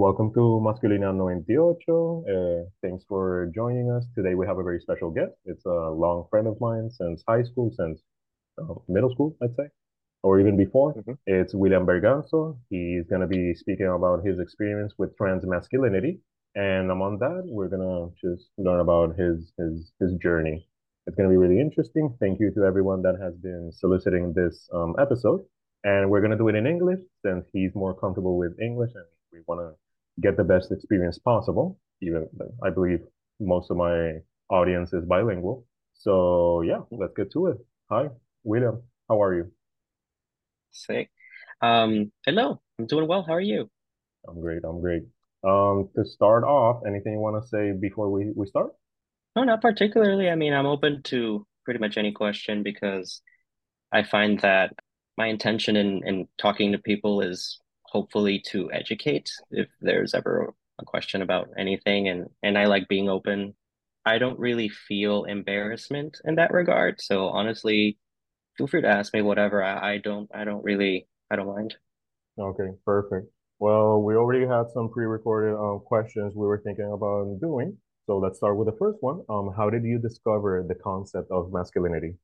welcome 0.00 0.32
to 0.32 0.40
Masculina 0.64 1.12
98. 1.14 1.84
Uh, 1.92 2.64
thanks 2.80 3.04
for 3.06 3.52
joining 3.54 3.90
us. 3.90 4.06
Today 4.14 4.34
we 4.34 4.46
have 4.46 4.56
a 4.56 4.62
very 4.62 4.80
special 4.80 5.10
guest. 5.10 5.32
It's 5.44 5.66
a 5.66 5.90
long 5.90 6.24
friend 6.30 6.46
of 6.46 6.58
mine 6.58 6.88
since 6.90 7.22
high 7.28 7.42
school, 7.42 7.70
since 7.76 8.00
uh, 8.58 8.76
middle 8.88 9.10
school, 9.10 9.36
I'd 9.42 9.54
say, 9.56 9.68
or 10.22 10.40
even 10.40 10.56
before. 10.56 10.92
hmm 10.92 11.12
It's 11.26 11.52
William 11.54 11.84
Berganzo. 11.84 12.56
He's 12.70 13.04
going 13.10 13.20
to 13.20 13.26
be 13.26 13.52
speaking 13.54 13.88
about 13.88 14.24
his 14.24 14.40
experience 14.40 14.94
with 14.96 15.14
trans 15.18 15.44
masculinity. 15.44 16.20
And 16.54 16.90
among 16.90 17.18
that, 17.18 17.42
we're 17.44 17.68
going 17.68 17.86
to 17.92 18.02
just 18.26 18.48
learn 18.56 18.80
about 18.80 19.18
his, 19.18 19.52
his, 19.58 19.92
his 20.00 20.14
journey. 20.14 20.66
It's 21.06 21.16
going 21.16 21.28
to 21.28 21.34
be 21.34 21.42
really 21.44 21.60
interesting. 21.60 22.16
Thank 22.20 22.40
you 22.40 22.50
to 22.54 22.64
everyone 22.64 23.02
that 23.02 23.16
has 23.20 23.34
been 23.36 23.70
soliciting 23.70 24.32
this 24.32 24.66
um, 24.72 24.96
episode. 24.98 25.42
And 25.84 26.08
we're 26.10 26.22
going 26.24 26.36
to 26.36 26.38
do 26.38 26.48
it 26.48 26.54
in 26.54 26.66
English 26.66 27.00
since 27.22 27.44
he's 27.52 27.74
more 27.74 27.94
comfortable 27.94 28.38
with 28.38 28.58
English 28.60 28.92
and 28.94 29.04
we 29.32 29.40
want 29.46 29.60
to 29.60 29.89
get 30.20 30.36
the 30.36 30.44
best 30.44 30.72
experience 30.72 31.18
possible. 31.18 31.78
Even 32.02 32.28
I 32.62 32.70
believe 32.70 33.00
most 33.38 33.70
of 33.70 33.76
my 33.76 34.18
audience 34.50 34.92
is 34.92 35.04
bilingual. 35.04 35.66
So 35.94 36.62
yeah, 36.62 36.80
let's 36.90 37.14
get 37.16 37.32
to 37.32 37.48
it. 37.48 37.58
Hi, 37.90 38.08
William. 38.44 38.82
How 39.08 39.22
are 39.22 39.34
you? 39.34 39.52
Sick. 40.70 41.10
Um, 41.60 42.12
hello, 42.24 42.60
I'm 42.78 42.86
doing 42.86 43.06
well. 43.06 43.22
How 43.26 43.34
are 43.34 43.40
you? 43.40 43.70
I'm 44.28 44.40
great. 44.40 44.62
I'm 44.64 44.80
great. 44.80 45.02
Um, 45.42 45.88
to 45.96 46.04
start 46.04 46.44
off, 46.44 46.82
anything 46.86 47.14
you 47.14 47.18
want 47.18 47.42
to 47.42 47.48
say 47.48 47.72
before 47.72 48.10
we, 48.10 48.30
we 48.34 48.46
start? 48.46 48.72
No, 49.34 49.44
not 49.44 49.62
particularly. 49.62 50.28
I 50.28 50.34
mean, 50.34 50.52
I'm 50.52 50.66
open 50.66 51.02
to 51.04 51.46
pretty 51.64 51.80
much 51.80 51.96
any 51.96 52.12
question 52.12 52.62
because 52.62 53.22
I 53.92 54.02
find 54.02 54.40
that 54.40 54.74
my 55.16 55.26
intention 55.26 55.76
in 55.76 56.02
in 56.06 56.28
talking 56.38 56.72
to 56.72 56.78
people 56.78 57.20
is 57.20 57.58
hopefully 57.90 58.42
to 58.50 58.70
educate 58.72 59.30
if 59.50 59.68
there's 59.80 60.14
ever 60.14 60.54
a 60.80 60.84
question 60.84 61.22
about 61.22 61.48
anything 61.58 62.08
and 62.08 62.28
and 62.42 62.56
I 62.56 62.66
like 62.66 62.88
being 62.88 63.08
open. 63.08 63.54
I 64.06 64.18
don't 64.18 64.38
really 64.38 64.68
feel 64.68 65.24
embarrassment 65.24 66.18
in 66.24 66.36
that 66.36 66.52
regard. 66.52 67.00
So 67.00 67.26
honestly, 67.28 67.98
feel 68.56 68.66
free 68.66 68.80
to 68.80 68.88
ask 68.88 69.12
me 69.12 69.22
whatever. 69.22 69.62
I, 69.62 69.94
I 69.94 69.98
don't 69.98 70.30
I 70.34 70.44
don't 70.44 70.64
really 70.64 71.06
I 71.30 71.36
don't 71.36 71.48
mind. 71.54 71.74
Okay, 72.38 72.70
perfect. 72.86 73.26
Well, 73.58 74.02
we 74.02 74.14
already 74.14 74.46
had 74.46 74.70
some 74.72 74.88
pre-recorded 74.88 75.54
um, 75.54 75.80
questions 75.84 76.32
we 76.34 76.46
were 76.46 76.62
thinking 76.64 76.90
about 76.90 77.40
doing. 77.40 77.76
So 78.06 78.16
let's 78.16 78.38
start 78.38 78.56
with 78.56 78.66
the 78.66 78.76
first 78.78 78.96
one. 79.00 79.20
Um, 79.28 79.52
how 79.54 79.68
did 79.68 79.84
you 79.84 79.98
discover 79.98 80.64
the 80.66 80.74
concept 80.74 81.30
of 81.30 81.52
masculinity? 81.52 82.14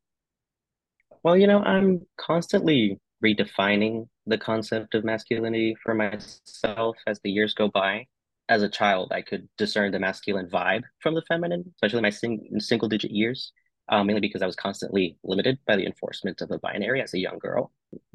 Well, 1.22 1.36
you 1.36 1.46
know, 1.46 1.60
I'm 1.60 2.06
constantly 2.16 3.00
redefining 3.26 4.08
the 4.26 4.38
concept 4.38 4.94
of 4.94 5.04
masculinity 5.04 5.76
for 5.82 5.94
myself 5.94 6.96
as 7.06 7.20
the 7.20 7.30
years 7.30 7.54
go 7.54 7.68
by. 7.68 8.06
As 8.48 8.62
a 8.62 8.68
child, 8.68 9.12
I 9.12 9.22
could 9.22 9.48
discern 9.58 9.90
the 9.90 9.98
masculine 9.98 10.48
vibe 10.48 10.82
from 11.00 11.14
the 11.14 11.22
feminine, 11.22 11.64
especially 11.76 12.02
my 12.02 12.10
sing 12.10 12.48
single 12.58 12.88
digit 12.88 13.10
years, 13.10 13.52
um, 13.88 14.06
mainly 14.06 14.20
because 14.20 14.42
I 14.42 14.46
was 14.46 14.54
constantly 14.54 15.16
limited 15.24 15.58
by 15.66 15.74
the 15.76 15.86
enforcement 15.86 16.40
of 16.40 16.48
the 16.48 16.58
binary 16.58 17.02
as 17.02 17.12
a 17.14 17.18
young 17.18 17.38
girl. 17.38 17.72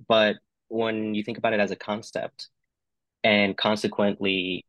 But 0.08 0.38
when 0.70 1.14
you 1.16 1.24
think 1.24 1.38
about 1.38 1.54
it 1.54 1.60
as 1.60 1.72
a 1.72 1.76
concept 1.76 2.48
and 3.24 3.58
consequently 3.58 4.66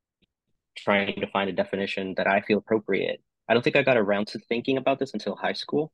trying 0.77 1.21
to 1.21 1.29
find 1.29 1.49
a 1.49 1.53
definition 1.53 2.15
that 2.17 2.27
I 2.27 2.41
feel 2.41 2.59
appropriate, 2.59 3.21
I 3.49 3.55
don't 3.55 3.63
think 3.63 3.77
I 3.77 3.83
got 3.83 3.97
around 3.97 4.27
to 4.29 4.41
thinking 4.41 4.79
about 4.79 4.99
this 4.99 5.15
until 5.15 5.37
high 5.37 5.53
school, 5.53 5.93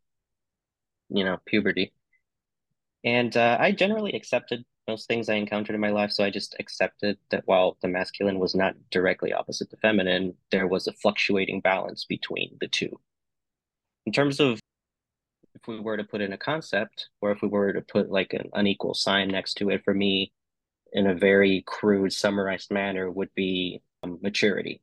you 1.10 1.24
know, 1.24 1.36
puberty. 1.44 1.92
And 3.04 3.36
uh, 3.36 3.56
I 3.60 3.72
generally 3.72 4.12
accepted 4.12 4.64
most 4.88 5.06
things 5.06 5.28
I 5.28 5.34
encountered 5.34 5.74
in 5.74 5.80
my 5.80 5.91
life. 5.91 6.10
So 6.10 6.24
I 6.24 6.30
just 6.30 6.56
accepted 6.58 7.18
that 7.30 7.42
while 7.46 7.77
the 7.82 7.88
masculine 7.88 8.38
was 8.38 8.54
not 8.54 8.74
directly 8.91 9.32
opposite 9.32 9.70
the 9.70 9.77
feminine, 9.77 10.34
there 10.50 10.66
was 10.66 10.86
a 10.86 10.92
fluctuating 10.94 11.60
balance 11.60 12.04
between 12.04 12.56
the 12.60 12.69
two. 12.69 12.98
In 14.06 14.12
terms 14.12 14.41
of 14.41 14.59
if 15.54 15.66
we 15.69 15.78
were 15.78 15.97
to 15.97 16.04
put 16.04 16.22
in 16.22 16.32
a 16.32 16.38
concept, 16.38 17.09
or 17.20 17.31
if 17.31 17.42
we 17.42 17.48
were 17.48 17.72
to 17.72 17.82
put 17.82 18.10
like 18.10 18.32
an 18.32 18.48
unequal 18.54 18.94
sign 18.94 19.28
next 19.28 19.54
to 19.54 19.70
it, 19.70 19.84
for 19.84 19.92
me, 19.92 20.32
in 20.92 21.06
a 21.06 21.15
very 21.15 21.62
crude, 21.66 22.12
summarized 22.12 22.70
manner, 22.70 23.10
would 23.10 23.34
be 23.34 23.82
um, 24.03 24.19
maturity. 24.22 24.80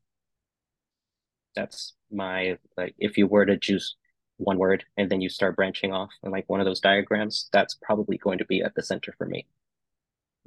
That's 1.55 1.93
my 2.11 2.57
like 2.77 2.93
if 2.99 3.17
you 3.17 3.27
were 3.27 3.45
to 3.45 3.57
choose 3.57 3.95
one 4.37 4.57
word 4.57 4.85
and 4.97 5.09
then 5.09 5.21
you 5.21 5.29
start 5.29 5.55
branching 5.55 5.93
off 5.93 6.11
in 6.23 6.31
like 6.31 6.45
one 6.49 6.59
of 6.59 6.65
those 6.65 6.79
diagrams, 6.79 7.49
that's 7.53 7.75
probably 7.81 8.17
going 8.17 8.37
to 8.39 8.45
be 8.45 8.61
at 8.61 8.75
the 8.75 8.83
center 8.83 9.13
for 9.17 9.25
me. 9.27 9.45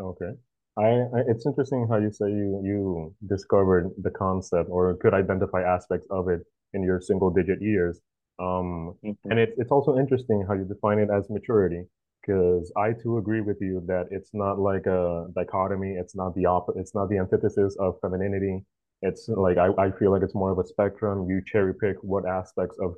Okay. 0.00 0.32
I, 0.76 0.82
I 0.84 1.20
it's 1.26 1.44
interesting 1.46 1.86
how 1.90 1.96
you 1.98 2.12
say 2.12 2.26
you 2.30 2.60
you 2.64 3.14
discovered 3.28 3.90
the 4.00 4.10
concept 4.10 4.70
or 4.70 4.94
could 4.96 5.14
identify 5.14 5.62
aspects 5.62 6.06
of 6.10 6.28
it 6.28 6.40
in 6.72 6.82
your 6.84 7.00
single 7.00 7.30
digit 7.30 7.60
years. 7.60 8.00
Um, 8.38 8.94
and 9.30 9.38
Mhm. 9.38 9.40
it's 9.40 9.58
it's 9.58 9.72
also 9.72 9.98
interesting 9.98 10.44
how 10.46 10.54
you 10.54 10.64
define 10.64 10.98
it 11.00 11.10
as 11.10 11.28
maturity, 11.30 11.84
because 12.22 12.72
I 12.76 12.92
too 12.92 13.18
agree 13.18 13.40
with 13.40 13.58
you 13.60 13.82
that 13.86 14.06
it's 14.10 14.30
not 14.32 14.58
like 14.60 14.86
a 14.86 15.26
dichotomy, 15.34 15.94
it's 15.94 16.14
not 16.14 16.34
the 16.36 16.46
op 16.46 16.66
it's 16.76 16.94
not 16.94 17.08
the 17.08 17.18
antithesis 17.18 17.76
of 17.80 17.98
femininity. 18.00 18.64
It's 19.02 19.28
like 19.28 19.58
I, 19.58 19.68
I 19.78 19.90
feel 19.92 20.10
like 20.10 20.22
it's 20.22 20.34
more 20.34 20.50
of 20.50 20.58
a 20.58 20.66
spectrum. 20.66 21.28
You 21.28 21.40
cherry 21.46 21.74
pick 21.74 21.96
what 22.02 22.26
aspects 22.26 22.76
of 22.80 22.96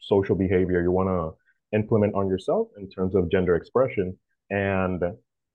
social 0.00 0.36
behavior 0.36 0.82
you 0.82 0.90
want 0.90 1.08
to 1.08 1.76
implement 1.76 2.14
on 2.14 2.28
yourself 2.28 2.68
in 2.78 2.88
terms 2.90 3.14
of 3.14 3.30
gender 3.30 3.54
expression. 3.56 4.18
And 4.50 5.02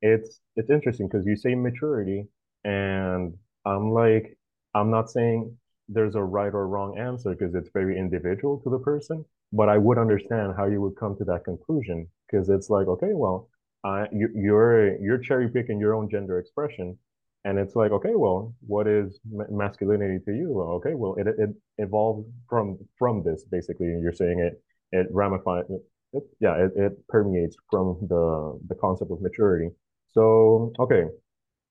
it's 0.01 0.41
it's 0.55 0.69
interesting 0.69 1.07
because 1.07 1.25
you 1.25 1.35
say 1.35 1.55
maturity, 1.55 2.27
and 2.63 3.33
I'm 3.65 3.91
like, 3.91 4.37
I'm 4.73 4.89
not 4.91 5.09
saying 5.09 5.55
there's 5.89 6.15
a 6.15 6.23
right 6.23 6.53
or 6.53 6.67
wrong 6.67 6.97
answer 6.97 7.31
because 7.35 7.55
it's 7.55 7.69
very 7.73 7.97
individual 7.97 8.59
to 8.61 8.69
the 8.69 8.79
person, 8.79 9.25
but 9.51 9.69
I 9.69 9.77
would 9.77 9.97
understand 9.97 10.53
how 10.57 10.65
you 10.65 10.81
would 10.81 10.95
come 10.95 11.15
to 11.17 11.25
that 11.25 11.43
conclusion 11.45 12.07
because 12.29 12.49
it's 12.49 12.69
like, 12.69 12.87
okay, 12.87 13.11
well, 13.13 13.49
uh, 13.83 14.05
you, 14.11 14.29
you're 14.33 14.97
you're 15.01 15.17
cherry 15.17 15.49
picking 15.49 15.79
your 15.79 15.93
own 15.95 16.09
gender 16.09 16.39
expression, 16.39 16.97
and 17.45 17.59
it's 17.59 17.75
like, 17.75 17.91
okay, 17.91 18.15
well, 18.15 18.55
what 18.65 18.87
is 18.87 19.19
ma 19.29 19.43
masculinity 19.49 20.19
to 20.25 20.31
you? 20.31 20.51
Well, 20.51 20.69
okay, 20.77 20.93
well, 20.95 21.15
it 21.17 21.27
it 21.27 21.49
evolved 21.77 22.27
from 22.49 22.77
from 22.97 23.23
this 23.23 23.43
basically. 23.45 23.87
You're 23.87 24.13
saying 24.13 24.39
it 24.39 24.61
it 24.91 25.07
ramifies, 25.11 25.65
it, 26.13 26.23
yeah, 26.39 26.55
it, 26.55 26.71
it 26.75 27.07
permeates 27.09 27.55
from 27.69 27.97
the 28.09 28.59
the 28.67 28.75
concept 28.75 29.11
of 29.11 29.21
maturity. 29.21 29.69
So, 30.11 30.73
okay, 30.79 31.05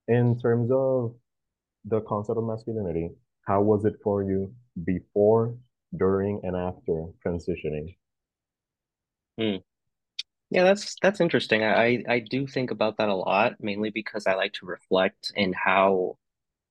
in 0.09 0.39
terms 0.39 0.71
of 0.73 1.15
the 1.85 2.01
concept 2.03 2.39
of 2.39 2.45
masculinity, 2.45 3.11
how 3.47 3.63
was 3.63 3.85
it 3.85 3.95
for 4.03 4.23
you 4.23 4.53
before, 4.85 5.57
during, 5.97 6.41
and 6.45 6.57
after 6.57 7.07
transitioning? 7.25 7.97
Hmm. 9.39 9.57
Yeah, 10.53 10.65
that's 10.65 10.97
that's 11.01 11.21
interesting. 11.21 11.65
I 11.65 12.05
I 12.09 12.19
do 12.21 12.47
think 12.47 12.71
about 12.71 12.99
that 12.99 13.09
a 13.09 13.15
lot, 13.15 13.55
mainly 13.61 13.91
because 13.91 14.27
I 14.27 14.35
like 14.35 14.53
to 14.55 14.67
reflect 14.67 15.33
in 15.35 15.53
how 15.55 16.19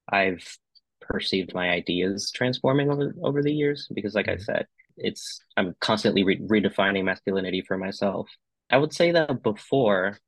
I've 0.10 0.58
perceived 1.02 1.54
my 1.56 1.70
ideas 1.72 2.32
transforming 2.32 2.92
over 2.92 3.16
over 3.24 3.44
the 3.44 3.54
years. 3.54 3.90
Because, 3.94 4.16
like 4.16 4.30
I 4.30 4.38
Mhm. 4.38 4.46
said, 4.46 4.68
it's 4.98 5.44
I'm 5.58 5.76
constantly 5.82 6.24
re 6.26 6.40
redefining 6.40 7.06
masculinity 7.06 7.62
for 7.62 7.78
myself. 7.78 8.30
I 8.72 8.78
would 8.78 8.94
say 8.94 9.12
that 9.14 9.44
before, 9.44 10.20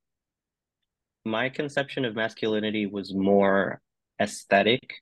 my 1.25 1.49
conception 1.49 2.05
of 2.05 2.15
masculinity 2.15 2.85
was 2.85 3.13
more 3.13 3.81
aesthetic 4.21 4.95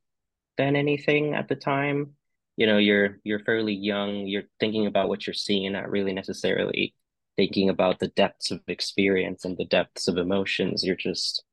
than 0.57 0.75
anything 0.75 1.35
at 1.35 1.47
the 1.49 1.55
time. 1.55 2.15
You 2.57 2.67
know, 2.67 2.77
you're 2.79 3.19
you're 3.23 3.39
fairly 3.39 3.73
young, 3.75 4.27
you're 4.27 4.43
thinking 4.59 4.87
about 4.87 5.09
what 5.09 5.27
you're 5.27 5.33
seeing, 5.35 5.71
not 5.73 5.89
really 5.91 6.13
necessarily 6.13 6.95
thinking 7.37 7.69
about 7.69 7.99
the 7.99 8.09
depths 8.09 8.51
of 8.51 8.61
experience 8.67 9.45
and 9.45 9.57
the 9.57 9.65
depths 9.65 10.07
of 10.07 10.17
emotions. 10.17 10.83
You're 10.83 10.95
just, 10.95 11.43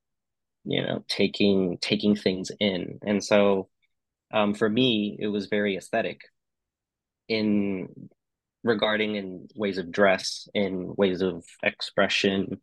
you 0.65 0.81
know, 0.81 1.03
taking 1.07 1.77
taking 1.81 2.15
things 2.15 2.51
in. 2.59 2.99
And 3.05 3.23
so 3.23 3.69
um, 4.31 4.53
for 4.53 4.69
me, 4.69 5.17
it 5.19 5.27
was 5.27 5.47
very 5.47 5.77
aesthetic 5.77 6.21
in 7.27 8.09
regarding 8.63 9.15
in 9.15 9.47
ways 9.55 9.77
of 9.77 9.91
dress, 9.91 10.47
in 10.53 10.93
ways 10.97 11.21
of 11.21 11.45
expression, 11.63 12.61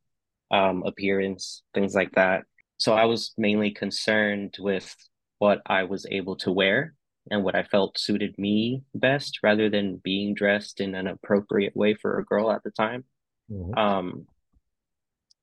um, 0.50 0.82
appearance, 0.86 1.62
things 1.74 1.94
like 1.94 2.12
that. 2.12 2.44
So 2.78 2.92
I 2.92 3.06
was 3.06 3.32
mainly 3.38 3.70
concerned 3.70 4.56
with 4.58 4.94
what 5.38 5.62
I 5.66 5.84
was 5.84 6.06
able 6.10 6.36
to 6.36 6.52
wear 6.52 6.94
and 7.30 7.42
what 7.42 7.54
I 7.54 7.62
felt 7.64 7.98
suited 7.98 8.38
me 8.38 8.82
best 8.94 9.40
rather 9.42 9.68
than 9.68 10.00
being 10.02 10.34
dressed 10.34 10.80
in 10.80 10.94
an 10.94 11.06
appropriate 11.06 11.74
way 11.74 11.94
for 11.94 12.18
a 12.18 12.24
girl 12.24 12.52
at 12.52 12.62
the 12.62 12.70
time. 12.70 13.04
Mhm. 13.50 13.78
Um, 13.78 14.26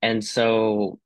and 0.01 0.23
so 0.23 0.99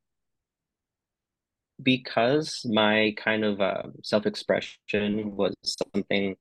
because 1.81 2.65
my 2.65 3.13
kind 3.17 3.43
of 3.43 3.61
uh, 3.61 3.83
self-expression 4.03 5.35
was 5.35 5.53
something 5.93 6.35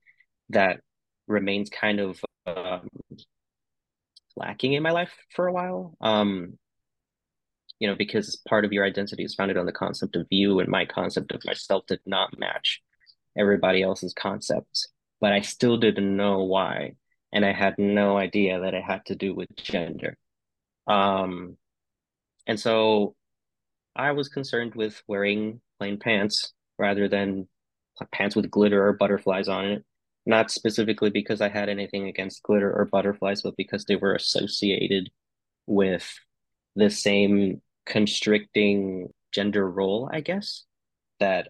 that 0.51 0.81
remains 1.27 1.69
kind 1.69 2.01
of 2.01 2.21
um, 2.47 2.89
lacking 4.37 4.73
in 4.73 4.83
my 4.83 4.91
life 4.91 5.13
for 5.35 5.47
a 5.47 5.53
while, 5.53 5.95
um, 6.01 6.59
you 7.79 7.89
know, 7.89 7.95
because 7.95 8.41
part 8.49 8.65
of 8.65 8.73
your 8.73 8.85
identity 8.85 9.25
is 9.25 9.35
founded 9.35 9.59
on 9.59 9.67
the 9.67 9.73
concept 9.73 10.17
of 10.17 10.27
you, 10.31 10.61
and 10.61 10.69
my 10.69 10.87
concept 10.87 11.33
of 11.33 11.45
myself 11.45 11.85
did 11.87 12.01
not 12.07 12.39
match 12.39 12.81
everybody 13.37 13.83
else's 13.83 14.15
concepts, 14.15 14.89
but 15.21 15.33
I 15.33 15.41
still 15.41 15.77
didn't 15.77 16.17
know 16.17 16.45
why. 16.45 16.93
And 17.33 17.45
I 17.45 17.53
had 17.53 17.75
no 17.77 18.17
idea 18.17 18.61
that 18.61 18.73
it 18.73 18.83
had 18.83 19.05
to 19.07 19.15
do 19.15 19.35
with 19.35 19.55
gender. 19.57 20.17
Um, 20.87 21.57
and 22.47 22.59
so 22.59 23.15
I 23.95 24.13
was 24.13 24.29
concerned 24.29 24.75
with 24.75 25.03
wearing 25.09 25.61
plain 25.79 25.99
pants 25.99 26.53
rather 26.79 27.09
than 27.09 27.49
pants 28.13 28.37
with 28.37 28.51
glitter 28.51 28.87
or 28.87 28.93
butterflies 28.93 29.49
on 29.49 29.65
it. 29.67 29.85
Not 30.27 30.51
specifically 30.51 31.11
because 31.11 31.41
I 31.41 31.49
had 31.49 31.69
anything 31.69 32.09
against 32.09 32.43
glitter 32.43 32.73
or 32.73 32.85
butterflies, 32.85 33.43
but 33.43 33.57
because 33.57 33.85
they 33.85 33.97
were 33.97 34.15
associated 34.15 35.11
with 35.67 36.07
the 36.75 36.91
same 36.91 37.63
constricting 37.87 39.13
gender 39.33 39.71
role, 39.71 40.11
I 40.13 40.21
guess, 40.21 40.65
that 41.21 41.49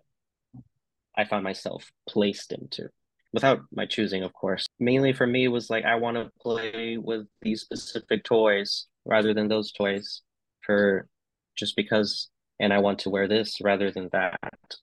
I 1.17 1.25
found 1.25 1.43
myself 1.43 1.91
placed 2.07 2.53
into 2.53 2.91
without 3.33 3.61
my 3.73 3.87
choosing, 3.87 4.23
of 4.23 4.33
course. 4.35 4.67
Mainly 4.79 5.13
for 5.13 5.27
me 5.27 5.49
was 5.49 5.71
like 5.71 5.85
I 5.85 5.97
want 5.97 6.17
to 6.17 6.31
play 6.41 6.99
with 6.99 7.27
these 7.43 7.63
specific 7.63 8.25
toys 8.25 8.87
rather 9.07 9.33
than 9.33 9.49
those 9.49 9.73
toys 9.73 10.23
for 10.65 11.09
just 11.57 11.77
because 11.77 12.29
and 12.59 12.73
I 12.73 12.79
want 12.79 13.01
to 13.01 13.11
wear 13.11 13.29
this 13.29 13.59
rather 13.61 13.91
than 13.91 14.09
that. 14.13 14.39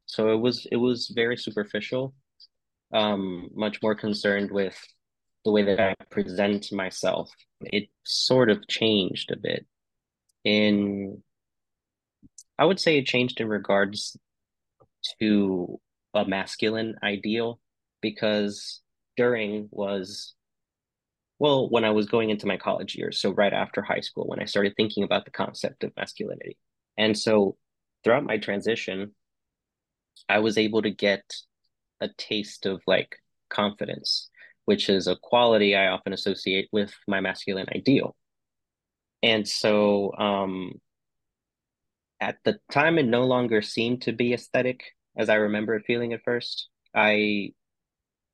So 0.06 0.30
it 0.32 0.38
was 0.40 0.68
it 0.72 0.78
was 0.78 1.12
very 1.14 1.38
superficial. 1.38 2.14
Um, 2.94 3.50
much 3.56 3.82
more 3.82 3.96
concerned 3.96 4.52
with 4.52 4.78
the 5.44 5.52
way 5.52 5.64
that 5.64 5.80
I 5.80 5.96
present 6.12 6.72
myself. 6.72 7.32
It 7.62 7.90
sort 8.04 8.50
of 8.52 8.68
changed 8.68 9.32
a 9.32 9.38
bit. 9.38 9.66
In 10.44 11.24
I 12.60 12.66
would 12.66 12.80
say 12.80 12.98
it 12.98 13.08
changed 13.08 13.42
in 13.42 13.48
regards 13.50 14.16
to 15.20 15.80
a 16.14 16.26
masculine 16.26 16.96
ideal 17.04 17.60
because 18.02 18.82
during 19.18 19.70
was 19.72 20.36
well 21.44 21.70
when 21.70 21.84
I 21.84 21.92
was 21.92 22.06
going 22.06 22.30
into 22.30 22.48
my 22.48 22.56
college 22.56 22.96
years, 22.96 23.20
so 23.20 23.32
right 23.32 23.52
after 23.52 23.82
high 23.82 24.00
school 24.00 24.26
when 24.28 24.40
I 24.40 24.46
started 24.46 24.76
thinking 24.78 25.04
about 25.04 25.26
the 25.26 25.32
concept 25.32 25.84
of 25.84 25.92
masculinity. 25.98 26.58
And 26.98 27.20
so 27.20 27.58
throughout 28.02 28.24
my 28.24 28.38
transition, 28.38 29.14
I 30.30 30.40
was 30.40 30.58
able 30.58 30.82
to 30.84 30.90
get 30.90 31.22
a 32.00 32.08
taste 32.18 32.66
of 32.66 32.82
like 32.88 33.18
confidence, 33.50 34.30
which 34.64 34.88
is 34.88 35.06
a 35.08 35.18
quality 35.18 35.76
I 35.76 35.88
often 35.88 36.14
associate 36.14 36.70
with 36.72 36.94
my 37.10 37.20
masculine 37.20 37.68
ideal. 37.76 38.16
And 39.22 39.46
so 39.46 40.14
um, 40.18 40.80
at 42.22 42.38
the 42.46 42.58
time, 42.72 42.98
it 42.98 43.06
no 43.06 43.26
longer 43.26 43.62
seemed 43.62 44.04
to 44.04 44.14
be 44.14 44.34
aesthetic 44.34 44.82
as 45.18 45.28
I 45.28 45.36
remember 45.36 45.76
it 45.76 45.84
feeling 45.86 46.14
at 46.14 46.24
first. 46.24 46.70
I 46.96 47.52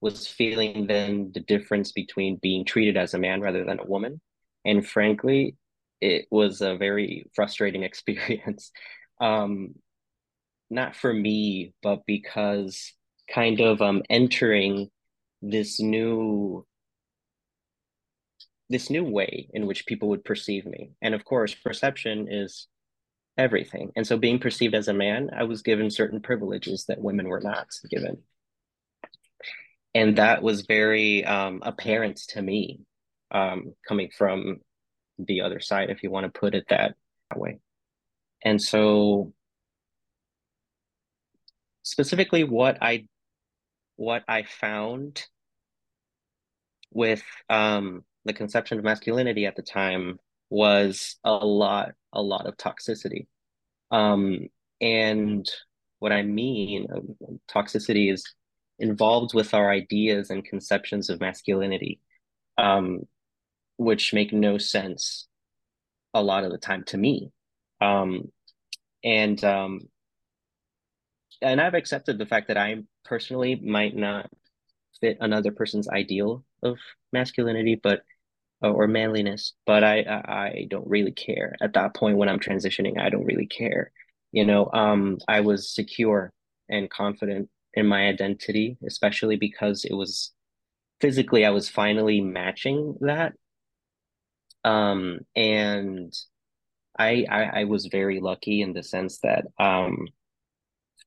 was 0.02 0.28
feeling 0.28 0.88
then 0.88 1.32
the 1.34 1.42
difference 1.42 1.92
between 1.92 2.38
being 2.38 2.66
treated 2.66 2.98
as 2.98 3.14
a 3.14 3.20
man 3.20 3.42
rather 3.42 3.66
than 3.66 3.80
a 3.80 3.86
woman. 3.86 4.22
And 4.66 4.86
frankly, 4.86 5.56
it 6.02 6.26
was 6.32 6.62
a 6.62 6.78
very 6.78 7.26
frustrating 7.34 7.84
experience. 7.90 8.72
Um 9.22 9.76
not 10.72 10.96
for 10.96 11.12
me 11.12 11.74
but 11.82 12.06
because 12.06 12.94
kind 13.34 13.60
of 13.60 13.82
um 13.82 14.04
entering 14.10 14.90
this 15.42 15.80
new 15.80 16.66
this 18.70 18.90
new 18.90 19.04
way 19.04 19.50
in 19.54 19.66
which 19.66 19.88
people 19.88 20.10
would 20.10 20.24
perceive 20.24 20.66
me. 20.66 20.92
And 21.02 21.16
of 21.16 21.26
course 21.26 21.56
perception 21.56 22.28
is 22.30 22.68
everything. 23.38 23.92
And 23.96 24.06
so 24.06 24.16
being 24.18 24.38
perceived 24.40 24.76
as 24.76 24.88
a 24.88 24.94
man 24.94 25.30
i 25.36 25.44
was 25.44 25.62
given 25.62 25.90
certain 25.90 26.22
privileges 26.22 26.86
that 26.88 27.02
women 27.02 27.28
were 27.28 27.42
not 27.42 27.68
given 27.90 28.20
and 29.96 30.18
that 30.18 30.42
was 30.42 30.62
very 30.62 31.26
um 31.26 31.62
apparent 31.64 32.18
to 32.18 32.42
me 32.42 32.80
um 33.32 33.74
coming 33.88 34.10
from 34.16 34.58
the 35.18 35.42
other 35.42 35.60
side 35.60 35.90
if 35.90 36.04
you 36.04 36.10
want 36.12 36.32
to 36.32 36.40
put 36.40 36.56
it 36.56 36.66
that 36.70 36.96
way 37.36 37.60
and 38.44 38.62
so 38.62 39.34
specifically 41.84 42.44
what 42.44 42.78
I 42.82 43.08
what 43.96 44.24
I 44.28 44.44
found 44.44 45.26
with 46.92 47.24
um 47.50 48.04
the 48.26 48.34
conception 48.34 48.78
of 48.78 48.84
masculinity 48.84 49.46
at 49.46 49.56
the 49.56 49.62
time 49.62 50.20
was 50.50 51.18
a 51.24 51.34
lot 51.34 51.94
a 52.14 52.22
lot 52.22 52.48
of 52.48 52.58
toxicity. 52.58 53.28
Um 53.92 54.50
and 54.82 55.50
what 56.00 56.12
I 56.12 56.22
mean 56.22 56.88
toxicity 57.50 58.14
is 58.14 58.24
involved 58.80 59.34
with 59.34 59.54
our 59.54 59.70
ideas 59.72 60.30
and 60.30 60.46
conceptions 60.46 61.10
of 61.10 61.20
masculinity 61.20 62.00
um 62.58 63.02
which 63.78 64.14
make 64.14 64.34
no 64.34 64.58
sense 64.58 65.28
a 66.14 66.24
lot 66.24 66.44
of 66.44 66.52
the 66.52 66.58
time 66.58 66.84
to 66.84 66.98
me 66.98 67.32
um, 67.82 68.32
and 69.04 69.44
um, 69.44 69.82
and 71.42 71.62
I've 71.62 71.74
accepted 71.74 72.18
the 72.18 72.26
fact 72.26 72.50
that 72.50 72.58
I 72.58 72.84
personally 73.06 73.56
might 73.56 73.96
not 73.96 74.30
fit 75.00 75.18
another 75.22 75.52
person's 75.52 75.88
ideal 75.88 76.44
of 76.62 76.78
masculinity, 77.14 77.80
but 77.82 78.02
or 78.62 78.88
manliness, 78.88 79.54
but 79.66 79.84
I 79.84 80.00
I 80.02 80.68
don't 80.70 80.88
really 80.88 81.12
care 81.12 81.56
at 81.62 81.74
that 81.74 81.96
point 81.96 82.18
when 82.18 82.30
I'm 82.30 82.40
transitioning. 82.40 83.00
I 83.00 83.10
don't 83.10 83.26
really 83.26 83.48
care, 83.48 83.92
you 84.32 84.46
know. 84.46 84.70
Um, 84.72 85.20
I 85.28 85.42
was 85.42 85.74
secure 85.74 86.34
and 86.68 86.90
confident 86.90 87.50
in 87.74 87.88
my 87.88 88.08
identity, 88.08 88.78
especially 88.86 89.36
because 89.36 89.86
it 89.86 89.94
was 89.94 90.32
physically 91.02 91.46
I 91.46 91.52
was 91.52 91.70
finally 91.70 92.22
matching 92.22 92.98
that. 93.02 93.34
Um, 94.64 95.20
and 95.36 96.14
I, 96.98 97.26
I, 97.30 97.62
I 97.62 97.64
was 97.64 97.86
very 97.86 98.20
lucky 98.20 98.62
in 98.62 98.74
the 98.74 98.84
sense 98.84 99.20
that 99.20 99.46
um, 99.58 100.08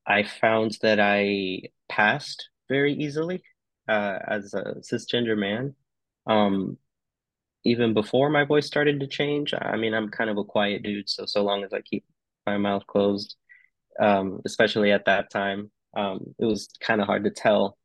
I 0.06 0.22
found 0.22 0.78
that 0.82 0.98
I 0.98 1.62
passed 1.88 2.48
very 2.68 2.94
easily 2.94 3.42
uh, 3.88 4.18
as 4.26 4.54
a 4.54 4.76
cisgender 4.80 5.36
man. 5.36 5.74
Um, 6.26 6.78
even 7.64 7.94
before 7.94 8.30
my 8.30 8.44
voice 8.44 8.66
started 8.66 9.00
to 9.00 9.06
change, 9.06 9.54
I 9.54 9.76
mean, 9.76 9.94
I'm 9.94 10.08
kind 10.08 10.30
of 10.30 10.38
a 10.38 10.44
quiet 10.44 10.82
dude, 10.82 11.08
so 11.08 11.26
so 11.26 11.44
long 11.44 11.62
as 11.62 11.72
I 11.72 11.80
keep 11.80 12.04
my 12.46 12.58
mouth 12.58 12.86
closed, 12.86 13.36
um, 14.00 14.40
especially 14.44 14.90
at 14.90 15.04
that 15.04 15.30
time, 15.30 15.70
um, 15.94 16.34
it 16.38 16.44
was 16.44 16.68
kind 16.80 17.00
of 17.00 17.06
hard 17.06 17.24
to 17.24 17.30
tell 17.30 17.76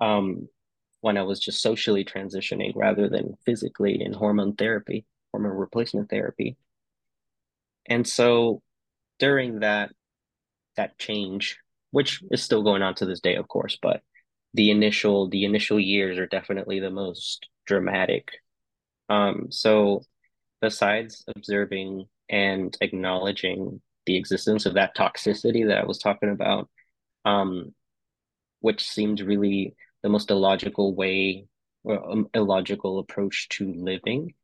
um, 0.00 0.48
when 1.00 1.16
I 1.16 1.22
was 1.22 1.40
just 1.40 1.60
socially 1.60 2.04
transitioning 2.04 2.72
rather 2.74 3.08
than 3.08 3.36
physically 3.44 4.02
in 4.02 4.12
hormone 4.12 4.54
therapy, 4.54 5.04
hormone 5.32 5.52
replacement 5.52 6.08
therapy. 6.10 6.56
And 7.86 8.06
so 8.06 8.62
during 9.18 9.60
that 9.60 9.92
that 10.76 10.98
change, 10.98 11.58
which 11.90 12.22
is 12.30 12.42
still 12.42 12.62
going 12.62 12.82
on 12.82 12.94
to 12.96 13.06
this 13.06 13.20
day, 13.20 13.36
of 13.36 13.46
course, 13.48 13.78
but 13.80 14.02
the 14.54 14.70
initial 14.70 15.28
the 15.28 15.44
initial 15.44 15.78
years 15.78 16.18
are 16.18 16.26
definitely 16.26 16.80
the 16.80 16.90
most 16.90 17.48
dramatic. 17.66 18.30
Um, 19.08 19.48
so 19.50 20.02
besides 20.60 21.24
observing 21.36 22.06
and 22.30 22.76
acknowledging 22.80 23.82
the 24.06 24.16
existence 24.16 24.64
of 24.64 24.74
that 24.74 24.96
toxicity 24.96 25.66
that 25.66 25.78
I 25.78 25.84
was 25.84 25.98
talking 25.98 26.30
about, 26.30 26.68
um, 27.24 27.74
which 28.60 28.86
seemed 28.86 29.20
really 29.20 29.74
the 30.02 30.08
most 30.08 30.30
illogical 30.30 30.94
way 30.94 31.46
or 31.82 32.10
um, 32.10 32.28
illogical 32.34 32.98
approach 32.98 33.48
to 33.50 33.72
living 33.74 34.34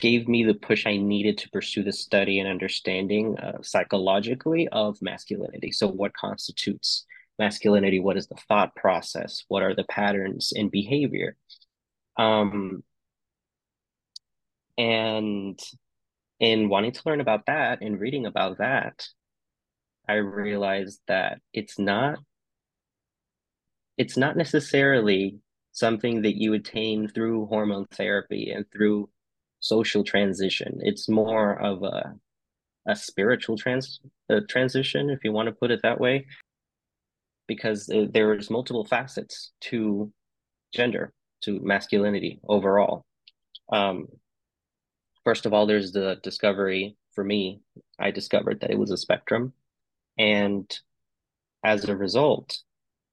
gave 0.00 0.26
me 0.26 0.44
the 0.44 0.54
push 0.54 0.86
I 0.86 0.96
needed 0.96 1.38
to 1.38 1.50
pursue 1.50 1.82
the 1.82 1.92
study 1.92 2.40
and 2.40 2.48
understanding 2.48 3.38
uh, 3.38 3.58
psychologically 3.62 4.66
of 4.68 5.00
masculinity. 5.02 5.70
So, 5.72 5.88
what 5.88 6.14
constitutes 6.14 7.04
masculinity? 7.38 8.00
What 8.00 8.16
is 8.16 8.26
the 8.26 8.38
thought 8.48 8.74
process? 8.74 9.44
What 9.48 9.62
are 9.62 9.74
the 9.74 9.84
patterns 9.84 10.52
in 10.54 10.68
behavior? 10.68 11.36
Um, 12.16 12.82
and 14.76 15.58
in 16.40 16.68
wanting 16.68 16.92
to 16.92 17.02
learn 17.04 17.20
about 17.20 17.46
that 17.46 17.82
and 17.82 18.00
reading 18.00 18.26
about 18.26 18.58
that, 18.58 19.06
I 20.10 20.14
realized 20.14 21.00
that 21.06 21.40
it's 21.52 21.78
not 21.78 22.18
it's 23.96 24.16
not 24.16 24.36
necessarily 24.36 25.38
something 25.72 26.22
that 26.22 26.36
you 26.36 26.54
attain 26.54 27.06
through 27.06 27.46
hormone 27.46 27.86
therapy 27.92 28.50
and 28.50 28.64
through 28.72 29.08
social 29.60 30.02
transition. 30.02 30.80
It's 30.82 31.08
more 31.08 31.52
of 31.60 31.84
a 31.84 32.14
a 32.86 32.96
spiritual 32.96 33.56
trans 33.56 34.00
uh, 34.30 34.40
transition, 34.48 35.10
if 35.10 35.20
you 35.22 35.32
want 35.32 35.46
to 35.46 35.52
put 35.60 35.70
it 35.70 35.80
that 35.82 36.00
way, 36.00 36.26
because 37.46 37.88
there's 38.12 38.50
multiple 38.50 38.86
facets 38.86 39.52
to 39.68 40.10
gender, 40.74 41.12
to 41.42 41.60
masculinity 41.60 42.40
overall. 42.48 43.04
Um, 43.70 44.08
first 45.24 45.46
of 45.46 45.52
all, 45.52 45.66
there's 45.66 45.92
the 45.92 46.18
discovery 46.22 46.96
for 47.12 47.22
me. 47.22 47.60
I 47.98 48.10
discovered 48.10 48.60
that 48.60 48.70
it 48.70 48.78
was 48.78 48.90
a 48.90 48.96
spectrum, 48.96 49.52
and 50.20 50.70
as 51.64 51.86
a 51.86 51.96
result, 51.96 52.58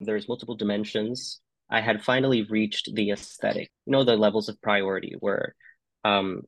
there's 0.02 0.28
multiple 0.28 0.56
dimensions. 0.56 1.40
I 1.70 1.80
had 1.80 2.04
finally 2.04 2.44
reached 2.44 2.94
the 2.94 3.12
aesthetic, 3.12 3.72
you 3.86 3.92
know, 3.92 4.04
the 4.04 4.18
levels 4.18 4.50
of 4.50 4.62
priority 4.62 5.16
where 5.22 5.56
um, 6.04 6.42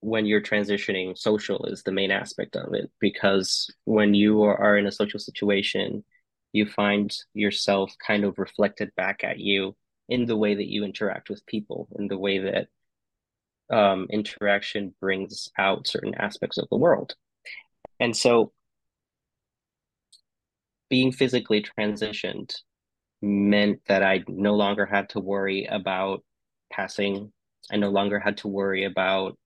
when 0.00 0.24
you're 0.24 0.40
transitioning, 0.40 1.18
social 1.18 1.66
is 1.66 1.82
the 1.82 1.92
main 1.92 2.10
aspect 2.10 2.56
of 2.56 2.72
it 2.72 2.90
because 2.98 3.70
when 3.84 4.14
you 4.14 4.42
are 4.42 4.78
in 4.78 4.86
a 4.86 4.92
social 4.92 5.20
situation, 5.20 6.02
you 6.52 6.64
find 6.64 7.14
yourself 7.34 7.94
kind 8.04 8.24
of 8.24 8.38
reflected 8.38 8.90
back 8.96 9.22
at 9.22 9.38
you 9.38 9.76
in 10.08 10.24
the 10.24 10.36
way 10.36 10.54
that 10.54 10.70
you 10.70 10.82
interact 10.82 11.28
with 11.28 11.44
people, 11.44 11.88
in 11.98 12.08
the 12.08 12.16
way 12.16 12.38
that 12.38 12.68
um, 13.70 14.06
interaction 14.08 14.94
brings 14.98 15.50
out 15.58 15.86
certain 15.86 16.14
aspects 16.14 16.56
of 16.56 16.68
the 16.70 16.78
world. 16.78 17.14
And 18.00 18.16
so 18.16 18.52
being 20.88 21.12
physically 21.12 21.64
transitioned 21.78 22.54
meant 23.20 23.80
that 23.88 24.02
I 24.02 24.24
no 24.28 24.54
longer 24.54 24.86
had 24.86 25.08
to 25.10 25.20
worry 25.20 25.66
about 25.66 26.22
passing. 26.72 27.32
I 27.70 27.76
no 27.76 27.90
longer 27.90 28.18
had 28.18 28.38
to 28.38 28.48
worry 28.48 28.84
about 28.84 29.36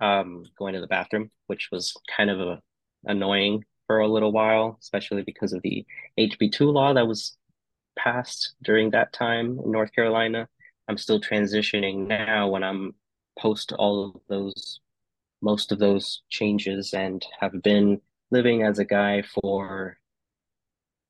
um, 0.00 0.44
going 0.58 0.74
to 0.74 0.80
the 0.80 0.86
bathroom, 0.86 1.30
which 1.46 1.68
was 1.70 1.94
kind 2.16 2.30
of 2.30 2.40
a, 2.40 2.62
annoying 3.04 3.64
for 3.86 4.00
a 4.00 4.08
little 4.08 4.32
while, 4.32 4.78
especially 4.80 5.22
because 5.22 5.52
of 5.52 5.62
the 5.62 5.84
HB2 6.18 6.72
law 6.72 6.94
that 6.94 7.06
was 7.06 7.36
passed 7.98 8.54
during 8.62 8.90
that 8.90 9.12
time 9.12 9.58
in 9.64 9.70
North 9.70 9.92
Carolina. 9.92 10.48
I'm 10.88 10.98
still 10.98 11.20
transitioning 11.20 12.06
now 12.06 12.48
when 12.48 12.64
I'm 12.64 12.94
post 13.38 13.72
all 13.72 14.06
of 14.06 14.20
those, 14.28 14.80
most 15.42 15.72
of 15.72 15.78
those 15.78 16.22
changes 16.30 16.94
and 16.94 17.24
have 17.40 17.62
been 17.62 18.00
living 18.30 18.62
as 18.62 18.78
a 18.78 18.84
guy 18.84 19.22
for, 19.22 19.98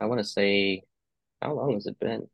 I 0.00 0.06
want 0.06 0.20
to 0.20 0.24
say, 0.24 0.82
how 1.42 1.54
long 1.54 1.74
has 1.74 1.86
it 1.86 1.98
been? 1.98 2.28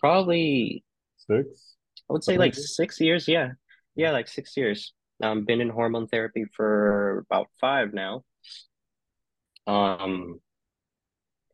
Probably 0.00 0.84
Six? 1.26 1.74
I 2.08 2.12
would 2.12 2.24
say 2.24 2.38
like 2.38 2.54
six 2.54 3.00
years. 3.00 3.26
Yeah. 3.26 3.52
Yeah, 3.94 4.12
like 4.12 4.28
six 4.28 4.56
years. 4.56 4.92
Um, 5.22 5.44
been 5.44 5.60
in 5.60 5.70
hormone 5.70 6.06
therapy 6.06 6.44
for 6.52 7.24
about 7.30 7.48
five 7.60 7.94
now. 7.94 8.24
Um, 9.66 10.40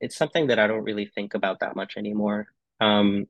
it's 0.01 0.17
something 0.17 0.49
that 0.49 0.59
I 0.59 0.67
don't 0.67 0.85
really 0.85 1.07
think 1.07 1.35
about 1.35 1.61
that 1.61 1.77
much 1.77 1.97
anymore. 1.97 2.49
Um, 2.81 3.27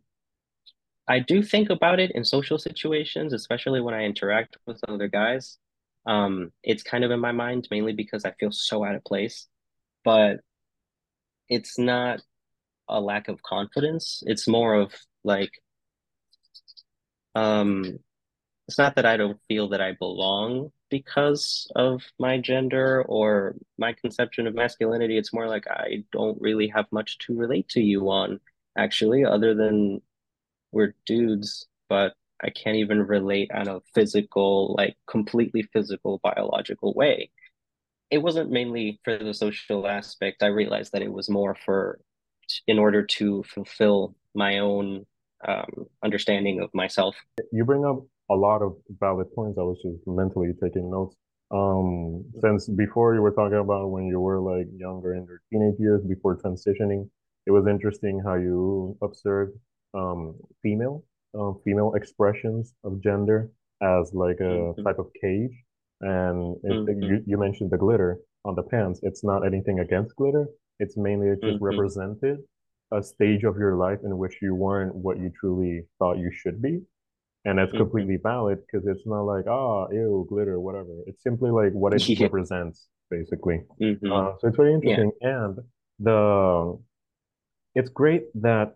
I 1.07 1.19
do 1.19 1.43
think 1.43 1.69
about 1.69 2.01
it 2.01 2.13
in 2.13 2.25
social 2.25 2.59
situations, 2.59 3.33
especially 3.33 3.81
when 3.81 3.95
I 3.95 4.05
interact 4.05 4.57
with 4.67 4.81
other 4.89 5.09
guys. 5.09 5.59
Um, 6.07 6.51
it's 6.63 6.83
kind 6.83 7.05
of 7.05 7.11
in 7.11 7.21
my 7.21 7.33
mind 7.33 7.69
mainly 7.71 7.93
because 7.93 8.25
I 8.25 8.33
feel 8.41 8.51
so 8.51 8.85
out 8.85 8.95
of 8.95 9.05
place, 9.05 9.47
but 10.05 10.41
it's 11.53 11.79
not 11.79 12.21
a 12.89 13.01
lack 13.01 13.29
of 13.29 13.43
confidence. 13.43 14.23
It's 14.27 14.49
more 14.49 14.75
of 14.75 14.93
like, 15.23 15.51
um, 17.35 17.99
it's 18.69 18.79
not 18.79 18.97
that 18.97 19.07
I 19.07 19.17
don't 19.17 19.39
feel 19.49 19.69
that 19.71 19.81
I 19.83 19.93
belong 19.93 20.73
because 20.89 21.71
of 21.77 22.03
my 22.19 22.39
gender 22.39 23.03
or 23.03 23.57
my 23.77 23.93
conception 23.93 24.47
of 24.47 24.55
masculinity. 24.55 25.19
It's 25.19 25.33
more 25.33 25.47
like 25.47 25.67
I 25.69 26.05
don't 26.11 26.41
really 26.41 26.69
have 26.69 26.87
much 26.91 27.19
to 27.27 27.37
relate 27.37 27.69
to 27.71 27.81
you 27.81 28.11
on, 28.11 28.41
actually, 28.77 29.25
other 29.25 29.55
than 29.55 30.01
we're 30.71 30.95
dudes, 31.05 31.67
but 31.89 32.15
I 32.43 32.51
can't 32.51 32.77
even 32.77 33.03
relate 33.03 33.51
on 33.53 33.69
a 33.69 33.81
physical, 33.95 34.75
like 34.77 34.97
completely 35.07 35.63
physical, 35.73 36.19
biological 36.23 36.95
way. 36.95 37.31
It 38.13 38.19
wasn't 38.23 38.51
mainly 38.51 39.01
for 39.05 39.19
the 39.19 39.35
social 39.35 39.89
aspect. 39.89 40.43
I 40.43 40.49
realized 40.49 40.93
that 40.93 41.03
it 41.03 41.13
was 41.13 41.29
more 41.31 41.57
for 41.65 41.99
in 42.67 42.79
order 42.79 43.03
to 43.19 43.43
fulfill 43.55 44.15
my 44.35 44.59
own 44.59 45.07
um, 45.49 45.87
understanding 46.05 46.61
of 46.61 46.69
myself. 46.75 47.17
You 47.53 47.65
bring 47.65 47.85
up 47.85 47.99
a 48.31 48.35
lot 48.35 48.61
of 48.63 48.77
valid 49.01 49.29
points. 49.35 49.59
I 49.59 49.63
was 49.63 49.79
just 49.83 50.07
mentally 50.07 50.53
taking 50.63 50.91
notes. 50.91 51.17
Um, 51.51 52.25
since 52.41 52.69
before 52.69 53.15
you 53.15 53.23
were 53.23 53.33
talking 53.33 53.59
about 53.59 53.91
when 53.91 54.05
you 54.07 54.21
were 54.21 54.41
like 54.41 54.69
younger 54.77 55.15
in 55.15 55.25
your 55.27 55.41
teenage 55.51 55.79
years 55.79 56.03
before 56.15 56.37
transitioning, 56.37 57.09
it 57.47 57.51
was 57.51 57.67
interesting 57.67 58.23
how 58.25 58.35
you 58.35 58.97
observed 59.03 59.57
um 59.95 60.35
female 60.63 61.05
um 61.35 61.61
female 61.65 61.93
expressions 61.95 62.75
of 62.85 63.03
gender 63.03 63.51
as 63.83 64.13
like 64.15 64.41
a 64.41 64.75
Mm-hmm. 64.77 64.83
type 64.85 64.99
of 64.99 65.09
cage. 65.21 65.53
And 66.03 66.57
it, 66.65 66.73
Mm-hmm. 66.73 67.03
you 67.05 67.23
you 67.27 67.39
mentioned 67.39 67.71
the 67.71 67.79
glitter 67.79 68.19
on 68.45 68.55
the 68.57 68.63
pants. 68.65 69.01
It's 69.03 69.25
not 69.25 69.47
anything 69.47 69.81
against 69.81 70.17
glitter. 70.17 70.47
It's 70.81 70.97
mainly 70.97 71.29
it 71.29 71.37
just 71.43 71.45
Mm-hmm. 71.47 71.65
represented 71.65 72.39
a 72.93 73.03
stage 73.03 73.45
of 73.45 73.57
your 73.57 73.77
life 73.77 74.01
in 74.05 74.19
which 74.19 74.37
you 74.43 74.55
weren't 74.55 74.95
what 74.95 75.19
you 75.19 75.31
truly 75.41 75.85
thought 75.99 76.19
you 76.19 76.31
should 76.33 76.61
be. 76.61 76.83
And 77.45 77.59
that's 77.59 77.73
Mm-hmm. 77.73 77.79
completely 77.79 78.19
valid 78.23 78.59
because 78.67 78.87
it's 78.87 79.07
not 79.07 79.23
like, 79.23 79.47
ah, 79.49 79.87
oh, 79.87 79.89
ew, 79.93 80.27
glitter, 80.29 80.61
whatever. 80.61 80.91
It's 81.07 81.23
simply 81.23 81.51
like 81.51 81.73
what 81.73 81.95
it 81.95 82.03
Yeah. 82.09 82.27
represents, 82.27 82.89
basically. 83.11 83.63
Mm-hmm. 83.81 84.13
Uh, 84.13 84.33
so 84.41 84.49
it's 84.49 84.57
very 84.57 84.75
Yeah. 84.83 85.05
interesting. 85.05 85.13
And 85.23 85.59
the 86.01 86.79
it's 87.75 87.91
great 87.91 88.25
that 88.43 88.75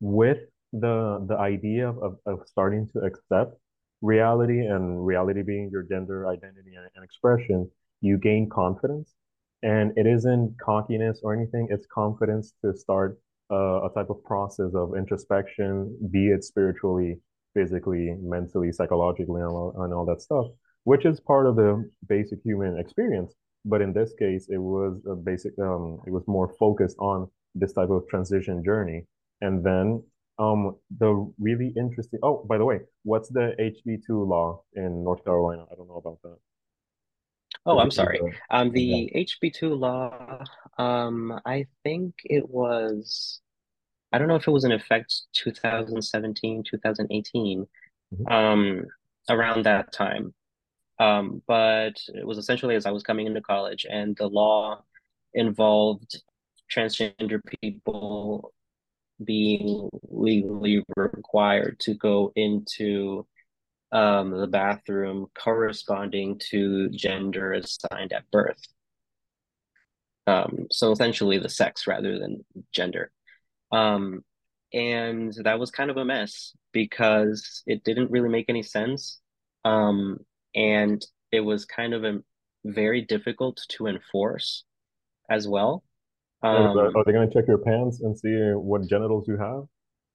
with 0.00 0.38
the 0.72 1.24
the 1.28 1.36
idea 1.36 1.88
of, 1.90 2.18
of 2.26 2.46
starting 2.46 2.88
to 2.92 3.00
accept 3.00 3.54
reality 4.02 4.60
and 4.60 5.04
reality 5.04 5.42
being 5.42 5.70
your 5.70 5.82
gender 5.82 6.28
identity 6.28 6.74
and, 6.76 6.88
and 6.94 7.04
expression, 7.04 7.70
you 8.00 8.18
gain 8.18 8.48
confidence. 8.48 9.14
And 9.62 9.92
it 9.96 10.06
isn't 10.06 10.56
cockiness 10.64 11.20
or 11.22 11.34
anything, 11.34 11.68
it's 11.70 11.86
confidence 11.86 12.54
to 12.64 12.74
start 12.74 13.18
uh, 13.50 13.82
a 13.84 13.90
type 13.94 14.08
of 14.08 14.22
process 14.24 14.72
of 14.74 14.96
introspection, 14.96 15.96
be 16.10 16.28
it 16.28 16.44
spiritually, 16.44 17.18
physically, 17.52 18.16
mentally, 18.22 18.72
psychologically, 18.72 19.42
and 19.42 19.50
all, 19.50 19.74
and 19.82 19.92
all 19.92 20.06
that 20.06 20.22
stuff, 20.22 20.46
which 20.84 21.04
is 21.04 21.20
part 21.20 21.46
of 21.46 21.56
the 21.56 21.88
basic 22.08 22.38
human 22.42 22.78
experience. 22.78 23.34
But 23.64 23.82
in 23.82 23.92
this 23.92 24.14
case, 24.18 24.48
it 24.48 24.58
was 24.58 25.02
a 25.06 25.14
basic, 25.14 25.52
um, 25.58 26.00
it 26.06 26.10
was 26.10 26.26
more 26.26 26.54
focused 26.58 26.96
on 26.98 27.28
this 27.54 27.72
type 27.72 27.90
of 27.90 28.08
transition 28.08 28.64
journey. 28.64 29.04
And 29.42 29.62
then 29.62 30.02
um, 30.40 30.76
the 30.98 31.32
really 31.38 31.72
interesting. 31.76 32.18
Oh, 32.22 32.44
by 32.48 32.58
the 32.58 32.64
way, 32.64 32.80
what's 33.04 33.28
the 33.28 33.54
HB2 33.58 34.26
law 34.26 34.62
in 34.74 35.04
North 35.04 35.24
Carolina? 35.24 35.66
I 35.70 35.74
don't 35.76 35.88
know 35.88 35.96
about 35.96 36.18
that. 36.22 36.38
Oh, 37.66 37.78
I'm 37.78 37.90
sorry. 37.90 38.20
the 38.20 38.32
Um, 38.50 38.70
the 38.70 39.12
HB2 39.14 39.74
law, 39.78 40.42
um, 40.78 41.38
I 41.44 41.66
think 41.84 42.14
it 42.24 42.48
was, 42.48 43.40
I 44.12 44.18
don't 44.18 44.28
know 44.28 44.36
if 44.36 44.48
it 44.48 44.50
was 44.50 44.64
in 44.64 44.72
effect 44.72 45.22
2017, 45.34 46.62
2018, 46.64 47.66
Mhm. 48.12 48.32
um, 48.32 48.84
around 49.28 49.64
that 49.64 49.92
time. 49.92 50.34
Um, 50.98 51.42
but 51.46 52.00
it 52.14 52.26
was 52.26 52.38
essentially 52.38 52.76
as 52.76 52.86
I 52.86 52.90
was 52.90 53.02
coming 53.02 53.26
into 53.26 53.40
college, 53.40 53.86
and 53.88 54.16
the 54.16 54.26
law 54.28 54.82
involved 55.34 56.22
transgender 56.74 57.40
people 57.60 58.52
being 59.24 59.88
legally 60.08 60.84
required 60.96 61.78
to 61.80 61.94
go 61.94 62.32
into 62.36 63.26
um, 63.92 64.30
the 64.30 64.46
bathroom 64.46 65.26
corresponding 65.34 66.40
to 66.50 66.88
gender 66.90 67.52
assigned 67.52 68.12
at 68.12 68.30
birth. 68.30 68.62
Um, 70.26 70.66
so 70.70 70.92
essentially 70.92 71.38
the 71.38 71.48
sex 71.48 71.86
rather 71.86 72.18
than 72.18 72.44
gender. 72.72 73.10
Um, 73.72 74.24
and 74.72 75.34
that 75.42 75.58
was 75.58 75.70
kind 75.70 75.90
of 75.90 75.96
a 75.96 76.04
mess 76.04 76.52
because 76.72 77.62
it 77.66 77.82
didn't 77.82 78.10
really 78.10 78.28
make 78.28 78.46
any 78.48 78.62
sense. 78.62 79.20
Um, 79.64 80.18
and 80.54 81.04
it 81.32 81.40
was 81.40 81.64
kind 81.64 81.94
of 81.94 82.04
a, 82.04 82.20
very 82.64 83.02
difficult 83.02 83.60
to 83.70 83.86
enforce 83.86 84.64
as 85.30 85.48
well. 85.48 85.82
Yeah, 86.48 86.66
'cause 86.68 86.76
are, 86.76 86.90
Um, 86.90 86.96
are 86.96 87.04
they 87.04 87.12
gonna 87.12 87.30
check 87.30 87.46
your 87.46 87.58
pants 87.58 88.00
and 88.00 88.18
see 88.18 88.34
what 88.54 88.86
genitals 88.88 89.28
you 89.28 89.36
have? 89.38 89.66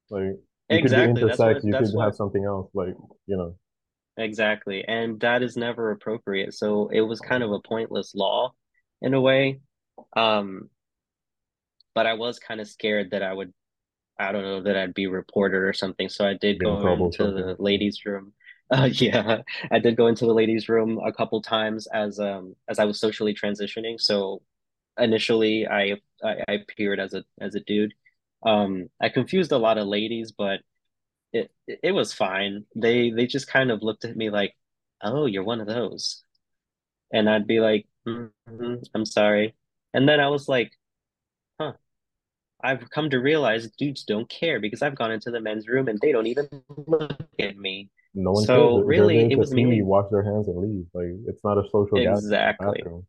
Like, 0.10 0.39
you 0.70 0.79
could 0.79 0.96
be 0.96 1.03
exactly. 1.03 1.24
That's 1.25 1.46
intersex, 1.46 1.46
what 1.46 1.63
you 1.63 1.75
could 1.75 1.91
that's 1.91 1.96
have 2.01 2.15
something 2.15 2.46
else. 2.46 2.72
Like, 2.75 2.96
you 3.27 3.38
know. 3.38 3.58
exactly. 4.17 4.84
And 4.88 5.20
that 5.22 5.44
is 5.44 5.58
never 5.58 5.91
appropriate. 5.91 6.53
So 6.53 6.89
it 6.91 7.01
was 7.01 7.20
kind 7.20 7.44
of 7.44 7.51
a 7.51 7.60
pointless 7.60 8.13
law 8.15 8.53
in 9.01 9.13
a 9.13 9.22
way. 9.22 9.60
Um, 10.15 10.70
but 11.94 12.05
I 12.05 12.13
was 12.13 12.39
kind 12.39 12.62
of 12.62 12.67
scared 12.67 13.12
that 13.12 13.24
I 13.24 13.34
would 13.34 13.53
I 14.20 14.32
don't 14.32 14.44
know 14.44 14.63
that 14.63 14.77
I'd 14.77 14.94
be 14.94 15.08
reported 15.08 15.58
or 15.60 15.74
something. 15.74 16.10
So 16.10 16.25
I 16.27 16.36
did 16.36 16.60
go 16.60 16.88
into 16.88 17.17
something. 17.17 17.34
the 17.34 17.55
ladies' 17.60 18.05
room. 18.05 18.34
Uh, 18.72 18.89
yeah, 18.91 19.44
I 19.72 19.79
did 19.79 19.98
go 19.98 20.08
into 20.08 20.25
the 20.25 20.34
ladies' 20.34 20.70
room 20.70 21.00
a 21.05 21.13
couple 21.13 21.41
times 21.41 21.88
as 21.88 22.20
um 22.20 22.55
as 22.70 22.79
I 22.79 22.86
was 22.86 23.00
socially 23.00 23.34
transitioning. 23.36 24.01
So 24.01 24.41
initially, 25.00 25.68
I 25.68 26.02
I, 26.24 26.36
I 26.48 26.54
appeared 26.54 27.00
as 27.00 27.14
a 27.14 27.24
as 27.40 27.56
a 27.56 27.60
dude. 27.62 27.94
Um, 28.46 28.90
I 29.02 29.10
confused 29.10 29.52
a 29.52 29.58
lot 29.58 29.78
of 29.78 29.88
ladies, 29.88 30.32
but 30.32 30.62
it 31.34 31.52
it 31.68 31.92
was 31.92 32.14
fine. 32.14 32.66
They 32.75 33.12
they 33.12 33.28
just 33.28 33.48
kind 33.48 33.72
of 33.72 33.84
looked 33.84 34.06
at 34.06 34.16
me 34.18 34.30
like, 34.30 34.56
"Oh, 35.02 35.25
you're 35.25 35.44
one 35.44 35.62
of 35.62 35.68
those," 35.68 36.24
and 37.14 37.30
I'd 37.30 37.48
be 37.48 37.60
like, 37.60 37.88
mm-hmm, 38.08 38.75
"I'm 38.94 39.06
sorry," 39.06 39.56
and 39.94 40.08
then 40.08 40.20
I 40.20 40.30
was 40.30 40.48
like, 40.48 40.72
"Huh." 41.60 41.74
I've 42.64 42.90
come 42.90 43.10
to 43.12 43.20
realize 43.20 43.70
dudes 43.78 44.04
don't 44.06 44.28
care 44.30 44.60
because 44.60 44.82
I've 44.82 44.96
gone 44.96 45.12
into 45.12 45.30
the 45.30 45.40
men's 45.40 45.68
room 45.68 45.88
and 45.88 46.00
they 46.02 46.12
don't 46.12 46.25
even 46.28 46.48
look 46.88 47.14
at 47.40 47.58
me. 47.58 47.92
No 48.16 48.32
one 48.32 48.46
cares. 48.46 48.48
So 48.48 48.78
they're 48.78 48.86
really, 48.86 49.32
it 49.32 49.38
was 49.38 49.52
mainly 49.52 49.82
wash 49.82 50.10
their 50.10 50.24
hands, 50.24 50.48
and 50.48 50.58
leave. 50.58 50.86
Like 50.94 51.14
it's 51.28 51.44
not 51.44 51.58
a 51.58 51.64
social 51.70 51.98
gathering 51.98 52.16
exactly, 52.18 52.82
bathroom. 52.82 53.06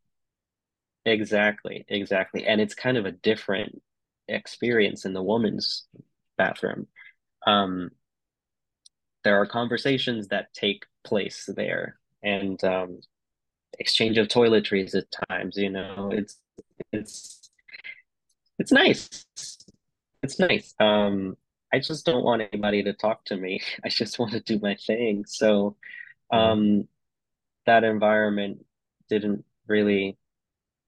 Exactly, 1.07 1.85
exactly. 1.89 2.47
And 2.47 2.61
it's 2.61 2.75
kind 2.75 2.97
of 2.97 3.07
a 3.07 3.13
different 3.13 3.81
experience 4.29 5.05
in 5.05 5.13
the 5.15 5.23
woman's 5.23 5.87
bathroom. 6.37 6.89
Um, 7.47 7.91
there 9.25 9.41
are 9.41 9.47
conversations 9.47 10.29
that 10.29 10.53
take 10.53 10.85
place 11.05 11.49
there 11.57 11.99
and 12.23 12.63
um, 12.65 13.01
exchange 13.79 14.19
of 14.19 14.29
toiletries 14.29 14.95
at 14.95 15.07
times, 15.29 15.57
you 15.57 15.71
know, 15.71 16.11
it's 16.13 16.39
it's 16.93 17.51
it's 18.59 18.73
nice. 18.73 19.27
It's 20.23 20.39
nice. 20.39 20.75
Um, 20.81 21.37
I 21.73 21.79
just 21.79 22.07
don't 22.07 22.25
want 22.25 22.43
anybody 22.43 22.83
to 22.85 22.93
talk 22.93 23.25
to 23.27 23.37
me. 23.37 23.61
I 23.85 23.89
just 23.89 24.19
want 24.19 24.33
to 24.33 24.41
do 24.41 24.59
my 24.61 24.75
thing. 24.75 25.25
So, 25.27 25.77
Mhm. 26.33 26.39
um, 26.39 26.89
that 27.67 27.85
environment 27.85 28.65
didn't 29.09 29.45
really, 29.67 30.17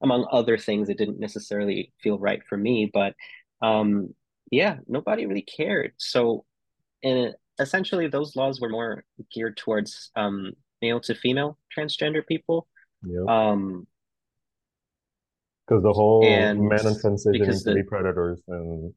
among 0.01 0.27
other 0.31 0.57
things, 0.57 0.89
it 0.89 0.97
didn't 0.97 1.19
necessarily 1.19 1.91
feel 2.01 2.17
right 2.17 2.41
for 2.47 2.57
me. 2.57 2.89
But, 2.93 3.15
um, 3.61 4.13
yeah, 4.51 4.77
nobody 4.87 5.25
really 5.25 5.41
cared. 5.41 5.93
So, 5.97 6.45
and 7.03 7.35
essentially, 7.59 8.07
those 8.07 8.35
laws 8.35 8.59
were 8.61 8.69
more 8.69 9.03
geared 9.31 9.57
towards 9.57 10.11
um, 10.15 10.53
male 10.81 10.99
to 11.01 11.15
female 11.15 11.57
transgender 11.75 12.25
people. 12.25 12.67
Yep. 13.03 13.27
Um, 13.27 13.87
Because 15.67 15.83
the 15.83 15.93
whole 15.93 16.23
and 16.25 16.61
men 16.61 16.85
in 16.85 16.99
transition 16.99 17.31
because 17.31 17.63
to 17.63 17.75
be 17.75 17.83
predators 17.83 18.41
and 18.47 18.93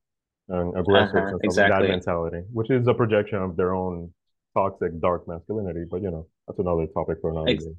and 0.48 0.76
aggressors 0.76 1.14
uh-huh, 1.14 1.26
and 1.26 1.32
like 1.32 1.40
that 1.42 1.44
exactly. 1.44 1.88
mentality, 1.88 2.42
which 2.52 2.70
is 2.70 2.86
a 2.88 2.94
projection 2.94 3.38
of 3.38 3.56
their 3.56 3.74
own 3.74 4.12
toxic 4.54 4.98
dark 5.00 5.28
masculinity. 5.28 5.84
But 5.90 6.02
you 6.02 6.10
know, 6.10 6.26
that's 6.46 6.58
another 6.58 6.86
topic 6.86 7.18
for 7.20 7.30
another 7.30 7.48
Ex 7.48 7.64
day. 7.64 7.72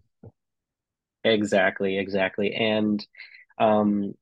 Exactly, 1.23 1.97
exactly. 1.97 2.53
And 2.55 3.05
um 3.59 4.13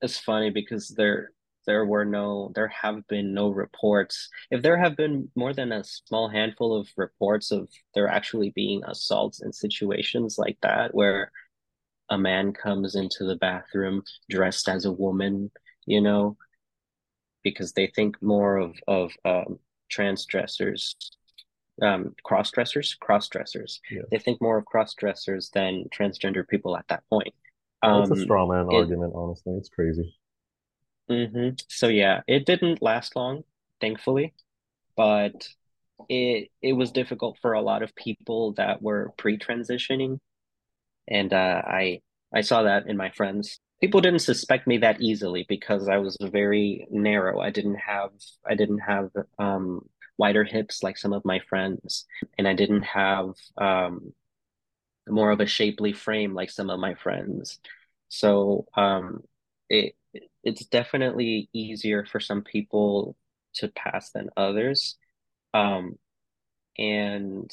it's 0.00 0.18
funny 0.18 0.50
because 0.50 0.88
there 0.88 1.30
there 1.66 1.84
were 1.84 2.04
no 2.04 2.52
there 2.54 2.68
have 2.68 3.06
been 3.08 3.34
no 3.34 3.48
reports. 3.50 4.28
If 4.50 4.62
there 4.62 4.76
have 4.78 4.96
been 4.96 5.30
more 5.34 5.52
than 5.52 5.72
a 5.72 5.82
small 5.84 6.28
handful 6.28 6.78
of 6.78 6.88
reports 6.96 7.50
of 7.50 7.68
there 7.94 8.08
actually 8.08 8.50
being 8.50 8.82
assaults 8.84 9.42
in 9.42 9.52
situations 9.52 10.36
like 10.38 10.58
that 10.62 10.94
where 10.94 11.32
a 12.10 12.18
man 12.18 12.52
comes 12.52 12.96
into 12.96 13.24
the 13.24 13.36
bathroom 13.36 14.02
dressed 14.30 14.68
as 14.68 14.84
a 14.86 14.92
woman, 14.92 15.50
you 15.86 16.00
know, 16.02 16.36
because 17.42 17.72
they 17.72 17.86
think 17.86 18.20
more 18.22 18.56
of 18.56 18.74
of 18.86 19.12
um 19.24 19.58
trans 19.88 20.24
dressers 20.26 20.96
um 21.82 22.14
cross 22.24 22.50
dressers 22.50 22.94
cross 23.00 23.28
dressers. 23.28 23.80
They 24.10 24.18
think 24.18 24.40
more 24.40 24.58
of 24.58 24.64
cross 24.64 24.94
dressers 24.94 25.50
than 25.52 25.84
transgender 25.94 26.46
people 26.46 26.76
at 26.76 26.88
that 26.88 27.02
point. 27.10 27.34
Well, 27.82 28.00
it's 28.00 28.10
a 28.10 28.16
um 28.16 28.20
straw 28.22 28.46
man 28.46 28.68
it 28.70 28.74
argument, 28.74 29.12
honestly. 29.14 29.54
It's 29.54 29.68
crazy. 29.68 30.14
hmm 31.08 31.50
so 31.68 31.88
yeah 31.88 32.20
it 32.26 32.46
didn't 32.46 32.82
last 32.82 33.14
long 33.14 33.42
thankfully 33.80 34.34
but 34.96 35.48
it 36.08 36.50
it 36.62 36.74
was 36.74 36.92
difficult 36.92 37.38
for 37.42 37.54
a 37.54 37.62
lot 37.62 37.82
of 37.82 37.94
people 37.96 38.54
that 38.54 38.82
were 38.82 39.12
pre-transitioning. 39.18 40.20
And 41.08 41.32
uh 41.32 41.62
i 41.66 42.00
i 42.34 42.42
saw 42.42 42.64
that 42.64 42.88
in 42.88 42.96
my 42.96 43.10
friends. 43.10 43.60
People 43.80 44.00
didn't 44.00 44.20
suspect 44.20 44.66
me 44.66 44.78
that 44.78 45.00
easily 45.02 45.46
because 45.48 45.88
i 45.88 45.98
was 45.98 46.16
very 46.22 46.86
narrow. 46.90 47.40
I 47.40 47.50
didn't 47.50 47.76
have 47.76 48.10
i 48.46 48.54
didn't 48.54 48.80
have 48.80 49.10
um 49.38 49.82
wider 50.18 50.44
hips 50.44 50.82
like 50.82 50.96
some 50.96 51.12
of 51.12 51.24
my 51.24 51.38
friends 51.48 52.06
and 52.38 52.48
i 52.48 52.54
didn't 52.54 52.82
have 52.82 53.34
um 53.58 54.12
more 55.08 55.30
of 55.30 55.40
a 55.40 55.46
shapely 55.46 55.92
frame 55.92 56.34
like 56.34 56.50
some 56.50 56.70
of 56.70 56.80
my 56.80 56.94
friends. 56.94 57.60
So 58.08 58.66
um, 58.74 59.22
it 59.68 59.94
it's 60.42 60.64
definitely 60.66 61.48
easier 61.52 62.06
for 62.06 62.20
some 62.20 62.42
people 62.42 63.16
to 63.54 63.68
pass 63.68 64.10
than 64.10 64.30
others. 64.36 64.96
Um, 65.54 65.98
and 66.78 67.50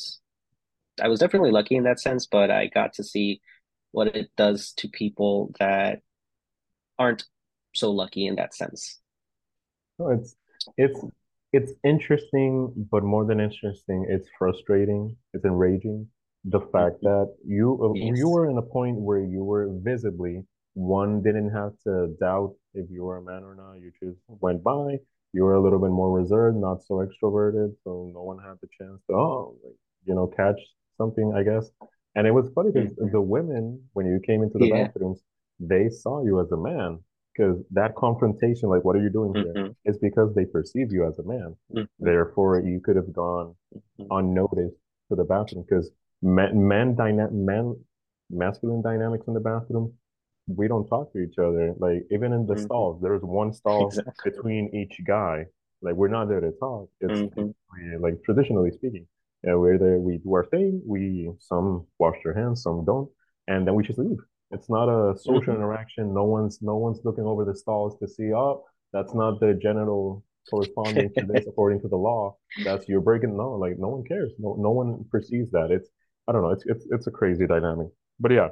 I 1.01 1.07
was 1.07 1.19
definitely 1.19 1.51
lucky 1.51 1.75
in 1.75 1.83
that 1.83 1.99
sense, 1.99 2.27
but 2.27 2.51
I 2.51 2.67
got 2.67 2.93
to 2.93 3.03
see 3.03 3.41
what 3.91 4.15
it 4.15 4.31
does 4.37 4.73
to 4.77 4.87
people 4.87 5.53
that 5.59 6.01
aren't 6.99 7.25
so 7.73 7.91
lucky 7.91 8.27
in 8.27 8.35
that 8.35 8.53
sense. 8.53 8.99
No, 9.97 10.09
it's 10.09 10.35
it's 10.77 10.99
it's 11.53 11.73
interesting, 11.83 12.73
but 12.91 13.03
more 13.03 13.25
than 13.25 13.39
interesting, 13.39 14.07
it's 14.09 14.29
frustrating. 14.37 15.15
It's 15.33 15.45
enraging. 15.45 16.07
The 16.45 16.61
fact 16.73 16.97
Mhm. 16.97 17.03
that 17.03 17.33
you 17.45 17.67
uh, 17.83 18.05
you 18.13 18.27
were 18.29 18.49
in 18.49 18.57
a 18.57 18.61
point 18.61 18.97
where 18.99 19.19
you 19.23 19.43
were 19.43 19.69
visibly 19.81 20.43
one 20.75 21.21
didn't 21.23 21.51
have 21.51 21.73
to 21.85 22.15
doubt 22.19 22.55
if 22.73 22.89
you 22.91 23.03
were 23.05 23.17
a 23.17 23.23
man 23.23 23.43
or 23.43 23.55
not. 23.55 23.75
You 23.75 23.91
just 24.03 24.19
went 24.27 24.63
by. 24.63 24.99
You 25.33 25.43
were 25.45 25.55
a 25.55 25.61
little 25.61 25.79
bit 25.79 25.91
more 25.91 26.11
reserved, 26.11 26.57
not 26.57 26.83
so 26.83 26.95
extroverted, 27.05 27.75
so 27.83 28.11
no 28.13 28.23
one 28.23 28.39
had 28.39 28.57
the 28.61 28.67
chance 28.79 29.01
to 29.09 29.13
oh, 29.15 29.57
like, 29.63 29.75
you 30.05 30.15
know, 30.15 30.27
catch 30.27 30.59
something, 30.97 31.33
I 31.35 31.43
guess. 31.43 31.69
And 32.15 32.27
it 32.27 32.31
was 32.31 32.49
funny 32.55 32.71
because 32.71 32.95
hmm 32.99 33.13
the 33.13 33.21
women, 33.21 33.83
when 33.93 34.05
you 34.05 34.19
came 34.25 34.43
into 34.43 34.59
the 34.59 34.65
Yeah. 34.65 34.67
bathrooms, 34.67 35.21
they 35.59 35.89
saw 35.89 36.23
you 36.23 36.39
as 36.41 36.51
a 36.51 36.57
man 36.57 36.99
because 37.35 37.57
that 37.71 37.95
confrontation, 37.95 38.69
like, 38.69 38.83
what 38.83 38.95
are 38.95 39.01
you 39.01 39.09
doing 39.09 39.35
here? 39.35 39.57
hmm 39.57 39.73
It's 39.85 39.97
because 39.97 40.33
they 40.35 40.45
perceive 40.45 40.91
you 40.91 41.07
as 41.07 41.19
a 41.19 41.23
man. 41.23 41.55
hmm 41.73 41.85
Therefore, 41.99 42.59
you 42.61 42.79
could 42.79 42.95
have 42.95 43.13
gone 43.13 43.55
hmm 43.97 44.07
unnoticed 44.11 44.75
to 45.09 45.15
the 45.15 45.23
bathroom 45.23 45.65
because 45.67 45.89
men, 46.21 46.67
men, 46.67 46.95
dyna 46.95 47.29
men, 47.31 47.75
masculine 48.29 48.81
dynamics 48.81 49.27
in 49.27 49.33
the 49.33 49.39
bathroom, 49.39 49.93
we 50.47 50.67
don't 50.67 50.87
talk 50.87 51.11
to 51.13 51.19
each 51.19 51.37
other. 51.37 51.73
Like 51.77 52.03
even 52.11 52.33
in 52.33 52.45
the 52.45 52.55
hmm 52.55 52.65
stalls, 52.65 53.01
there's 53.01 53.21
one 53.23 53.53
stall 53.53 53.87
Exactly. 53.87 54.31
between 54.31 54.69
each 54.75 54.99
guy. 55.05 55.45
Like 55.81 55.95
we're 55.95 56.09
not 56.09 56.29
there 56.29 56.39
to 56.41 56.51
talk. 56.53 56.89
It's 57.01 57.23
hmm 57.35 57.51
like 57.99 58.21
traditionally 58.23 58.71
speaking, 58.71 59.07
we're 59.43 59.77
there. 59.77 59.99
We 59.99 60.17
do 60.17 60.33
our 60.33 60.45
thing. 60.45 60.81
We 60.85 61.31
some 61.39 61.85
wash 61.99 62.17
their 62.23 62.33
hands, 62.33 62.63
some 62.63 62.85
don't, 62.85 63.09
and 63.47 63.65
then 63.67 63.75
we 63.75 63.83
just 63.83 63.99
leave. 63.99 64.17
It's 64.53 64.69
not 64.69 64.87
a 64.89 65.17
social 65.17 65.53
hmm 65.53 65.55
interaction. 65.55 66.13
No 66.13 66.25
one's 66.25 66.61
no 66.61 66.77
one's 66.77 67.01
looking 67.03 67.25
over 67.25 67.45
the 67.45 67.55
stalls 67.55 67.97
to 67.99 68.07
see. 68.07 68.33
Oh, 68.33 68.65
that's 68.93 69.13
not 69.15 69.39
the 69.39 69.53
genital 69.55 70.23
corresponding 70.49 71.11
to 71.15 71.23
this 71.23 71.45
according 71.47 71.81
to 71.81 71.87
the 71.89 71.97
law. 71.97 72.37
That's 72.63 72.87
you're 72.87 73.01
breaking. 73.01 73.35
No, 73.37 73.53
like 73.53 73.77
no 73.79 73.89
one 73.89 74.03
cares. 74.05 74.31
No, 74.39 74.55
no 74.59 74.71
one 74.71 75.05
perceives 75.11 75.51
that. 75.51 75.71
It's 75.71 75.89
I 76.27 76.31
don't 76.33 76.43
know. 76.43 76.51
It's 76.51 76.65
it's 76.67 76.85
it's 76.91 77.07
a 77.07 77.11
crazy 77.11 77.47
dynamic. 77.47 77.87
But 78.19 78.31
yeah, 78.31 78.49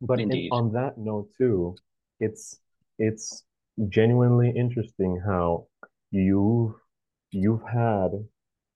but 0.00 0.20
in, 0.20 0.46
on 0.50 0.72
that 0.72 0.98
note 0.98 1.30
too, 1.38 1.78
it's 2.20 2.60
it's 2.98 3.44
genuinely 3.88 4.50
interesting 4.56 5.20
how 5.24 5.66
you've 6.10 6.74
you've 7.30 7.62
had 7.62 8.10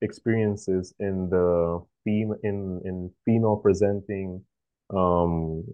experiences 0.02 0.94
in 1.00 1.28
the 1.30 1.80
fem 2.04 2.34
in 2.42 2.80
in 2.84 3.10
female 3.24 3.56
presenting 3.56 4.44
um 4.90 5.64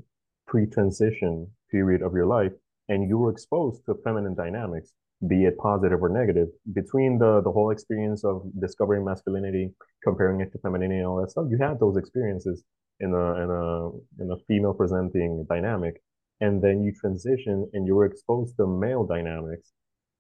pre-transition 0.49 1.47
period 1.71 2.03
of 2.03 2.13
your 2.15 2.27
life, 2.27 2.53
and 2.89 3.09
you 3.09 3.19
were 3.19 3.31
exposed 3.31 3.85
to 3.87 3.95
feminine 4.03 4.35
dynamics, 4.35 4.93
be 5.29 5.45
it 5.45 5.57
positive 5.59 6.03
or 6.03 6.09
negative, 6.09 6.49
between 6.75 7.19
the 7.19 7.33
the 7.47 7.53
whole 7.53 7.71
experience 7.71 8.25
of 8.25 8.43
discovering 8.61 9.05
masculinity, 9.05 9.67
comparing 10.03 10.41
it 10.41 10.51
to 10.53 10.59
femininity 10.59 10.99
and 10.99 11.07
all 11.07 11.21
that 11.21 11.31
stuff. 11.31 11.47
You 11.51 11.59
had 11.59 11.79
those 11.79 11.97
experiences 11.97 12.65
in 13.01 13.11
a 13.15 13.27
in 13.45 13.51
a 13.63 14.23
in 14.23 14.31
a 14.33 14.39
female 14.49 14.75
presenting 14.75 15.47
dynamic, 15.49 15.95
and 16.41 16.63
then 16.63 16.83
you 16.83 16.93
transition 16.93 17.69
and 17.73 17.87
you 17.87 17.95
were 17.95 18.07
exposed 18.07 18.57
to 18.57 18.67
male 18.67 19.05
dynamics, 19.05 19.73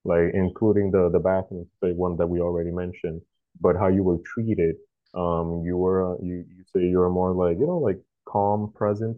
like 0.05 0.31
including 0.35 0.91
the 0.91 1.11
the 1.11 1.19
bathroom, 1.31 1.67
one 2.07 2.17
that 2.19 2.27
we 2.27 2.41
already 2.41 2.71
mentioned, 2.71 3.21
but 3.61 3.77
how 3.77 3.89
you 3.89 4.03
were 4.03 4.19
treated. 4.35 4.77
Um, 5.15 5.63
you 5.65 5.77
were 5.79 6.19
you 6.23 6.45
you 6.57 6.65
say 6.73 6.83
you 6.93 6.99
were 6.99 7.11
more 7.11 7.33
like 7.33 7.57
you 7.59 7.67
know 7.67 7.79
like 7.79 7.99
calm, 8.27 8.73
present, 8.75 9.17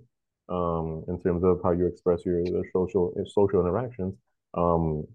um, 0.51 1.05
in 1.09 1.21
terms 1.23 1.45
of 1.45 1.61
how 1.63 1.71
you 1.71 1.87
express 1.87 2.25
your, 2.25 2.43
social 2.73 3.15
social 3.29 3.61
interactions. 3.61 4.15
Um, 4.55 5.07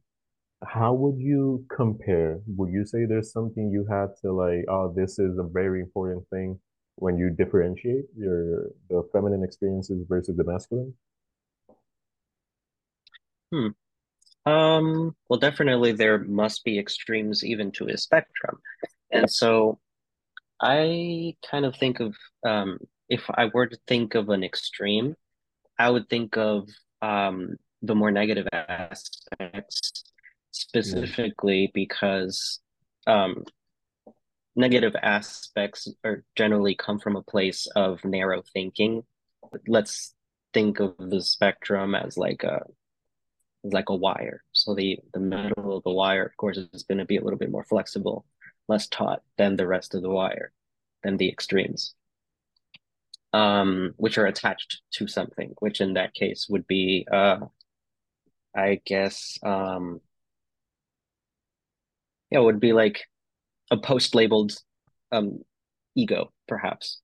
how 0.64 0.94
would 0.94 1.20
you 1.20 1.66
compare? 1.76 2.40
Would 2.48 2.72
you 2.72 2.86
say 2.86 3.06
there's 3.06 3.32
something 3.32 3.70
you 3.70 3.86
had 3.90 4.16
to 4.22 4.32
like, 4.32 4.66
oh, 4.70 4.94
this 4.96 5.20
is 5.20 5.38
a 5.38 5.44
very 5.44 5.82
important 5.82 6.28
thing 6.30 6.60
when 6.96 7.18
you 7.18 7.30
differentiate 7.30 8.06
your 8.18 8.70
the 8.90 9.04
feminine 9.12 9.44
experiences 9.44 10.06
versus 10.08 10.38
the 10.38 10.44
masculine? 10.44 10.94
Hmm. 13.52 13.68
Um, 14.46 15.16
well, 15.28 15.40
definitely 15.40 15.92
there 15.92 16.20
must 16.20 16.64
be 16.64 16.80
extremes 16.80 17.44
even 17.44 17.72
to 17.74 17.88
a 17.88 17.98
spectrum. 17.98 18.60
And 19.12 19.30
so 19.30 19.80
I 20.62 21.36
kind 21.50 21.66
of 21.66 21.76
think 21.76 22.00
of 22.00 22.16
um, 22.46 22.80
if 23.10 23.24
I 23.30 23.50
were 23.54 23.68
to 23.68 23.78
think 23.88 24.16
of 24.16 24.30
an 24.30 24.44
extreme, 24.44 25.16
I 25.78 25.90
would 25.90 26.10
think 26.10 26.38
of 26.38 26.70
um, 27.02 27.58
the 27.82 27.96
more 27.96 28.12
negative 28.12 28.48
aspects. 28.54 30.04
Specifically 30.52 31.70
because 31.74 32.62
um, 33.08 33.44
negative 34.56 34.96
aspects 35.02 35.88
are 36.04 36.24
generally 36.36 36.76
come 36.76 37.00
from 37.00 37.16
a 37.16 37.22
place 37.22 37.68
of 37.76 38.04
narrow 38.06 38.42
thinking. 38.54 39.04
Let's 39.68 40.14
think 40.54 40.80
of 40.80 40.96
the 40.98 41.22
spectrum 41.22 41.94
as 41.94 42.18
like 42.18 42.44
a 42.44 42.64
like 43.64 43.90
a 43.90 43.96
wire. 43.96 44.44
So 44.54 44.76
the 44.76 45.00
the 45.14 45.20
middle 45.20 45.78
of 45.78 45.84
the 45.84 45.92
wire, 45.92 46.26
of 46.26 46.38
course, 46.38 46.58
is 46.58 46.84
going 46.84 47.00
to 47.00 47.06
be 47.06 47.18
a 47.18 47.24
little 47.24 47.40
bit 47.40 47.52
more 47.52 47.66
flexible, 47.66 48.26
less 48.68 48.88
taut 48.88 49.22
than 49.38 49.56
the 49.56 49.68
rest 49.68 49.94
of 49.94 50.02
the 50.02 50.10
wire, 50.10 50.52
than 51.04 51.18
the 51.18 51.30
extremes, 51.30 51.94
um, 53.36 53.94
which 53.98 54.18
are 54.18 54.26
attached 54.26 54.82
to 54.94 55.08
something. 55.08 55.54
Which 55.60 55.82
in 55.82 55.96
that 55.96 56.14
case 56.14 56.48
would 56.50 56.66
be, 56.68 57.06
uh, 57.12 57.40
I 58.56 58.80
guess, 58.86 59.38
um, 59.44 60.00
yeah, 62.32 62.40
would 62.40 62.62
be 62.62 62.72
like 62.72 63.04
a 63.72 63.78
post-labeled 63.78 64.54
um, 65.12 65.40
ego, 65.96 66.32
perhaps. 66.48 67.02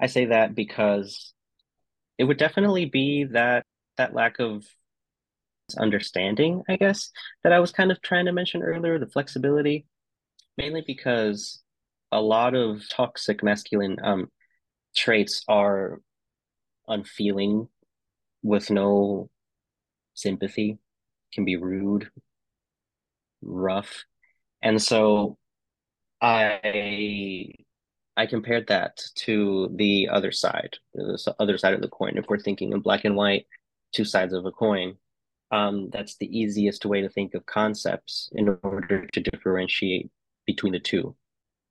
I 0.00 0.06
say 0.06 0.26
that 0.26 0.54
because 0.54 1.34
it 2.16 2.24
would 2.24 2.38
definitely 2.38 2.86
be 2.86 3.24
that 3.32 3.66
that 3.98 4.14
lack 4.14 4.38
of 4.38 4.64
understanding, 5.76 6.62
I 6.70 6.76
guess, 6.76 7.10
that 7.44 7.52
I 7.52 7.60
was 7.60 7.72
kind 7.72 7.90
of 7.90 8.00
trying 8.00 8.26
to 8.26 8.32
mention 8.32 8.62
earlier, 8.62 8.98
the 8.98 9.08
flexibility, 9.08 9.84
mainly 10.56 10.82
because 10.86 11.62
a 12.12 12.20
lot 12.20 12.54
of 12.54 12.88
toxic 12.88 13.42
masculine 13.42 13.98
um, 14.02 14.30
traits 14.96 15.44
are 15.48 16.00
unfeeling 16.88 17.68
with 18.42 18.70
no 18.70 19.28
sympathy, 20.14 20.78
can 21.32 21.44
be 21.44 21.56
rude, 21.56 22.10
rough. 23.42 24.04
And 24.62 24.82
so 24.82 25.36
I 26.20 27.52
I 28.16 28.26
compared 28.26 28.68
that 28.68 29.02
to 29.16 29.70
the 29.76 30.08
other 30.10 30.32
side, 30.32 30.76
the 30.94 31.34
other 31.38 31.58
side 31.58 31.74
of 31.74 31.82
the 31.82 31.88
coin. 31.88 32.16
If 32.16 32.26
we're 32.28 32.38
thinking 32.38 32.72
in 32.72 32.80
black 32.80 33.04
and 33.04 33.14
white, 33.14 33.46
two 33.92 34.04
sides 34.06 34.32
of 34.32 34.46
a 34.46 34.52
coin, 34.52 34.96
um, 35.50 35.90
that's 35.90 36.16
the 36.16 36.38
easiest 36.38 36.86
way 36.86 37.02
to 37.02 37.10
think 37.10 37.34
of 37.34 37.44
concepts 37.46 38.30
in 38.32 38.58
order 38.62 39.06
to 39.06 39.20
differentiate 39.20 40.10
between 40.46 40.72
the 40.72 40.80
two. 40.80 41.14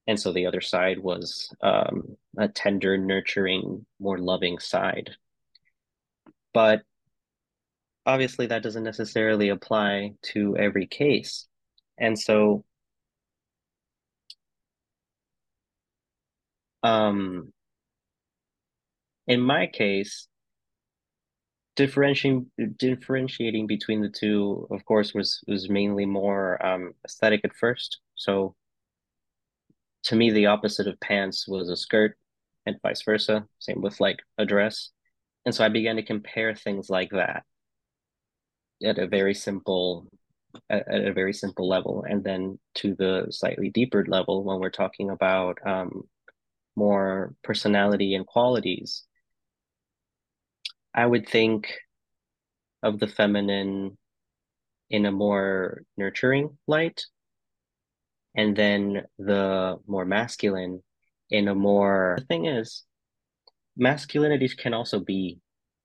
And 0.07 0.19
so 0.19 0.31
the 0.31 0.45
other 0.45 0.61
side 0.61 0.99
was 0.99 1.53
um, 1.61 2.17
a 2.37 2.47
tender, 2.47 2.97
nurturing, 2.97 3.85
more 3.99 4.17
loving 4.17 4.59
side. 4.59 5.11
But 6.53 6.83
obviously, 8.05 8.47
that 8.47 8.63
doesn't 8.63 8.83
necessarily 8.83 9.49
apply 9.49 10.13
to 10.33 10.55
every 10.57 10.85
case. 10.87 11.47
And 11.97 12.17
so, 12.19 12.63
um, 16.83 17.51
in 19.27 19.41
my 19.41 19.67
case, 19.67 20.27
differentiating 21.75 22.51
differentiating 22.77 23.67
between 23.67 24.01
the 24.01 24.09
two, 24.09 24.67
of 24.71 24.85
course, 24.85 25.13
was 25.13 25.41
was 25.47 25.69
mainly 25.69 26.05
more 26.05 26.63
um, 26.65 26.93
aesthetic 27.05 27.41
at 27.43 27.55
first. 27.55 27.99
So 28.15 28.55
to 30.05 30.15
me, 30.15 30.31
the 30.31 30.47
opposite 30.47 30.87
of 30.87 30.99
pants 30.99 31.47
was 31.47 31.69
a 31.69 31.75
skirt, 31.75 32.17
and 32.65 32.77
vice 32.81 33.01
versa. 33.03 33.45
Same 33.59 33.81
with 33.81 33.99
like 33.99 34.19
a 34.37 34.45
dress. 34.45 34.91
And 35.45 35.53
so 35.53 35.63
I 35.63 35.69
began 35.69 35.97
to 35.97 36.03
compare 36.03 36.55
things 36.55 36.89
like 36.89 37.11
that 37.11 37.43
at 38.83 38.97
a 38.97 39.07
very 39.07 39.33
simple 39.33 40.07
at, 40.69 40.87
a 40.87 41.13
very 41.13 41.33
simple 41.33 41.67
level, 41.67 42.05
and 42.07 42.23
then 42.23 42.59
to 42.75 42.95
the 42.95 43.27
slightly 43.29 43.69
deeper 43.69 44.05
level 44.07 44.43
when 44.43 44.59
we're 44.59 44.69
talking 44.69 45.09
about 45.09 45.57
um, 45.65 46.03
more 46.75 47.33
personality 47.43 48.15
and 48.15 48.25
qualities. 48.25 49.03
I 50.93 51.05
would 51.05 51.27
think 51.27 51.73
of 52.81 52.99
the 52.99 53.07
feminine 53.07 53.97
in 54.89 55.05
a 55.05 55.11
more 55.11 55.83
nurturing 55.97 56.57
light, 56.67 57.05
and 58.35 58.55
then 58.55 59.03
the 59.17 59.77
more 59.87 60.05
masculine 60.05 60.83
in 61.29 61.47
a 61.47 61.55
more. 61.55 62.17
The 62.19 62.25
thing 62.25 62.45
is, 62.45 62.83
masculinities 63.79 64.57
can 64.57 64.73
also 64.73 64.99
be 64.99 65.39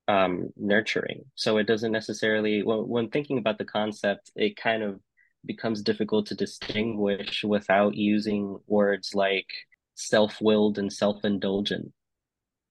um, 0.08 0.50
nurturing. 0.56 1.24
So 1.34 1.58
it 1.58 1.66
doesn't 1.66 1.92
necessarily, 1.92 2.62
when, 2.62 2.78
when 2.88 3.08
thinking 3.08 3.38
about 3.38 3.58
the 3.58 3.64
concept, 3.64 4.30
it 4.34 4.56
kind 4.56 4.82
of 4.82 5.00
becomes 5.46 5.82
difficult 5.82 6.26
to 6.26 6.34
distinguish 6.34 7.44
without 7.44 7.94
using 7.94 8.58
words 8.66 9.14
like 9.14 9.46
self-willed 9.94 10.78
and 10.78 10.92
self-indulgent, 10.92 11.92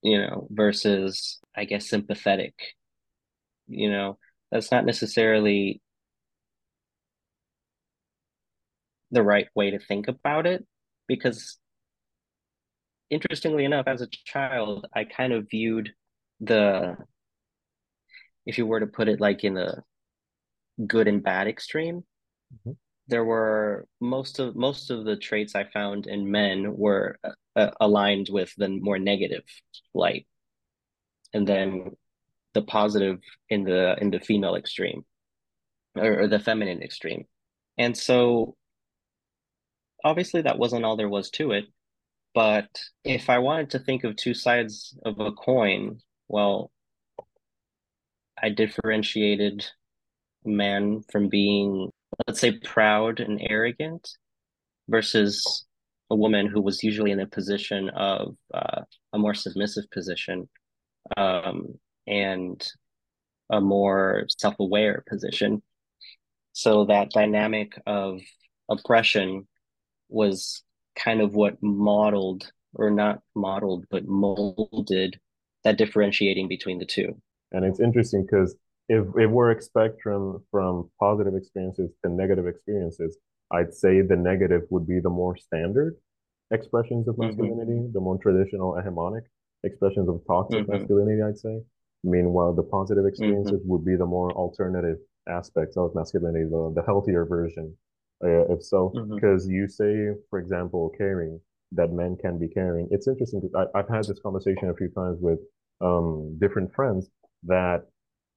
you 0.02 0.18
know, 0.18 0.46
versus, 0.50 1.40
I 1.56 1.64
guess, 1.64 1.88
sympathetic. 1.88 2.54
You 3.66 3.90
know, 3.90 4.18
that's 4.52 4.70
not 4.70 4.84
necessarily 4.84 5.80
the 9.10 9.22
right 9.22 9.48
way 9.54 9.70
to 9.70 9.78
think 9.78 10.08
about 10.08 10.46
it 10.46 10.64
because 11.08 11.58
interestingly 13.10 13.64
enough, 13.64 13.86
as 13.88 14.00
a 14.02 14.08
child, 14.24 14.86
I 14.94 15.04
kind 15.04 15.32
of 15.32 15.48
viewed 15.50 15.92
the, 16.40 16.96
if 18.46 18.58
you 18.58 18.66
were 18.66 18.80
to 18.80 18.86
put 18.86 19.08
it 19.08 19.20
like 19.20 19.44
in 19.44 19.54
the 19.54 19.82
good 20.86 21.08
and 21.08 21.22
bad 21.22 21.46
extreme, 21.48 22.04
Mhm. 22.66 22.76
there 23.06 23.24
were 23.24 23.86
most 24.00 24.38
of 24.38 24.56
most 24.56 24.90
of 24.90 25.04
the 25.04 25.16
traits 25.16 25.54
I 25.54 25.64
found 25.64 26.06
in 26.06 26.30
men 26.30 26.76
were 26.76 27.18
uh, 27.56 27.70
aligned 27.80 28.28
with 28.30 28.52
the 28.56 28.68
more 28.68 28.98
negative 28.98 29.44
light, 29.94 30.26
and 31.32 31.46
then 31.46 31.96
the 32.54 32.62
positive 32.62 33.20
in 33.48 33.64
the 33.64 33.96
in 34.00 34.10
the 34.10 34.20
female 34.20 34.56
extreme 34.56 35.04
or, 35.96 36.22
or 36.22 36.28
the 36.28 36.38
feminine 36.40 36.82
extreme. 36.82 37.26
And 37.78 37.96
so 37.96 38.56
obviously 40.04 40.42
that 40.42 40.58
wasn't 40.58 40.84
all 40.84 40.96
there 40.96 41.08
was 41.08 41.30
to 41.30 41.52
it. 41.52 41.66
But 42.34 42.68
if 43.04 43.28
I 43.28 43.38
wanted 43.38 43.70
to 43.70 43.80
think 43.80 44.04
of 44.04 44.16
two 44.16 44.34
sides 44.34 44.96
of 45.04 45.18
a 45.18 45.32
coin, 45.32 46.00
well, 46.28 46.70
I 48.40 48.50
differentiated 48.50 49.66
man 50.44 51.02
from 51.10 51.28
being, 51.28 51.90
let's 52.26 52.40
say, 52.40 52.58
proud 52.58 53.20
and 53.20 53.40
arrogant 53.42 54.08
versus 54.88 55.66
a 56.08 56.16
woman 56.16 56.46
who 56.46 56.60
was 56.60 56.82
usually 56.82 57.10
in 57.10 57.20
a 57.20 57.26
position 57.26 57.90
of 57.90 58.36
uh, 58.54 58.82
a 59.12 59.18
more 59.18 59.34
submissive 59.34 59.90
position 59.90 60.48
um, 61.16 61.78
and 62.06 62.66
a 63.50 63.60
more 63.60 64.26
self-aware 64.38 65.04
position. 65.08 65.62
So 66.52 66.84
that 66.86 67.10
dynamic 67.10 67.80
of 67.86 68.20
oppression 68.68 69.46
was 70.10 70.62
kind 70.96 71.20
of 71.20 71.34
what 71.34 71.62
modeled 71.62 72.50
or 72.74 72.90
not 72.90 73.20
modeled 73.34 73.84
but 73.90 74.06
molded 74.06 75.18
that 75.64 75.78
differentiating 75.78 76.48
between 76.48 76.78
the 76.78 76.86
two. 76.86 77.20
And 77.52 77.64
it's 77.64 77.80
interesting 77.80 78.26
because 78.26 78.54
if 78.88 79.06
if 79.16 79.30
we're 79.30 79.52
a 79.52 79.62
spectrum 79.62 80.44
from 80.50 80.90
positive 80.98 81.34
experiences 81.34 81.90
to 82.04 82.10
negative 82.10 82.46
experiences, 82.46 83.18
I'd 83.50 83.74
say 83.74 84.02
the 84.02 84.16
negative 84.16 84.62
would 84.70 84.86
be 84.86 85.00
the 85.00 85.10
more 85.10 85.36
standard 85.36 85.96
expressions 86.50 87.08
of 87.08 87.14
mm-hmm, 87.14 87.26
masculinity, 87.26 87.90
the 87.92 88.00
more 88.00 88.18
traditional 88.18 88.72
hegemonic 88.74 89.22
expressions 89.64 90.08
of 90.08 90.20
toxic 90.26 90.60
mm-hmm, 90.60 90.72
masculinity, 90.72 91.22
I'd 91.22 91.38
say. 91.38 91.60
Meanwhile, 92.02 92.54
the 92.54 92.62
positive 92.62 93.02
mm-hmm, 93.02 93.08
experiences 93.08 93.60
would 93.64 93.84
be 93.84 93.96
the 93.96 94.06
more 94.06 94.32
alternative 94.32 94.98
aspects 95.28 95.76
of 95.76 95.94
masculinity, 95.94 96.44
the, 96.44 96.72
the 96.74 96.82
healthier 96.82 97.24
version, 97.24 97.76
uh, 98.24 98.46
if 98.54 98.62
so. 98.62 98.92
mm-hmm, 98.94 99.18
Because 99.20 99.46
you 99.48 99.68
say, 99.68 100.08
for 100.30 100.38
example, 100.38 100.90
caring, 100.96 101.40
that 101.72 101.92
men 101.92 102.16
can 102.20 102.38
be 102.38 102.48
caring. 102.48 102.88
It's 102.90 103.08
interesting 103.08 103.40
because 103.40 103.68
I've 103.74 103.88
had 103.88 104.04
this 104.04 104.20
conversation 104.20 104.70
a 104.70 104.74
few 104.74 104.88
times 104.90 105.18
with 105.20 105.38
um, 105.80 106.36
different 106.40 106.72
friends 106.74 107.08
that 107.44 107.84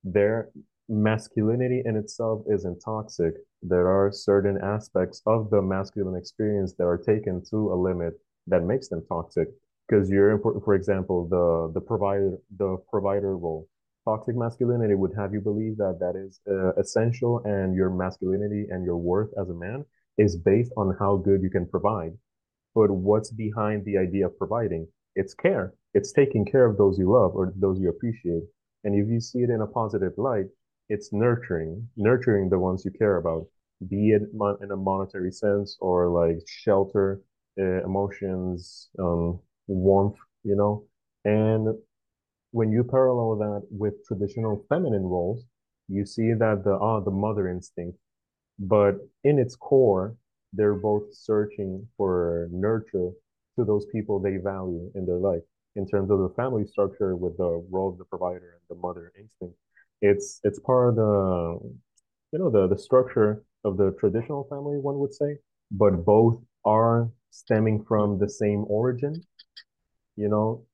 their 0.03 0.49
masculinity 0.89 1.81
in 1.85 1.95
itself 1.95 2.43
isn't 2.51 2.79
toxic. 2.79 3.33
There 3.61 3.87
are 3.87 4.11
certain 4.11 4.57
aspects 4.61 5.21
of 5.25 5.49
the 5.49 5.61
masculine 5.61 6.15
experience 6.17 6.73
that 6.77 6.85
are 6.85 6.97
taken 6.97 7.41
to 7.49 7.73
a 7.73 7.75
limit 7.75 8.13
that 8.47 8.63
makes 8.63 8.89
them 8.89 9.03
toxic. 9.07 9.47
Because 9.87 10.09
you're 10.09 10.31
important, 10.31 10.63
for 10.63 10.75
example, 10.75 11.27
the 11.27 11.71
the 11.73 11.81
provider 11.85 12.37
the 12.57 12.77
provider 12.89 13.37
role. 13.37 13.67
Toxic 14.05 14.35
masculinity 14.35 14.95
would 14.95 15.13
have 15.15 15.33
you 15.33 15.39
believe 15.39 15.77
that 15.77 15.97
that 15.99 16.15
is 16.15 16.41
uh, 16.49 16.73
essential, 16.73 17.41
and 17.45 17.73
your 17.73 17.89
masculinity 17.89 18.67
and 18.69 18.83
your 18.83 18.97
worth 18.97 19.29
as 19.39 19.49
a 19.49 19.53
man 19.53 19.85
is 20.17 20.35
based 20.35 20.73
on 20.75 20.95
how 20.99 21.15
good 21.15 21.41
you 21.41 21.49
can 21.49 21.65
provide. 21.65 22.13
But 22.75 22.91
what's 22.91 23.31
behind 23.31 23.85
the 23.85 23.97
idea 23.97 24.25
of 24.25 24.37
providing? 24.37 24.87
It's 25.15 25.33
care. 25.33 25.73
It's 25.93 26.11
taking 26.11 26.43
care 26.45 26.65
of 26.65 26.77
those 26.77 26.97
you 26.97 27.11
love 27.11 27.35
or 27.35 27.53
those 27.55 27.79
you 27.79 27.89
appreciate. 27.89 28.43
And 28.83 28.95
if 28.95 29.09
you 29.09 29.21
see 29.21 29.39
it 29.39 29.49
in 29.49 29.61
a 29.61 29.67
positive 29.67 30.13
light, 30.17 30.47
it's 30.89 31.13
nurturing, 31.13 31.87
nurturing 31.95 32.49
the 32.49 32.59
ones 32.59 32.83
you 32.83 32.91
care 32.91 33.17
about, 33.17 33.47
be 33.89 34.11
it 34.11 34.23
in 34.61 34.71
a 34.71 34.75
monetary 34.75 35.31
sense 35.31 35.77
or 35.79 36.09
like 36.09 36.39
shelter, 36.47 37.21
uh, 37.59 37.83
emotions, 37.83 38.89
um, 38.99 39.39
warmth, 39.67 40.17
you 40.43 40.55
know. 40.55 40.85
And 41.23 41.75
when 42.53 42.71
you 42.71 42.83
parallel 42.83 43.35
that 43.37 43.63
with 43.71 43.95
traditional 44.07 44.65
feminine 44.69 45.03
roles, 45.03 45.43
you 45.89 46.05
see 46.05 46.33
that 46.33 46.63
the 46.63 46.75
ah 46.89 46.99
the 47.01 47.11
mother 47.11 47.49
instinct, 47.49 47.97
but 48.59 48.95
in 49.23 49.39
its 49.39 49.55
core, 49.55 50.15
they're 50.53 50.75
both 50.89 51.05
searching 51.13 51.87
for 51.97 52.47
nurture 52.51 53.09
to 53.55 53.65
those 53.65 53.85
people 53.87 54.19
they 54.19 54.37
value 54.37 54.91
in 54.95 55.05
their 55.05 55.17
life. 55.31 55.41
In 55.75 55.87
terms 55.87 56.11
of 56.11 56.19
the 56.19 56.29
family 56.35 56.65
structure 56.67 57.15
with 57.15 57.35
the 57.37 57.51
role 57.71 57.89
of 57.91 57.97
the 57.97 58.05
provider 58.05 58.49
and 58.57 58.65
the 58.69 58.81
mother 58.87 59.11
instinct, 59.19 59.55
it's 60.01 60.39
it's 60.43 60.59
part 60.59 60.89
of 60.89 60.95
the 60.95 61.13
you 62.31 62.39
know 62.39 62.51
the 62.51 62.67
the 62.67 62.77
structure 62.77 63.43
of 63.63 63.77
the 63.77 63.91
traditional 63.99 64.43
family, 64.51 64.77
one 64.77 64.99
would 64.99 65.13
say, 65.13 65.39
but 65.71 66.05
both 66.05 66.37
are 66.65 67.09
stemming 67.31 67.83
from 67.87 68.19
the 68.19 68.29
same 68.29 68.65
origin. 68.67 69.25
You 70.15 70.29
know, 70.29 70.65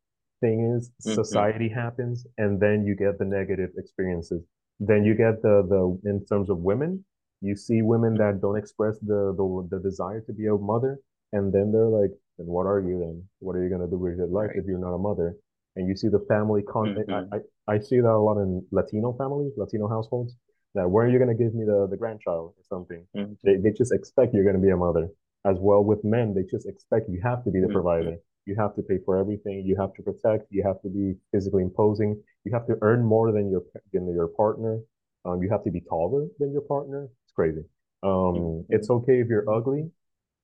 thing 0.42 0.76
is 0.78 0.92
hmm 1.06 1.20
society 1.26 1.70
happens 1.70 2.26
and 2.38 2.60
then 2.60 2.86
you 2.86 2.96
get 2.96 3.18
the 3.20 3.26
negative 3.26 3.72
experiences. 3.78 4.44
Then 4.80 5.04
you 5.04 5.14
get 5.16 5.42
the 5.42 5.56
the 5.74 6.10
in 6.10 6.26
terms 6.26 6.50
of 6.50 6.60
women, 6.60 7.04
you 7.42 7.56
see 7.56 7.82
women 7.82 8.18
that 8.18 8.42
don't 8.42 8.58
express 8.58 8.98
the 9.00 9.34
the, 9.38 9.68
the 9.72 9.80
desire 9.84 10.22
to 10.22 10.34
be 10.34 10.48
a 10.48 10.56
mother, 10.58 11.00
and 11.34 11.52
then 11.54 11.72
they're 11.72 11.88
like, 12.02 12.12
then 12.38 12.48
what 12.48 12.66
are 12.66 12.80
you 12.82 13.00
then? 13.00 13.24
What 13.40 13.56
are 13.56 13.64
you 13.64 13.70
gonna 13.70 13.88
do 13.90 13.98
with 13.98 14.18
your 14.18 14.28
life 14.28 14.50
Right. 14.50 14.56
if 14.56 14.66
you're 14.66 14.80
not 14.80 14.96
a 14.96 14.98
mother? 14.98 15.36
And 15.76 15.88
you 15.88 15.96
see 15.96 16.08
the 16.10 16.26
family 16.28 16.62
con 16.64 16.94
I, 16.98 17.02
hmm 17.06 17.36
I, 17.36 17.40
I 17.76 17.80
see 17.80 18.00
that 18.00 18.10
a 18.12 18.18
lot 18.18 18.38
in 18.42 18.66
Latino 18.72 19.14
families, 19.14 19.54
Latino 19.58 19.88
households, 19.88 20.36
that 20.76 20.90
where 20.90 21.06
are 21.06 21.10
you 21.10 21.20
gonna 21.20 21.36
give 21.36 21.54
me 21.54 21.66
the, 21.66 21.88
the 21.90 21.98
grandchild 21.98 22.54
or 22.58 22.64
something? 22.68 23.06
hmm 23.14 23.36
They 23.44 23.56
they 23.58 23.72
just 23.72 23.94
expect 23.94 24.34
you're 24.34 24.46
gonna 24.46 24.60
be 24.64 24.70
a 24.72 24.78
mother. 24.78 25.10
As 25.46 25.58
well 25.60 25.84
with 25.84 26.04
men, 26.04 26.34
they 26.34 26.44
just 26.44 26.68
expect 26.68 27.10
you 27.10 27.22
have 27.24 27.44
to 27.46 27.52
be 27.52 27.62
the 27.62 27.68
hmm 27.68 27.70
provider. 27.70 28.18
You 28.50 28.56
have 28.64 28.76
to 28.78 28.84
pay 28.84 29.00
for 29.06 29.18
everything. 29.18 29.56
You 29.66 29.76
have 29.84 29.94
to 29.96 30.04
protect. 30.04 30.44
You 30.52 30.64
have 30.70 30.82
to 30.84 30.90
be 30.90 31.16
physically 31.32 31.64
imposing. 31.64 32.12
You 32.46 32.52
have 32.54 32.68
to 32.68 32.78
earn 32.82 33.04
more 33.06 33.32
than 33.32 33.50
your 33.52 33.64
than 33.94 34.06
your 34.14 34.28
partner. 34.30 34.80
Um, 35.26 35.44
you 35.44 35.50
have 35.56 35.64
to 35.66 35.72
be 35.72 35.82
taller 35.82 36.28
than 36.40 36.52
your 36.54 36.62
partner. 36.76 37.02
It's 37.26 37.34
crazy. 37.34 37.64
Um, 38.04 38.66
it's 38.70 38.90
hmm 38.90 38.98
okay 38.98 39.20
if 39.22 39.28
you're 39.28 39.50
ugly, 39.58 39.84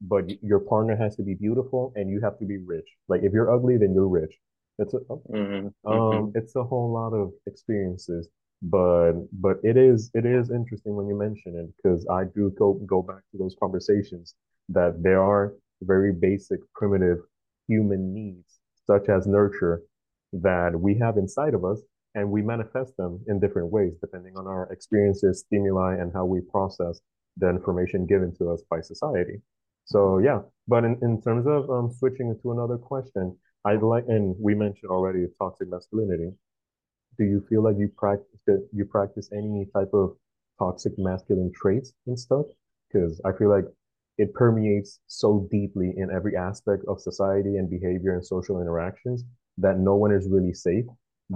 but 0.01 0.25
your 0.43 0.59
partner 0.59 0.95
has 0.97 1.15
to 1.17 1.23
be 1.23 1.35
beautiful 1.35 1.93
and 1.95 2.09
you 2.09 2.19
have 2.21 2.37
to 2.39 2.45
be 2.45 2.57
rich. 2.57 2.89
Like 3.09 3.23
if 3.23 3.33
you're 3.33 3.51
ugly, 3.55 3.77
then 3.77 3.93
you're 3.93 4.09
rich. 4.21 4.33
It's 4.79 4.93
a 4.93 4.99
hmm 5.29 5.69
um, 5.85 6.31
hmm 6.31 6.35
it's 6.35 6.55
a 6.55 6.63
whole 6.63 6.91
lot 6.91 7.13
of 7.13 7.31
experiences, 7.47 8.27
but 8.61 9.13
but 9.33 9.57
it 9.63 9.77
is 9.77 10.11
it 10.13 10.25
is 10.25 10.51
interesting 10.51 10.95
when 10.95 11.07
you 11.07 11.17
mention 11.17 11.55
it 11.57 11.69
because 11.77 12.05
I 12.09 12.25
do 12.25 12.51
go 12.57 12.73
go 12.85 13.01
back 13.01 13.21
to 13.31 13.37
those 13.37 13.55
conversations 13.59 14.35
that 14.69 15.01
there 15.03 15.21
are 15.23 15.53
very 15.83 16.11
basic, 16.13 16.59
primitive 16.73 17.19
human 17.67 18.13
needs, 18.13 18.59
such 18.85 19.09
as 19.09 19.27
nurture, 19.27 19.81
that 20.33 20.71
we 20.79 20.97
have 20.97 21.17
inside 21.17 21.53
of 21.53 21.63
us, 21.63 21.79
and 22.13 22.29
we 22.29 22.41
manifest 22.41 22.95
them 22.97 23.19
in 23.27 23.39
different 23.39 23.71
ways 23.71 23.93
depending 24.01 24.35
on 24.37 24.47
our 24.47 24.71
experiences, 24.71 25.43
stimuli, 25.45 25.95
and 25.95 26.11
how 26.13 26.25
we 26.25 26.41
process 26.41 26.99
the 27.37 27.49
information 27.49 28.05
given 28.05 28.33
to 28.37 28.49
us 28.51 28.63
by 28.69 28.81
society. 28.81 29.41
So 29.85 30.19
yeah, 30.19 30.39
but 30.67 30.83
in, 30.83 30.97
in 31.01 31.21
terms 31.21 31.45
of 31.47 31.69
um, 31.69 31.91
switching 31.91 32.35
to 32.41 32.51
another 32.51 32.77
question, 32.77 33.37
I'd 33.65 33.83
like, 33.83 34.05
and 34.07 34.35
we 34.39 34.55
mentioned 34.55 34.89
already 34.89 35.25
toxic 35.39 35.69
masculinity. 35.69 36.31
Do 37.17 37.23
you 37.23 37.45
feel 37.49 37.63
like 37.63 37.75
you 37.77 37.89
practice 37.95 38.27
you 38.47 38.85
practice 38.85 39.29
any 39.33 39.67
type 39.75 39.91
of 39.93 40.15
toxic 40.59 40.93
masculine 40.97 41.51
traits 41.55 41.93
and 42.07 42.19
stuff? 42.19 42.45
Because 42.87 43.21
I 43.25 43.31
feel 43.37 43.49
like 43.49 43.65
it 44.17 44.33
permeates 44.33 44.99
so 45.07 45.47
deeply 45.51 45.93
in 45.97 46.09
every 46.11 46.35
aspect 46.37 46.83
of 46.87 47.01
society 47.01 47.57
and 47.57 47.69
behavior 47.69 48.13
and 48.13 48.25
social 48.25 48.61
interactions 48.61 49.23
that 49.57 49.79
no 49.79 49.95
one 49.95 50.11
is 50.11 50.27
really 50.29 50.53
safe. 50.53 50.85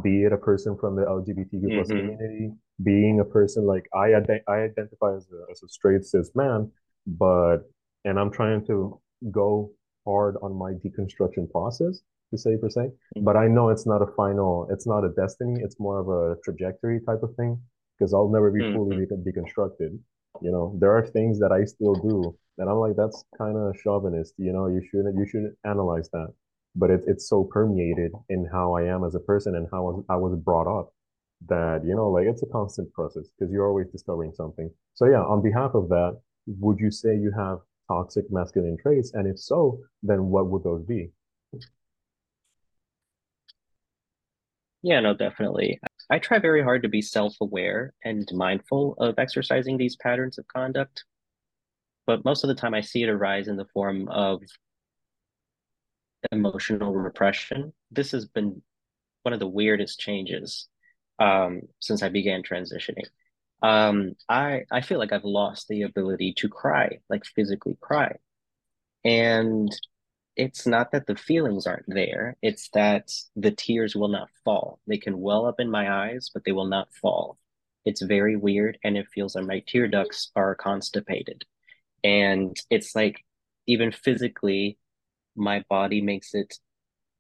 Be 0.04 0.24
it 0.24 0.34
a 0.34 0.38
person 0.38 0.78
from 0.78 0.96
the 0.96 1.04
LGBTQ 1.08 1.70
plus 1.74 1.92
hmm 1.92 1.94
community, 1.94 2.52
being 2.84 3.20
a 3.20 3.26
person 3.26 3.66
like 3.66 3.86
I 3.94 4.10
ident 4.10 4.42
I 4.48 4.58
identify 4.70 5.16
as 5.16 5.28
a, 5.32 5.52
as 5.52 5.64
a 5.64 5.68
straight 5.70 6.06
cis 6.06 6.32
man, 6.36 6.72
but 7.08 7.60
and 8.06 8.20
I'm 8.20 8.32
trying 8.32 8.66
to 8.68 9.00
go 9.32 9.72
hard 10.06 10.38
on 10.42 10.54
my 10.56 10.74
deconstruction 10.74 11.50
process 11.52 12.02
to 12.32 12.38
say 12.38 12.56
per 12.58 12.70
se. 12.70 12.92
But 13.20 13.36
I 13.36 13.48
know 13.48 13.70
it's 13.70 13.88
not 13.88 14.02
a 14.02 14.08
final, 14.16 14.68
it's 14.72 14.88
not 14.88 15.04
a 15.04 15.10
destiny. 15.10 15.60
It's 15.64 15.80
more 15.80 16.00
of 16.00 16.08
a 16.10 16.40
trajectory 16.44 17.00
type 17.02 17.24
of 17.24 17.36
thing 17.36 17.60
because 17.98 18.14
I'll 18.14 18.30
never 18.30 18.52
be 18.52 18.62
fully 18.72 18.96
hmm 18.96 18.96
deconstructed. 18.96 20.00
You 20.42 20.52
know, 20.52 20.78
there 20.80 20.92
are 20.96 21.06
things 21.06 21.40
that 21.40 21.52
I 21.52 21.66
still 21.66 21.96
do 21.96 22.38
that 22.60 22.68
I'm 22.68 22.78
like, 22.78 22.96
that's 22.96 23.24
kind 23.36 23.58
of 23.58 23.76
chauvinist. 23.82 24.36
You 24.38 24.54
know, 24.54 24.68
you 24.68 24.84
shouldn't, 24.92 25.18
you 25.18 25.26
shouldn't 25.26 25.58
analyze 25.66 26.10
that. 26.12 26.28
But 26.76 26.92
it's 26.92 27.08
it's 27.08 27.28
so 27.28 27.46
permeated 27.46 28.12
in 28.30 28.48
how 28.52 28.74
I 28.76 28.84
am 28.84 29.04
as 29.04 29.16
a 29.16 29.20
person 29.20 29.56
and 29.56 29.68
how 29.72 30.04
I 30.08 30.16
was, 30.16 30.36
brought 30.38 30.68
up 30.68 30.94
that, 31.48 31.82
you 31.84 31.96
know, 31.96 32.10
like 32.10 32.28
it's 32.28 32.44
a 32.44 32.48
constant 32.48 32.94
process 32.94 33.28
because 33.32 33.52
you're 33.52 33.68
always 33.68 33.88
discovering 33.88 34.34
something. 34.36 34.70
So 34.94 35.06
yeah, 35.06 35.24
on 35.24 35.42
behalf 35.42 35.72
of 35.74 35.90
that, 35.90 36.20
would 36.46 36.80
you 36.80 36.92
say 36.92 37.16
you 37.16 37.32
have 37.36 37.60
toxic 37.88 38.26
masculine 38.30 38.78
traits? 38.78 39.14
And 39.16 39.28
if 39.28 39.40
so, 39.40 39.80
then 40.04 40.26
what 40.26 40.48
would 40.48 40.64
those 40.64 40.84
be? 40.84 41.12
Yeah, 44.82 45.00
no, 45.00 45.14
definitely. 45.14 45.80
I 46.10 46.20
try 46.20 46.40
very 46.40 46.64
hard 46.64 46.84
to 46.84 46.90
be 46.90 47.02
self-aware 47.02 47.94
and 48.04 48.28
mindful 48.34 48.96
of 49.00 49.18
exercising 49.18 49.78
these 49.78 49.96
patterns 49.96 50.38
of 50.38 50.48
conduct, 50.48 51.04
but 52.10 52.26
most 52.26 52.44
of 52.44 52.48
the 52.48 52.56
time 52.56 52.74
I 52.74 52.82
see 52.82 53.04
it 53.04 53.10
arise 53.10 53.48
in 53.48 53.56
the 53.56 53.68
form 53.72 54.08
of 54.10 54.42
emotional 56.32 56.92
repression. 56.92 57.72
This 57.92 58.14
has 58.14 58.26
been 58.26 58.64
one 59.22 59.34
of 59.34 59.40
the 59.40 59.48
weirdest 59.48 60.00
changes 60.00 60.68
um, 61.20 61.62
since 61.78 62.02
I 62.02 62.10
began 62.10 62.42
transitioning. 62.42 63.06
Um, 63.62 64.14
I 64.28 64.64
I 64.72 64.82
feel 64.82 64.98
like 64.98 65.14
I've 65.14 65.24
lost 65.24 65.68
the 65.68 65.84
ability 65.84 66.34
to 66.38 66.50
cry, 66.50 66.98
like 67.12 67.26
physically 67.26 67.78
cry. 67.80 68.16
And 69.06 69.70
it's 70.36 70.66
not 70.66 70.90
that 70.94 71.06
the 71.06 71.16
feelings 71.16 71.68
aren't 71.68 71.86
there, 71.86 72.38
it's 72.42 72.70
that 72.70 73.12
the 73.36 73.52
tears 73.52 73.96
will 73.96 74.08
not 74.08 74.32
fall. 74.44 74.80
They 74.88 74.98
can 74.98 75.22
well 75.22 75.46
up 75.46 75.60
in 75.60 75.70
my 75.70 76.08
eyes, 76.08 76.32
but 76.34 76.44
they 76.44 76.54
will 76.54 76.70
not 76.70 76.92
fall. 76.92 77.38
It's 77.86 78.02
very 78.02 78.36
weird, 78.36 78.80
and 78.84 78.98
it 78.98 79.10
feels 79.14 79.36
like 79.36 79.46
my 79.46 79.60
tear 79.68 79.88
ducts 79.88 80.32
are 80.36 80.56
constipated. 80.56 81.46
And 82.04 82.56
it's 82.70 82.96
like, 82.96 83.24
even 83.68 83.92
physically, 83.92 84.78
my 85.36 85.64
body 85.70 86.02
makes 86.02 86.34
it 86.34 86.56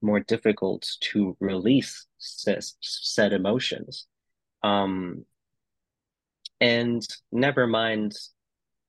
more 0.02 0.20
difficult 0.20 0.88
to 1.02 1.36
release 1.40 2.06
said 2.18 3.34
emotions. 3.34 4.08
Um, 4.64 5.26
and 6.62 7.06
never 7.32 7.68
mind 7.68 8.14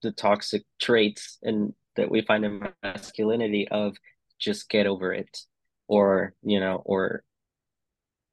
the 0.03 0.13
toxic 0.13 0.65
traits 0.81 1.39
and 1.43 1.75
that 1.97 2.11
we 2.11 2.23
find 2.23 2.45
in 2.45 2.63
masculinity 2.83 3.69
of 3.69 3.97
just 4.39 4.69
get 4.69 4.87
over 4.87 5.13
it 5.13 5.39
or 5.87 6.33
you 6.43 6.59
know 6.59 6.83
or 6.85 7.23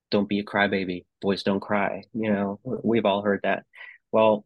don't 0.10 0.30
be 0.30 0.40
a 0.40 0.44
crybaby. 0.44 1.06
Boys 1.22 1.44
don't 1.44 1.60
cry 1.60 2.04
you 2.14 2.32
know? 2.32 2.60
We've 2.64 3.06
all 3.06 3.22
heard 3.22 3.42
that. 3.44 3.66
Well 4.12 4.46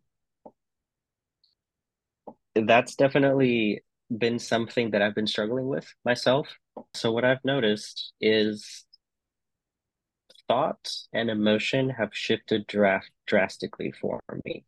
that's 2.55 2.95
definitely 2.95 3.83
been 4.15 4.39
something 4.39 4.91
that 4.91 5.01
I've 5.01 5.15
been 5.15 5.27
struggling 5.27 5.67
with 5.67 5.87
myself. 6.03 6.47
So 6.93 7.11
what 7.11 7.25
I've 7.25 7.43
noticed 7.43 8.13
is 8.19 8.85
thought 10.47 10.91
and 11.13 11.29
emotion 11.29 11.89
have 11.89 12.09
shifted 12.11 12.67
dra- 12.67 13.03
drastically 13.25 13.93
for 14.01 14.19
me. 14.43 14.65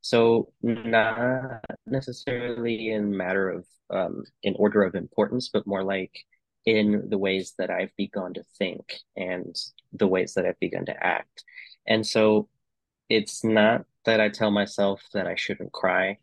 So 0.00 0.52
not 0.62 1.64
necessarily 1.86 2.90
in 2.90 3.16
matter 3.16 3.50
of 3.50 3.66
um, 3.90 4.24
in 4.42 4.54
order 4.58 4.82
of 4.82 4.94
importance, 4.94 5.48
but 5.52 5.66
more 5.66 5.82
like 5.82 6.12
in 6.66 7.08
the 7.08 7.18
ways 7.18 7.54
that 7.58 7.70
I've 7.70 7.94
begun 7.96 8.34
to 8.34 8.44
think 8.58 8.94
and 9.16 9.56
the 9.92 10.06
ways 10.06 10.34
that 10.34 10.46
I've 10.46 10.60
begun 10.60 10.86
to 10.86 11.06
act. 11.06 11.44
And 11.86 12.06
so 12.06 12.48
it's 13.08 13.44
not 13.44 13.84
that 14.04 14.20
I 14.20 14.28
tell 14.28 14.50
myself 14.50 15.02
that 15.12 15.26
I 15.26 15.34
shouldn't 15.34 15.72
cry, 15.72 16.18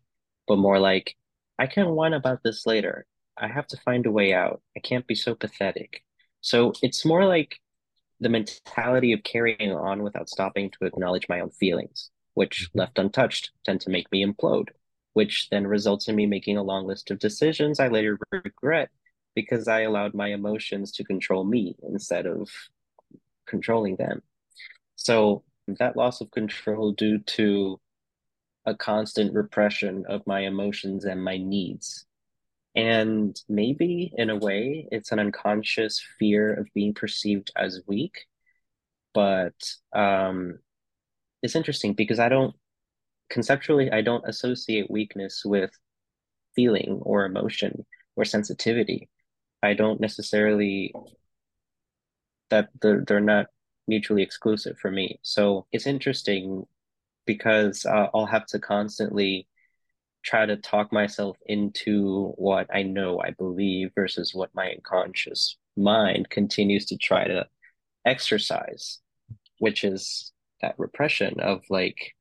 but 0.46 0.56
more 0.56 0.78
like 0.78 1.16
I 1.58 1.66
can 1.66 1.90
whine 1.90 2.12
about 2.14 2.42
this 2.42 2.66
later. 2.66 3.06
I 3.36 3.48
have 3.48 3.66
to 3.68 3.76
find 3.78 4.06
a 4.06 4.10
way 4.10 4.32
out. 4.32 4.60
I 4.76 4.80
can't 4.80 5.06
be 5.06 5.14
so 5.14 5.34
pathetic. 5.34 6.02
So 6.40 6.72
it's 6.82 7.04
more 7.04 7.24
like 7.24 7.60
the 8.20 8.28
mentality 8.28 9.12
of 9.12 9.22
carrying 9.22 9.72
on 9.72 10.02
without 10.02 10.28
stopping 10.28 10.70
to 10.70 10.86
acknowledge 10.86 11.28
my 11.28 11.40
own 11.40 11.50
feelings, 11.50 12.10
which 12.34 12.68
mm-hmm. 12.68 12.80
left 12.80 12.98
untouched 12.98 13.50
tend 13.64 13.80
to 13.82 13.90
make 13.90 14.10
me 14.12 14.24
implode, 14.24 14.68
which 15.12 15.48
then 15.50 15.66
results 15.66 16.08
in 16.08 16.16
me 16.16 16.26
making 16.26 16.56
a 16.56 16.62
long 16.62 16.86
list 16.86 17.10
of 17.10 17.18
decisions 17.18 17.80
I 17.80 17.88
later 17.88 18.18
regret 18.30 18.90
because 19.34 19.66
I 19.66 19.80
allowed 19.82 20.14
my 20.14 20.28
emotions 20.28 20.92
to 20.92 21.04
control 21.04 21.44
me 21.44 21.76
instead 21.88 22.26
of 22.26 22.48
controlling 23.46 23.96
them. 23.96 24.22
So 24.96 25.42
that 25.66 25.96
loss 25.96 26.20
of 26.20 26.30
control 26.30 26.92
due 26.92 27.18
to 27.18 27.80
a 28.64 28.74
constant 28.74 29.34
repression 29.34 30.04
of 30.08 30.26
my 30.26 30.40
emotions 30.40 31.04
and 31.04 31.22
my 31.22 31.36
needs. 31.36 32.06
And 32.74 33.38
maybe 33.48 34.12
in 34.16 34.30
a 34.30 34.36
way, 34.36 34.88
it's 34.90 35.12
an 35.12 35.18
unconscious 35.18 36.02
fear 36.18 36.54
of 36.54 36.68
being 36.74 36.94
perceived 36.94 37.50
as 37.56 37.82
weak. 37.86 38.26
But 39.14 39.54
um, 39.92 40.58
it's 41.42 41.56
interesting 41.56 41.92
because 41.92 42.18
I 42.18 42.28
don't 42.28 42.54
conceptually, 43.28 43.90
I 43.90 44.00
don't 44.00 44.26
associate 44.26 44.90
weakness 44.90 45.42
with 45.44 45.70
feeling 46.54 47.00
or 47.02 47.24
emotion 47.24 47.84
or 48.16 48.24
sensitivity. 48.24 49.08
I 49.62 49.74
don't 49.74 50.00
necessarily 50.00 50.92
that 52.50 52.68
they're 52.80 53.04
they're 53.06 53.20
not 53.20 53.46
mutually 53.88 54.22
exclusive 54.22 54.78
for 54.78 54.90
me. 54.90 55.18
So 55.22 55.66
it's 55.72 55.86
interesting 55.86 56.66
because 57.26 57.84
uh, 57.86 58.08
I'll 58.14 58.26
have 58.26 58.46
to 58.46 58.58
constantly 58.58 59.46
try 60.24 60.46
to 60.46 60.56
talk 60.56 60.92
myself 60.92 61.36
into 61.46 62.32
what 62.36 62.68
I 62.72 62.82
know 62.82 63.20
I 63.20 63.30
believe 63.30 63.90
versus 63.94 64.34
what 64.34 64.54
my 64.54 64.70
unconscious 64.70 65.56
mind 65.76 66.30
continues 66.30 66.86
to 66.86 66.96
try 66.96 67.26
to 67.26 67.46
exercise, 68.06 69.00
which 69.58 69.84
is 69.84 70.32
that 70.60 70.74
repression 70.78 71.40
of 71.40 71.62
like 71.70 72.14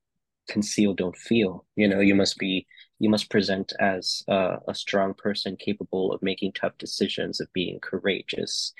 conceal, 0.50 0.94
don't 0.94 1.18
feel. 1.18 1.66
You 1.76 1.88
know, 1.88 2.00
you 2.00 2.16
must 2.16 2.38
be 2.38 2.66
you 3.00 3.10
must 3.10 3.30
present 3.32 3.74
as 3.80 4.24
a, 4.28 4.58
a 4.68 4.76
strong 4.76 5.14
person 5.16 5.56
capable 5.58 6.12
of 6.14 6.22
making 6.22 6.54
tough 6.54 6.78
decisions, 6.78 7.42
of 7.42 7.52
being 7.54 7.80
courageous. 7.80 8.74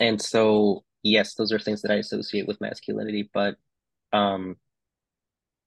And 0.00 0.20
so, 0.20 0.84
yes, 1.02 1.34
those 1.34 1.52
are 1.52 1.58
things 1.58 1.82
that 1.82 1.92
I 1.92 1.96
associate 1.96 2.48
with 2.48 2.60
masculinity, 2.60 3.30
but 3.32 3.56
um, 4.12 4.56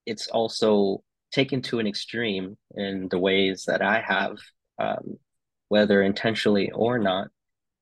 it's 0.05 0.27
also 0.27 1.03
taken 1.31 1.61
to 1.63 1.79
an 1.79 1.87
extreme 1.87 2.57
in 2.75 3.07
the 3.09 3.19
ways 3.19 3.65
that 3.67 3.81
I 3.81 4.01
have, 4.01 4.37
um, 4.79 5.17
whether 5.69 6.01
intentionally 6.03 6.71
or 6.71 6.99
not, 6.99 7.29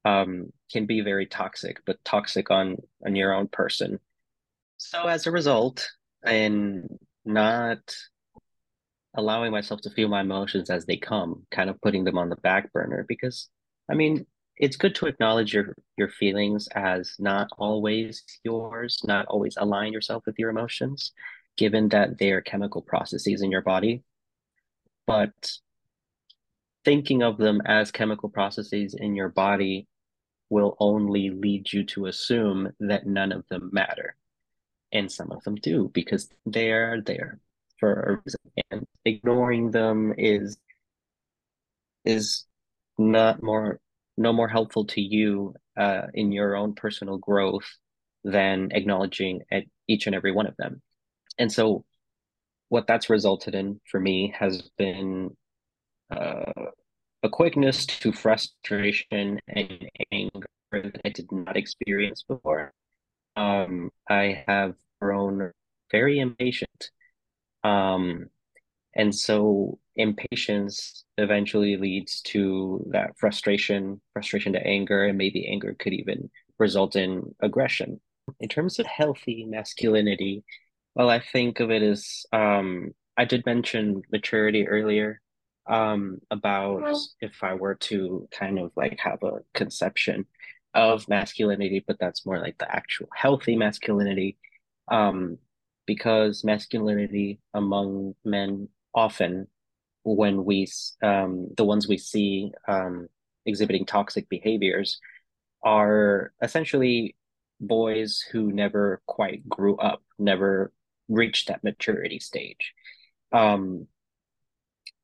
um, 0.05 0.51
can 0.71 0.85
be 0.85 1.01
very 1.01 1.25
toxic, 1.25 1.81
but 1.85 2.03
toxic 2.03 2.49
on 2.49 2.77
on 3.05 3.15
your 3.15 3.33
own 3.33 3.47
person. 3.47 3.99
So 4.77 5.07
as 5.07 5.27
a 5.27 5.31
result, 5.31 5.87
and 6.23 6.97
not 7.25 7.79
allowing 9.15 9.51
myself 9.51 9.81
to 9.81 9.89
feel 9.89 10.07
my 10.07 10.21
emotions 10.21 10.69
as 10.69 10.85
they 10.85 10.97
come, 10.97 11.45
kind 11.51 11.69
of 11.69 11.79
putting 11.81 12.03
them 12.03 12.17
on 12.17 12.29
the 12.29 12.37
back 12.37 12.71
burner 12.71 13.05
because 13.07 13.49
I 13.89 13.93
mean, 13.93 14.25
it's 14.57 14.77
good 14.77 14.95
to 14.95 15.07
acknowledge 15.07 15.53
your 15.53 15.75
your 15.97 16.09
feelings 16.09 16.67
as 16.75 17.15
not 17.19 17.49
always 17.57 18.23
yours, 18.43 19.01
not 19.03 19.25
always 19.27 19.55
align 19.57 19.91
yourself 19.91 20.23
with 20.25 20.39
your 20.39 20.49
emotions, 20.49 21.11
given 21.57 21.89
that 21.89 22.17
they 22.17 22.31
are 22.31 22.41
chemical 22.41 22.81
processes 22.81 23.41
in 23.41 23.51
your 23.51 23.61
body. 23.61 24.03
But 25.07 25.51
thinking 26.85 27.23
of 27.23 27.37
them 27.37 27.61
as 27.65 27.91
chemical 27.91 28.29
processes 28.29 28.95
in 28.97 29.15
your 29.15 29.29
body 29.29 29.87
will 30.49 30.75
only 30.79 31.29
lead 31.29 31.71
you 31.71 31.83
to 31.85 32.07
assume 32.07 32.71
that 32.79 33.05
none 33.05 33.31
of 33.31 33.47
them 33.49 33.69
matter. 33.71 34.15
And 34.91 35.11
some 35.11 35.31
of 35.31 35.43
them 35.43 35.55
do 35.55 35.89
because 35.93 36.29
they 36.45 36.71
are 36.71 37.01
there 37.01 37.39
for 37.79 37.93
a 37.93 38.21
reason. 38.23 38.39
And 38.71 38.85
ignoring 39.05 39.71
them 39.71 40.13
is 40.17 40.57
is 42.03 42.45
not 42.97 43.41
more 43.41 43.79
no 44.17 44.33
more 44.33 44.47
helpful 44.47 44.85
to 44.85 45.01
you 45.01 45.55
uh, 45.77 46.07
in 46.13 46.31
your 46.31 46.55
own 46.55 46.73
personal 46.73 47.17
growth 47.17 47.65
than 48.23 48.69
acknowledging 48.71 49.41
at 49.51 49.63
each 49.87 50.05
and 50.05 50.15
every 50.15 50.31
one 50.31 50.47
of 50.47 50.55
them. 50.57 50.81
And 51.37 51.51
so 51.51 51.85
what 52.69 52.87
that's 52.87 53.09
resulted 53.09 53.55
in 53.55 53.79
for 53.89 53.99
me 53.99 54.33
has 54.37 54.69
been 54.77 55.35
uh, 56.09 56.51
a 57.23 57.29
quickness 57.29 57.85
to 57.85 58.11
frustration 58.11 59.39
and 59.47 59.89
anger 60.11 60.47
that 60.71 61.01
I 61.03 61.09
did 61.09 61.31
not 61.31 61.57
experience 61.57 62.23
before. 62.23 62.73
Um, 63.35 63.91
I 64.09 64.43
have 64.47 64.75
grown 65.01 65.51
very 65.91 66.19
impatient. 66.19 66.91
Um, 67.63 68.27
and 68.95 69.13
so 69.13 69.79
impatience 69.95 71.03
eventually 71.17 71.77
leads 71.77 72.21
to 72.21 72.85
that 72.91 73.17
frustration, 73.17 74.01
frustration 74.13 74.53
to 74.53 74.65
anger, 74.65 75.05
and 75.05 75.17
maybe 75.17 75.47
anger 75.47 75.75
could 75.79 75.93
even 75.93 76.29
result 76.57 76.95
in 76.95 77.35
aggression. 77.41 77.99
In 78.39 78.49
terms 78.49 78.79
of 78.79 78.85
healthy 78.85 79.45
masculinity, 79.45 80.43
well, 80.95 81.09
I 81.09 81.19
think 81.19 81.59
of 81.59 81.71
it 81.71 81.81
as 81.81 82.25
um, 82.33 82.91
I 83.17 83.25
did 83.25 83.45
mention 83.45 84.01
maturity 84.11 84.67
earlier 84.67 85.21
um, 85.67 86.19
about 86.31 86.97
if 87.21 87.43
I 87.43 87.53
were 87.53 87.75
to 87.75 88.27
kind 88.31 88.59
of 88.59 88.71
like 88.75 88.99
have 88.99 89.23
a 89.23 89.39
conception 89.53 90.25
of 90.73 91.07
masculinity, 91.07 91.83
but 91.85 91.97
that's 91.99 92.25
more 92.25 92.39
like 92.39 92.57
the 92.57 92.73
actual 92.73 93.07
healthy 93.15 93.55
masculinity. 93.55 94.37
Um, 94.89 95.37
because 95.85 96.43
masculinity 96.43 97.39
among 97.53 98.15
men 98.23 98.69
often 98.93 99.47
when 100.03 100.45
we 100.45 100.67
um, 101.03 101.47
the 101.57 101.65
ones 101.65 101.87
we 101.87 101.97
see 101.97 102.51
um, 102.67 103.07
exhibiting 103.45 103.85
toxic 103.85 104.29
behaviors 104.29 104.99
are 105.63 106.33
essentially 106.41 107.15
boys 107.59 108.23
who 108.31 108.51
never 108.51 109.01
quite 109.05 109.47
grew 109.47 109.75
up, 109.77 110.01
never 110.17 110.71
reached 111.11 111.47
that 111.47 111.63
maturity 111.63 112.19
stage. 112.19 112.73
Um, 113.31 113.87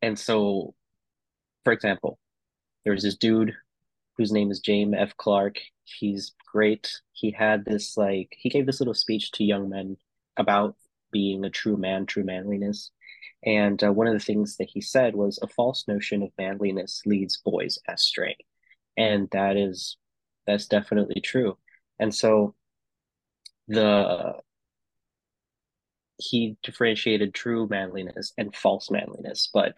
and 0.02 0.18
so, 0.18 0.74
for 1.64 1.74
example, 1.74 2.20
there's 2.86 3.04
this 3.04 3.18
dude 3.18 3.54
whose 4.18 4.32
name 4.32 4.52
is 4.52 4.60
James 4.60 4.96
F. 4.98 5.16
Clark. 5.18 5.58
He's 5.84 6.34
great. 6.52 7.02
He 7.12 7.32
had 7.32 7.66
this 7.66 7.98
like 7.98 8.36
he 8.38 8.50
gave 8.50 8.66
this 8.66 8.80
little 8.80 8.94
speech 8.94 9.32
to 9.34 9.44
young 9.44 9.70
men 9.70 9.98
about 10.38 10.76
being 11.12 11.46
a 11.46 11.50
true 11.50 11.78
man, 11.78 12.06
true 12.06 12.24
manliness. 12.24 12.92
And 13.46 13.82
uh, 13.84 13.94
one 13.94 14.08
of 14.08 14.14
the 14.14 14.20
things 14.20 14.58
that 14.58 14.70
he 14.70 14.82
said 14.82 15.16
was 15.16 15.40
a 15.42 15.48
false 15.48 15.88
notion 15.88 16.24
of 16.24 16.32
manliness 16.38 17.02
leads 17.06 17.38
boys 17.38 17.80
astray. 17.88 18.36
And 18.98 19.30
that 19.32 19.58
is 19.58 19.98
that's 20.46 20.68
definitely 20.68 21.22
true. 21.22 21.58
And 22.00 22.14
so 22.14 22.56
the 23.68 24.36
he 26.18 26.58
differentiated 26.64 27.34
true 27.34 27.68
manliness 27.68 28.34
and 28.38 28.56
false 28.56 28.90
manliness, 28.90 29.50
but 29.54 29.74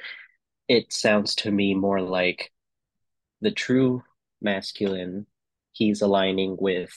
it 0.67 0.93
sounds 0.93 1.36
to 1.36 1.52
me 1.52 1.73
more 1.73 2.02
like 2.02 2.52
the 3.41 3.52
true 3.52 4.04
masculine 4.41 5.25
he's 5.71 6.02
aligning 6.02 6.58
with 6.60 6.93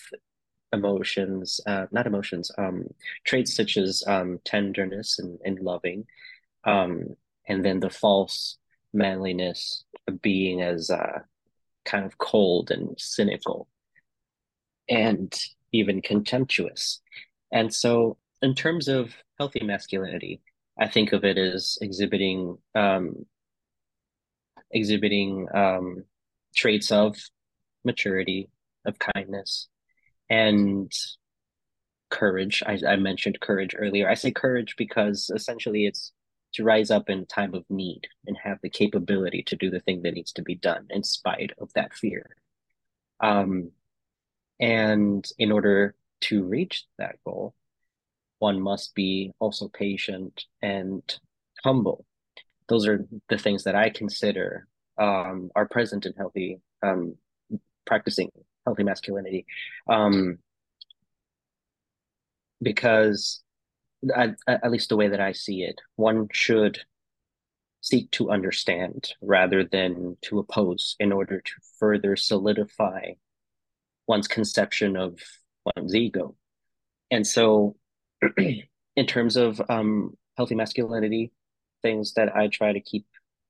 emotions, 0.72 1.60
uh, 1.66 1.86
not 1.90 2.06
emotions, 2.06 2.50
um, 2.58 2.86
traits 3.24 3.54
such 3.54 3.76
as 3.76 4.02
um, 4.06 4.40
tenderness 4.44 5.18
and, 5.18 5.38
and 5.44 5.60
loving, 5.60 6.06
um, 6.64 7.16
and 7.46 7.64
then 7.64 7.80
the 7.80 7.90
false 7.90 8.58
manliness 8.92 9.84
being 10.20 10.60
as 10.62 10.90
uh, 10.90 11.20
kind 11.84 12.04
of 12.04 12.18
cold 12.18 12.70
and 12.70 12.94
cynical 12.98 13.68
and 14.88 15.34
even 15.72 16.02
contemptuous. 16.02 17.00
And 17.50 17.72
so, 17.72 18.16
in 18.42 18.54
terms 18.54 18.88
of 18.88 19.14
healthy 19.38 19.64
masculinity, 19.64 20.42
I 20.78 20.88
think 20.88 21.12
of 21.12 21.24
it 21.24 21.38
as 21.38 21.78
exhibiting 21.80 22.58
um, 22.74 23.24
exhibiting 24.70 25.46
um, 25.54 26.04
traits 26.54 26.90
of 26.90 27.16
maturity, 27.84 28.50
of 28.84 28.98
kindness, 28.98 29.68
and 30.28 30.90
courage. 32.10 32.62
I, 32.66 32.78
I 32.86 32.96
mentioned 32.96 33.40
courage 33.40 33.74
earlier. 33.78 34.08
I 34.08 34.14
say 34.14 34.30
courage 34.30 34.74
because 34.76 35.30
essentially 35.34 35.86
it's 35.86 36.12
to 36.54 36.64
rise 36.64 36.90
up 36.90 37.08
in 37.08 37.24
time 37.26 37.54
of 37.54 37.64
need 37.70 38.06
and 38.26 38.36
have 38.42 38.58
the 38.62 38.68
capability 38.68 39.42
to 39.44 39.56
do 39.56 39.70
the 39.70 39.80
thing 39.80 40.02
that 40.02 40.14
needs 40.14 40.32
to 40.32 40.42
be 40.42 40.54
done 40.54 40.86
in 40.90 41.02
spite 41.02 41.52
of 41.58 41.72
that 41.74 41.94
fear. 41.94 42.36
Um, 43.20 43.70
and 44.60 45.26
in 45.38 45.50
order 45.50 45.94
to 46.22 46.44
reach 46.44 46.84
that 46.98 47.16
goal, 47.24 47.54
one 48.42 48.60
must 48.60 48.92
be 48.96 49.30
also 49.38 49.68
patient 49.68 50.46
and 50.60 51.02
humble. 51.62 52.04
Those 52.68 52.88
are 52.88 53.06
the 53.28 53.38
things 53.38 53.62
that 53.64 53.76
I 53.76 53.88
consider 53.88 54.66
um, 54.98 55.50
are 55.54 55.68
present 55.68 56.06
in 56.06 56.12
healthy 56.14 56.60
um, 56.82 57.14
practicing 57.86 58.32
healthy 58.66 58.82
masculinity. 58.82 59.46
Um, 59.88 60.38
because 62.60 63.44
at, 64.14 64.36
at 64.48 64.72
least 64.72 64.88
the 64.88 64.96
way 64.96 65.06
that 65.06 65.20
I 65.20 65.30
see 65.30 65.62
it, 65.62 65.80
one 65.94 66.26
should 66.32 66.80
seek 67.80 68.10
to 68.12 68.32
understand 68.32 69.12
rather 69.20 69.62
than 69.64 70.16
to 70.22 70.40
oppose 70.40 70.96
in 70.98 71.12
order 71.12 71.40
to 71.40 71.52
further 71.78 72.16
solidify 72.16 73.12
one's 74.08 74.26
conception 74.26 74.96
of 74.96 75.20
one's 75.76 75.94
ego. 75.94 76.34
And 77.12 77.24
so, 77.24 77.76
in 78.96 79.06
terms 79.06 79.36
of 79.36 79.60
um, 79.68 80.16
healthy 80.36 80.54
masculinity, 80.54 81.32
things 81.82 82.14
that 82.14 82.34
I 82.36 82.48
try 82.48 82.72
to 82.72 82.80
keep, 82.80 83.06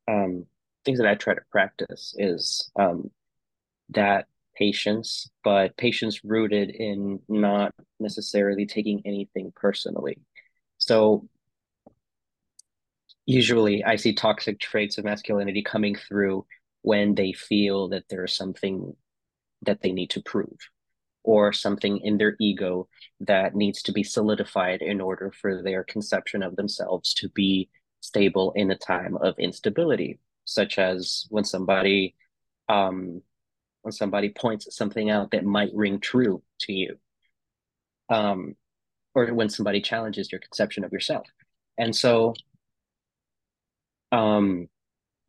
um, 0.09 0.47
things 0.85 0.99
that 0.99 1.09
I 1.09 1.15
try 1.15 1.35
to 1.35 1.41
practice 1.51 2.15
is 2.19 2.71
um, 2.77 3.11
that 3.91 4.27
patience, 4.57 5.31
but 5.45 5.77
patience 5.77 6.25
rooted 6.25 6.71
in 6.71 7.21
not 7.29 7.73
necessarily 8.01 8.67
taking 8.67 9.03
anything 9.05 9.53
personally. 9.55 10.19
So 10.79 11.29
usually 13.27 13.85
I 13.85 13.97
see 13.97 14.15
toxic 14.15 14.59
traits 14.59 14.99
of 14.99 15.05
masculinity 15.05 15.63
coming 15.63 15.95
through 15.95 16.47
when 16.83 17.15
they 17.15 17.33
feel 17.33 17.89
that 17.89 18.05
there's 18.11 18.37
something 18.37 18.95
that 19.63 19.81
they 19.81 19.93
need 19.93 20.11
to 20.11 20.23
prove 20.23 20.59
or 21.25 21.53
something 21.53 21.99
in 21.99 22.19
their 22.19 22.37
ego 22.41 22.89
that 23.21 23.55
needs 23.55 23.83
to 23.83 23.93
be 23.93 24.03
solidified 24.03 24.83
in 24.83 25.01
order 25.01 25.33
for 25.41 25.63
their 25.63 25.85
conception 25.85 26.43
of 26.43 26.57
themselves 26.57 27.15
to 27.15 27.29
be 27.31 27.69
stable 28.01 28.53
in 28.57 28.71
a 28.71 28.77
time 28.77 29.17
of 29.19 29.39
instability 29.39 30.19
such 30.45 30.79
as 30.79 31.27
when 31.31 31.45
somebody 31.45 32.15
um, 32.69 33.23
when 33.83 33.93
somebody 33.93 34.29
points 34.29 34.75
something 34.75 35.11
out 35.11 35.31
that 35.33 35.45
might 35.45 35.71
ring 35.75 36.01
true 36.01 36.43
to 36.61 36.73
you 36.73 36.97
um, 38.09 38.55
or 39.15 39.33
when 39.35 39.49
somebody 39.49 39.81
challenges 39.81 40.31
your 40.31 40.41
conception 40.41 40.85
of 40.85 40.93
yourself. 40.93 41.27
And 41.79 41.95
so 41.95 42.35
um, 44.13 44.69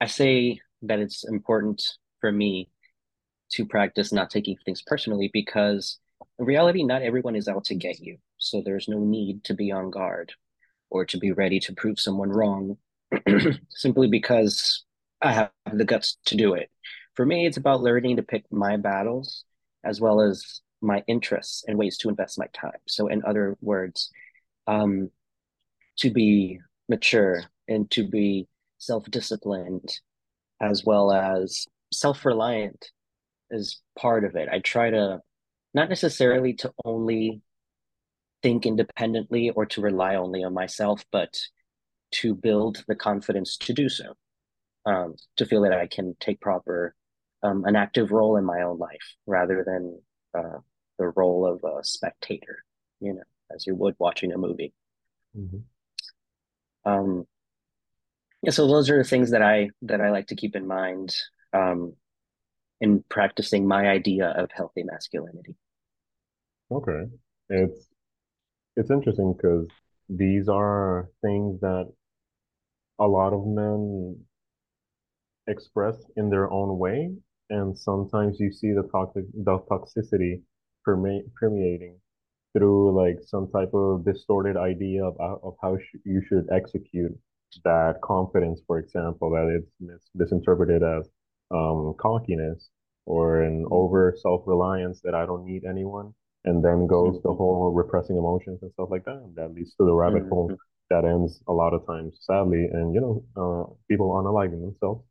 i 0.01 0.05
say 0.05 0.59
that 0.83 0.99
it's 0.99 1.23
important 1.23 1.81
for 2.19 2.31
me 2.31 2.69
to 3.53 3.65
practice 3.65 4.11
not 4.11 4.29
taking 4.29 4.57
things 4.65 4.81
personally 4.81 5.29
because 5.33 5.99
in 6.39 6.45
reality, 6.45 6.83
not 6.83 7.01
everyone 7.01 7.35
is 7.35 7.47
out 7.47 7.65
to 7.65 7.75
get 7.75 7.99
you. 7.99 8.17
So 8.37 8.61
there's 8.61 8.87
no 8.87 8.99
need 8.99 9.43
to 9.45 9.53
be 9.53 9.71
on 9.71 9.91
guard 9.91 10.33
or 10.89 11.05
to 11.05 11.17
be 11.17 11.31
ready 11.31 11.59
to 11.61 11.73
prove 11.73 11.99
someone 11.99 12.29
wrong 12.29 12.77
simply 13.69 14.07
because 14.07 14.83
I 15.21 15.31
have 15.33 15.51
the 15.71 15.85
guts 15.85 16.17
to 16.25 16.35
do 16.35 16.53
it. 16.53 16.69
For 17.15 17.25
me, 17.25 17.45
it's 17.45 17.57
about 17.57 17.81
learning 17.81 18.17
to 18.17 18.23
pick 18.23 18.45
my 18.51 18.77
battles 18.77 19.45
as 19.83 20.01
well 20.01 20.21
as 20.21 20.61
my 20.81 21.03
interests 21.07 21.63
and 21.67 21.77
ways 21.77 21.97
to 21.99 22.09
invest 22.09 22.39
my 22.39 22.47
time. 22.53 22.79
So, 22.87 23.07
in 23.07 23.23
other 23.25 23.57
words, 23.61 24.09
um, 24.67 25.09
to 25.97 26.11
be 26.11 26.59
mature 26.89 27.43
and 27.67 27.89
to 27.91 28.07
be 28.07 28.47
self 28.79 29.05
disciplined 29.05 29.99
as 30.61 30.83
well 30.83 31.11
as 31.11 31.67
self 31.91 32.25
reliant 32.25 32.91
is 33.53 33.81
part 33.97 34.25
of 34.25 34.35
it. 34.35 34.49
I 34.51 34.59
try 34.59 34.89
to 34.89 35.21
not 35.73 35.89
necessarily 35.89 36.53
to 36.53 36.71
only 36.83 37.41
think 38.41 38.65
independently 38.65 39.49
or 39.49 39.65
to 39.67 39.81
rely 39.81 40.15
only 40.15 40.43
on 40.43 40.53
myself, 40.53 41.05
but 41.11 41.39
to 42.11 42.35
build 42.35 42.83
the 42.87 42.95
confidence 42.95 43.57
to 43.57 43.73
do 43.73 43.89
so, 43.89 44.13
um, 44.85 45.15
to 45.37 45.45
feel 45.45 45.61
that 45.61 45.73
I 45.73 45.87
can 45.87 46.15
take 46.19 46.41
proper, 46.41 46.95
um, 47.41 47.63
an 47.65 47.75
active 47.75 48.11
role 48.11 48.37
in 48.37 48.45
my 48.45 48.61
own 48.61 48.77
life 48.77 49.15
rather 49.25 49.63
than 49.65 49.99
uh, 50.37 50.59
the 50.99 51.07
role 51.07 51.45
of 51.45 51.63
a 51.63 51.83
spectator, 51.83 52.63
you 52.99 53.13
know, 53.13 53.23
as 53.53 53.65
you 53.65 53.75
would 53.75 53.95
watching 53.97 54.31
a 54.31 54.37
movie. 54.37 54.73
Mm-hmm. 55.37 55.59
Um, 56.85 57.25
yeah, 58.41 58.51
so 58.51 58.67
those 58.67 58.89
are 58.89 58.97
the 58.97 59.09
things 59.09 59.31
that 59.31 59.41
I 59.41 59.69
that 59.83 60.01
I 60.01 60.11
like 60.11 60.27
to 60.27 60.35
keep 60.35 60.55
in 60.55 60.67
mind 60.67 61.15
um, 61.53 61.93
in 62.83 63.01
practicing 63.09 63.65
my 63.65 63.87
idea 63.87 64.27
of 64.41 64.51
healthy 64.51 64.83
masculinity. 64.83 65.55
Okay. 66.69 67.03
It's 67.49 67.87
it's 68.75 68.91
interesting 68.91 69.33
because 69.33 69.67
these 70.09 70.49
are 70.49 71.09
things 71.21 71.61
that 71.61 71.85
a 72.99 73.07
lot 73.07 73.31
of 73.31 73.47
men 73.47 74.17
express 75.47 75.95
in 76.17 76.29
their 76.29 76.51
own 76.51 76.77
way, 76.77 76.99
and 77.49 77.77
sometimes 77.77 78.37
you 78.41 78.51
see 78.51 78.71
the 78.73 78.87
toxic 78.91 79.25
the 79.49 79.57
toxicity 79.71 80.41
perme- 80.83 81.27
permeating 81.39 81.95
through 82.51 82.81
like 83.01 83.17
some 83.33 83.47
type 83.55 83.73
of 83.73 84.03
distorted 84.03 84.57
idea 84.57 85.05
of, 85.05 85.15
uh, 85.21 85.37
of 85.47 85.53
how 85.61 85.77
sh 85.77 85.89
you 86.03 86.21
should 86.27 86.47
execute 86.51 87.15
that 87.63 87.95
confidence, 88.03 88.59
for 88.67 88.77
example, 88.79 89.29
that 89.35 89.47
it's 89.57 89.71
mis 89.79 90.03
misinterpreted 90.19 90.83
as 90.83 91.09
um, 91.53 91.93
cockiness 91.99 92.69
or 93.05 93.41
an 93.43 93.63
mm-hmm. 93.63 93.73
over 93.73 94.15
self-reliance 94.21 95.01
that 95.03 95.13
I 95.13 95.25
don't 95.25 95.45
need 95.45 95.63
anyone. 95.69 96.13
And 96.45 96.63
then 96.63 96.87
goes 96.87 97.15
mm-hmm. 97.15 97.27
the 97.27 97.33
whole 97.33 97.71
repressing 97.71 98.17
emotions 98.17 98.59
and 98.61 98.71
stuff 98.73 98.89
like 98.91 99.05
that. 99.05 99.31
That 99.35 99.53
leads 99.53 99.71
to 99.75 99.85
the 99.85 99.93
rabbit 99.93 100.23
hole 100.29 100.49
mm-hmm. 100.49 100.55
that 100.89 101.07
ends 101.07 101.41
a 101.47 101.53
lot 101.53 101.73
of 101.73 101.85
times, 101.87 102.17
sadly, 102.19 102.67
and 102.71 102.93
you 102.93 102.99
know, 102.99 103.23
uh, 103.37 103.73
people 103.89 104.11
unaliving 104.11 104.59
themselves. 104.61 105.05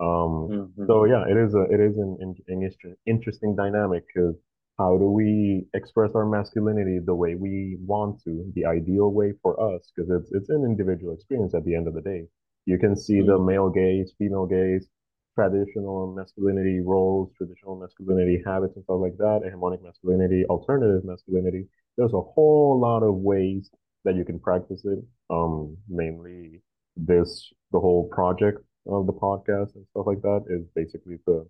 Um, 0.00 0.48
mm-hmm. 0.50 0.86
so 0.86 1.04
yeah, 1.04 1.24
it 1.26 1.38
is 1.38 1.54
a 1.54 1.62
it 1.70 1.80
is 1.80 1.96
an, 1.96 2.18
an, 2.20 2.34
an 2.48 2.96
interesting 3.06 3.56
dynamic 3.56 4.04
because 4.12 4.34
how 4.78 4.98
do 4.98 5.08
we 5.08 5.66
express 5.72 6.10
our 6.14 6.26
masculinity 6.26 6.98
the 6.98 7.14
way 7.14 7.36
we 7.36 7.78
want 7.80 8.20
to, 8.24 8.52
the 8.54 8.66
ideal 8.66 9.10
way 9.12 9.32
for 9.40 9.74
us? 9.74 9.90
Because 9.94 10.10
it's 10.10 10.32
it's 10.32 10.50
an 10.50 10.64
individual 10.64 11.14
experience 11.14 11.54
at 11.54 11.64
the 11.64 11.74
end 11.74 11.88
of 11.88 11.94
the 11.94 12.02
day. 12.02 12.26
You 12.66 12.78
can 12.78 12.96
see 12.96 13.20
mm-hmm. 13.20 13.30
the 13.30 13.38
male 13.38 13.70
gaze, 13.70 14.12
female 14.18 14.46
gaze, 14.46 14.86
traditional 15.34 16.14
masculinity 16.14 16.80
roles, 16.80 17.30
traditional 17.36 17.76
masculinity 17.76 18.42
habits 18.46 18.74
and 18.76 18.84
stuff 18.84 19.00
like 19.00 19.16
that, 19.18 19.40
hegemonic 19.44 19.82
masculinity, 19.82 20.44
alternative 20.46 21.04
masculinity. 21.04 21.66
There's 21.96 22.12
a 22.12 22.20
whole 22.20 22.78
lot 22.80 23.02
of 23.02 23.14
ways 23.16 23.70
that 24.04 24.16
you 24.16 24.24
can 24.24 24.38
practice 24.38 24.84
it. 24.84 24.98
Um, 25.30 25.76
mainly 25.88 26.62
this 26.96 27.52
the 27.72 27.80
whole 27.80 28.08
project 28.08 28.58
of 28.86 29.06
the 29.06 29.12
podcast 29.12 29.74
and 29.74 29.84
stuff 29.90 30.06
like 30.06 30.22
that 30.22 30.44
is 30.48 30.66
basically 30.74 31.16
to 31.26 31.48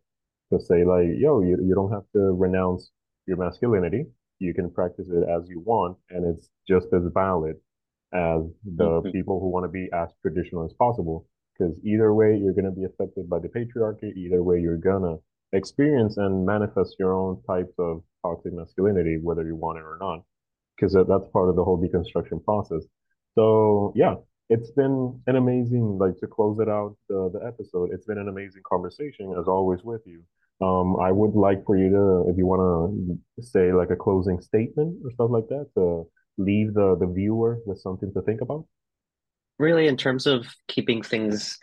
to 0.53 0.61
say 0.61 0.85
like, 0.85 1.09
yo, 1.16 1.41
you, 1.41 1.59
you 1.62 1.74
don't 1.74 1.93
have 1.93 2.05
to 2.14 2.20
renounce 2.32 2.91
your 3.26 3.37
masculinity. 3.37 4.05
You 4.39 4.55
can 4.55 4.70
practice 4.70 5.09
it 5.09 5.28
as 5.28 5.49
you 5.49 5.61
want, 5.61 5.97
and 6.11 6.24
it's 6.26 6.51
just 6.68 6.87
as 6.93 7.03
valid 7.12 7.57
as 8.12 8.43
the 8.64 8.85
mm-hmm. 8.85 9.11
people 9.11 9.41
who 9.41 9.49
want 9.49 9.64
to 9.64 9.68
be 9.68 9.89
as 9.93 10.09
traditional 10.22 10.64
as 10.64 10.72
possible 10.74 11.26
because 11.57 11.79
either 11.85 12.13
way 12.13 12.37
you're 12.37 12.53
going 12.53 12.65
to 12.65 12.71
be 12.71 12.85
affected 12.85 13.29
by 13.29 13.39
the 13.39 13.49
patriarchy. 13.49 14.15
Either 14.17 14.43
way 14.43 14.61
you're 14.61 14.77
going 14.77 15.03
to 15.03 15.23
experience 15.57 16.17
and 16.17 16.45
manifest 16.45 16.97
your 16.99 17.15
own 17.15 17.41
types 17.47 17.75
of 17.79 18.03
toxic 18.23 18.53
masculinity 18.53 19.19
whether 19.23 19.45
you 19.45 19.55
want 19.55 19.79
it 19.79 19.83
or 19.83 19.99
not 20.01 20.21
because 20.75 20.93
that's 20.95 21.29
part 21.33 21.49
of 21.49 21.57
the 21.57 21.63
whole 21.63 21.81
deconstruction 21.81 22.45
process. 22.45 22.83
So 23.35 23.93
yeah 23.95 24.17
it's 24.51 24.71
been 24.73 25.21
an 25.27 25.37
amazing 25.37 25.99
like 25.99 26.19
to 26.19 26.27
close 26.27 26.59
it 26.59 26.69
out 26.69 26.95
the, 27.09 27.31
the 27.33 27.47
episode 27.47 27.91
it's 27.93 28.05
been 28.05 28.19
an 28.19 28.29
amazing 28.29 28.63
conversation 28.69 29.35
as 29.39 29.47
always 29.47 29.83
with 29.85 30.03
you. 30.07 30.23
Um 30.61 30.97
i 31.01 31.13
would 31.13 31.35
like 31.35 31.65
for 31.65 31.77
you 31.77 31.91
to 31.91 32.31
if 32.31 32.37
you 32.37 32.47
want 32.47 32.63
to 33.39 33.43
say 33.43 33.73
like 33.73 33.91
a 33.91 33.97
closing 33.97 34.41
statement 34.41 34.99
or 35.05 35.11
stuff 35.13 35.31
like 35.31 35.49
that 35.49 35.69
to 35.77 36.05
leave 36.37 36.75
the 36.75 36.97
the 36.99 37.07
viewer 37.07 37.61
with 37.65 37.79
something 37.79 38.13
to 38.13 38.23
think 38.23 38.41
about 38.41 38.67
really 39.59 39.87
in 39.87 39.97
terms 39.97 40.27
of 40.27 40.47
keeping 40.69 41.03
things 41.03 41.59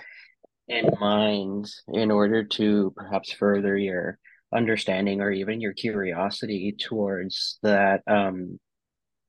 in 0.67 0.89
mind 0.99 1.69
in 1.89 2.11
order 2.11 2.43
to 2.43 2.93
perhaps 2.95 3.31
further 3.31 3.75
your 3.75 4.17
understanding 4.53 5.21
or 5.21 5.31
even 5.31 5.61
your 5.61 5.73
curiosity 5.73 6.75
towards 6.77 7.57
that 7.63 8.01
um, 8.07 8.59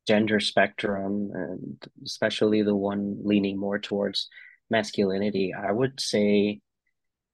gender 0.07 0.41
spectrum 0.41 1.31
and 1.35 1.83
especially 2.05 2.63
the 2.63 2.75
one 2.75 3.19
leaning 3.25 3.59
more 3.59 3.79
towards 3.79 4.29
masculinity 4.71 5.53
i 5.55 5.71
would 5.71 6.01
say 6.01 6.61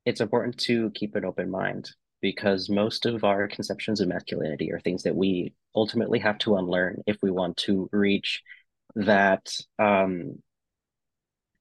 it's 0.05 0.21
important 0.21 0.57
to 0.59 0.91
keep 0.91 1.15
an 1.15 1.25
open 1.25 1.51
mind 1.51 1.91
because 2.21 2.69
most 2.69 3.07
of 3.07 3.25
our 3.25 3.47
conceptions 3.49 4.01
of 4.01 4.09
masculinity 4.09 4.73
are 4.73 4.81
things 4.81 5.03
that 5.03 5.15
we 5.15 5.55
ultimately 5.75 6.19
have 6.19 6.37
to 6.39 6.57
unlearn 6.57 7.03
if 7.07 7.17
we 7.23 7.31
want 7.31 7.57
to 7.57 7.89
reach 7.93 8.43
that 8.97 9.47
um, 9.79 10.35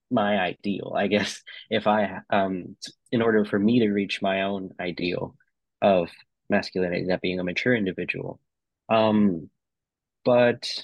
my 0.09 0.39
ideal 0.39 0.93
i 0.95 1.07
guess 1.07 1.41
if 1.69 1.87
i 1.87 2.19
um 2.29 2.75
in 3.11 3.21
order 3.21 3.45
for 3.45 3.59
me 3.59 3.79
to 3.79 3.89
reach 3.89 4.21
my 4.21 4.43
own 4.43 4.71
ideal 4.79 5.35
of 5.81 6.09
masculinity 6.49 7.05
that 7.07 7.21
being 7.21 7.39
a 7.39 7.43
mature 7.43 7.75
individual 7.75 8.39
um 8.89 9.49
but 10.23 10.83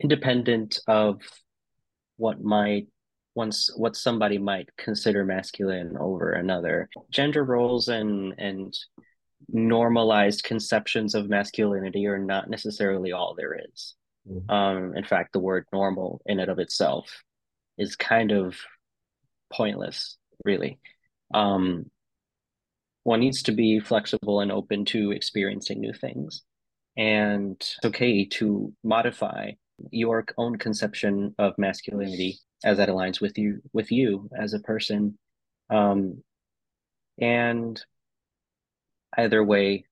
independent 0.00 0.78
of 0.86 1.20
what 2.16 2.42
might 2.42 2.86
once 3.34 3.70
what 3.76 3.96
somebody 3.96 4.38
might 4.38 4.68
consider 4.76 5.24
masculine 5.24 5.96
over 5.98 6.32
another 6.32 6.88
gender 7.10 7.44
roles 7.44 7.88
and 7.88 8.34
and 8.38 8.76
normalized 9.48 10.42
conceptions 10.44 11.14
of 11.14 11.28
masculinity 11.28 12.06
are 12.06 12.18
not 12.18 12.48
necessarily 12.48 13.12
all 13.12 13.34
there 13.36 13.58
is. 13.72 13.94
Mm-hmm. 14.26 14.50
um 14.50 14.96
in 14.96 15.04
fact 15.04 15.34
the 15.34 15.38
word 15.38 15.66
normal 15.70 16.22
in 16.24 16.40
and 16.40 16.50
of 16.50 16.58
itself 16.58 17.22
is 17.78 17.96
kind 17.96 18.32
of 18.32 18.56
pointless, 19.52 20.16
really. 20.44 20.78
Um, 21.32 21.86
one 23.02 23.20
needs 23.20 23.42
to 23.44 23.52
be 23.52 23.80
flexible 23.80 24.40
and 24.40 24.50
open 24.50 24.84
to 24.86 25.12
experiencing 25.12 25.80
new 25.80 25.92
things. 25.92 26.42
And 26.96 27.56
it's 27.56 27.78
okay 27.84 28.24
to 28.24 28.72
modify 28.82 29.52
your 29.90 30.24
own 30.38 30.56
conception 30.56 31.34
of 31.38 31.58
masculinity 31.58 32.38
as 32.64 32.78
that 32.78 32.88
aligns 32.88 33.20
with 33.20 33.36
you 33.36 33.60
with 33.72 33.92
you 33.92 34.30
as 34.38 34.54
a 34.54 34.60
person. 34.60 35.18
Um, 35.70 36.22
and 37.20 37.80
either 39.16 39.42
way, 39.42 39.84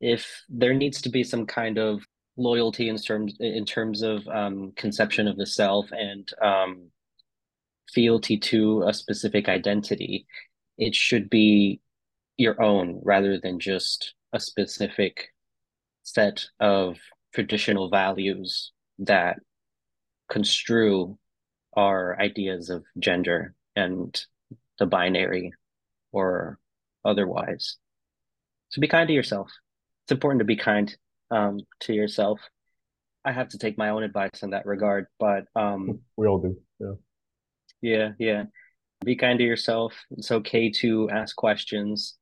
if 0.00 0.44
there 0.48 0.74
needs 0.74 1.02
to 1.02 1.08
be 1.08 1.24
some 1.24 1.46
kind 1.46 1.78
of 1.78 2.02
loyalty 2.36 2.88
in 2.88 2.96
terms 2.96 3.36
in 3.40 3.64
terms 3.64 4.02
of 4.02 4.26
um, 4.28 4.72
conception 4.76 5.28
of 5.28 5.36
the 5.36 5.46
self 5.46 5.86
and 5.92 6.28
um, 6.40 6.90
fealty 7.90 8.38
to 8.38 8.84
a 8.84 8.94
specific 8.94 9.48
identity, 9.48 10.26
it 10.78 10.94
should 10.94 11.28
be 11.28 11.80
your 12.36 12.60
own 12.62 13.00
rather 13.04 13.38
than 13.38 13.60
just 13.60 14.14
a 14.32 14.40
specific 14.40 15.28
set 16.02 16.46
of 16.58 16.96
traditional 17.34 17.88
values 17.88 18.72
that 18.98 19.38
construe 20.28 21.16
our 21.76 22.18
ideas 22.20 22.70
of 22.70 22.84
gender 22.98 23.54
and 23.76 24.24
the 24.78 24.86
binary 24.86 25.52
or 26.10 26.58
otherwise. 27.04 27.76
So 28.70 28.80
be 28.80 28.88
kind 28.88 29.06
to 29.08 29.14
yourself. 29.14 29.50
It's 30.04 30.12
important 30.12 30.40
to 30.40 30.44
be 30.44 30.56
kind 30.56 30.94
um, 31.32 31.60
to 31.80 31.92
yourself. 31.92 32.40
I 33.24 33.32
have 33.32 33.48
to 33.50 33.58
take 33.58 33.78
my 33.78 33.90
own 33.90 34.02
advice 34.02 34.42
in 34.42 34.50
that 34.50 34.66
regard, 34.66 35.06
but 35.18 35.44
um, 35.56 36.00
we 36.16 36.26
all 36.26 36.40
do. 36.40 36.56
Yeah. 36.80 36.92
Yeah, 37.80 38.08
yeah. 38.18 38.44
Be 39.04 39.16
kind 39.16 39.38
to 39.38 39.44
yourself. 39.44 39.94
It's 40.12 40.30
okay 40.30 40.70
to 40.70 41.10
ask 41.10 41.34
questions 41.34 42.16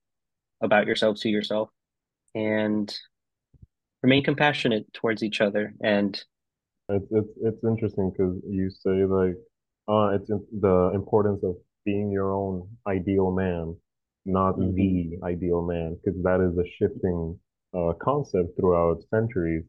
about 0.63 0.87
yourself 0.87 1.19
to 1.21 1.29
yourself 1.29 1.71
and 2.35 2.95
remain 4.03 4.25
compassionate 4.25 4.91
towards 4.93 5.23
each 5.23 5.41
other 5.41 5.75
and 5.83 6.23
it's 6.89 7.07
it's 7.11 7.29
it's 7.43 7.65
interesting 7.65 8.11
because 8.11 8.37
you 8.49 8.71
say 8.71 9.05
like 9.05 9.37
uh 9.89 10.15
it's 10.15 10.29
the 10.29 10.91
importance 10.95 11.43
of 11.45 11.57
being 11.85 12.11
your 12.11 12.33
own 12.33 12.69
ideal 12.87 13.31
man 13.31 13.75
not 14.27 14.57
mm-hmm. 14.57 14.75
the 14.75 15.19
ideal 15.25 15.63
man 15.63 15.97
because 15.97 16.21
that 16.23 16.41
is 16.41 16.57
a 16.59 16.69
shifting 16.79 17.39
uh 17.75 17.93
concept 18.01 18.57
throughout 18.57 19.03
centuries 19.11 19.65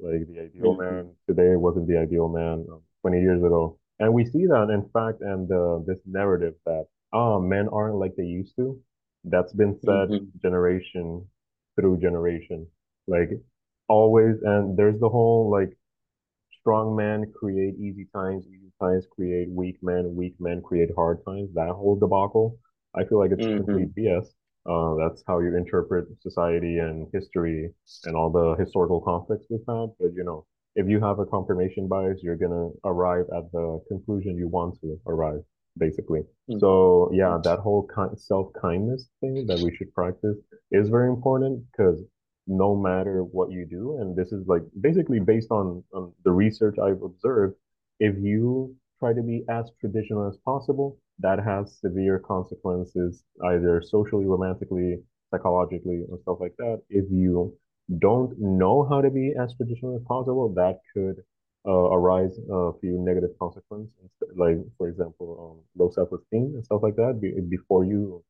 like 0.00 0.26
the 0.28 0.40
ideal 0.40 0.76
mm-hmm. 0.76 0.94
man 0.96 1.10
today 1.28 1.56
wasn't 1.56 1.86
the 1.86 1.96
ideal 1.96 2.28
man 2.28 2.64
um, 2.70 2.80
20 3.02 3.20
years 3.20 3.42
ago 3.42 3.78
and 4.00 4.12
we 4.12 4.24
see 4.24 4.46
that 4.46 4.70
in 4.70 4.88
fact 4.92 5.20
and 5.20 5.50
uh, 5.52 5.78
this 5.86 6.00
narrative 6.06 6.54
that 6.66 6.86
ah 7.12 7.38
men 7.38 7.68
aren't 7.72 7.96
like 7.96 8.14
they 8.16 8.24
used 8.24 8.56
to 8.56 8.78
that's 9.24 9.52
been 9.52 9.78
said 9.84 10.08
mm-hmm. 10.08 10.24
generation 10.42 11.24
through 11.76 11.98
generation 12.00 12.66
like 13.06 13.30
always 13.88 14.36
and 14.42 14.76
there's 14.76 14.98
the 15.00 15.08
whole 15.08 15.50
like 15.50 15.76
strong 16.60 16.96
men 16.96 17.32
create 17.38 17.74
easy 17.78 18.08
times 18.14 18.44
easy 18.46 18.72
times 18.80 19.06
create 19.14 19.48
weak 19.50 19.76
men 19.82 20.14
weak 20.14 20.34
men 20.40 20.60
create 20.62 20.90
hard 20.96 21.18
times 21.24 21.48
that 21.54 21.68
whole 21.68 21.96
debacle 21.98 22.58
i 22.94 23.04
feel 23.04 23.18
like 23.18 23.30
it's 23.30 23.44
mm-hmm. 23.44 23.64
complete 23.64 23.94
bs 23.94 24.26
uh, 24.66 24.94
that's 24.96 25.22
how 25.26 25.38
you 25.40 25.56
interpret 25.56 26.06
society 26.20 26.78
and 26.78 27.06
history 27.12 27.70
and 28.04 28.16
all 28.16 28.30
the 28.30 28.54
historical 28.62 29.00
conflicts 29.00 29.46
we've 29.50 29.60
had 29.68 29.88
but 29.98 30.10
you 30.14 30.24
know 30.24 30.44
if 30.76 30.88
you 30.88 31.00
have 31.00 31.18
a 31.18 31.26
confirmation 31.26 31.86
bias 31.88 32.20
you're 32.22 32.36
gonna 32.36 32.68
arrive 32.84 33.26
at 33.36 33.50
the 33.52 33.80
conclusion 33.88 34.36
you 34.36 34.48
want 34.48 34.78
to 34.80 34.98
arrive 35.06 35.40
basically 35.76 36.20
mm-hmm. 36.20 36.58
so 36.58 37.10
yeah 37.12 37.38
that 37.42 37.58
whole 37.58 37.86
kind 37.94 38.18
self-kindness 38.18 39.08
thing 39.20 39.46
that 39.46 39.60
we 39.60 39.74
should 39.76 39.92
practice 39.92 40.36
is 40.70 40.88
very 40.88 41.08
important 41.08 41.62
because 41.70 42.02
no 42.46 42.76
matter 42.76 43.22
what 43.24 43.50
you 43.50 43.66
do. 43.66 43.98
And 44.00 44.16
this 44.16 44.32
is 44.32 44.46
like 44.46 44.62
basically 44.80 45.20
based 45.20 45.50
on, 45.50 45.82
on 45.92 46.12
the 46.24 46.32
research 46.32 46.76
I've 46.78 47.02
observed. 47.02 47.56
If 48.00 48.16
you 48.18 48.74
try 48.98 49.12
to 49.12 49.22
be 49.22 49.44
as 49.48 49.70
traditional 49.80 50.28
as 50.28 50.36
possible, 50.44 50.98
that 51.20 51.38
has 51.42 51.78
severe 51.80 52.18
consequences, 52.18 53.24
either 53.44 53.82
socially, 53.82 54.26
romantically, 54.26 54.98
psychologically, 55.30 56.04
and 56.08 56.20
stuff 56.22 56.38
like 56.40 56.54
that. 56.58 56.82
If 56.88 57.04
you 57.10 57.56
don't 57.98 58.32
know 58.38 58.86
how 58.88 59.00
to 59.00 59.10
be 59.10 59.34
as 59.40 59.54
traditional 59.56 59.96
as 59.96 60.02
possible, 60.06 60.52
that 60.54 60.80
could 60.94 61.16
uh, 61.66 61.70
arise 61.70 62.38
a 62.50 62.72
few 62.80 62.98
negative 62.98 63.30
consequences, 63.38 64.10
like, 64.36 64.58
for 64.76 64.88
example, 64.88 65.28
um, 65.40 65.82
low 65.82 65.90
self 65.90 66.10
esteem 66.12 66.52
and 66.54 66.64
stuff 66.64 66.80
like 66.82 66.96
that, 66.96 67.20
before 67.48 67.84
you 67.84 68.22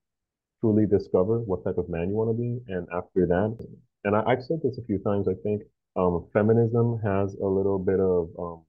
truly 0.61 0.87
discover 0.87 1.41
what 1.41 1.65
type 1.65 1.79
of 1.79 1.89
man 1.89 2.09
you 2.09 2.15
want 2.15 2.31
to 2.31 2.41
be. 2.41 2.61
And 2.69 2.87
after 2.93 3.27
that, 3.27 3.57
and 4.05 4.17
I, 4.17 4.31
have 4.31 4.45
said 4.45 4.61
this 4.63 4.79
a 4.79 4.85
few 4.85 4.99
times. 4.99 5.27
I 5.29 5.35
think 5.43 5.63
um, 5.97 6.27
feminism 6.33 7.01
has 7.03 7.35
a 7.35 7.47
little 7.47 7.79
bit 7.79 8.01
of 8.01 8.29
um, 8.39 8.65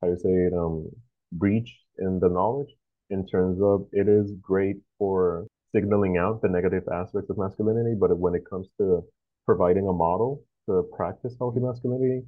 how 0.00 0.08
you 0.08 0.16
say 0.16 0.30
it 0.30 0.52
um, 0.52 0.88
breach 1.32 1.78
in 1.98 2.18
the 2.18 2.28
knowledge 2.28 2.68
in 3.12 3.26
terms 3.26 3.58
of 3.62 3.86
it 3.92 4.08
is 4.08 4.32
great 4.40 4.78
for 4.98 5.46
signaling 5.74 6.18
out 6.18 6.42
the 6.42 6.48
negative 6.48 6.84
aspects 6.92 7.30
of 7.30 7.38
masculinity, 7.38 7.94
but 7.98 8.16
when 8.18 8.34
it 8.34 8.44
comes 8.48 8.66
to 8.78 9.02
providing 9.46 9.86
a 9.88 9.92
model 9.92 10.42
to 10.68 10.82
practice 10.96 11.34
healthy 11.38 11.60
masculinity, 11.60 12.22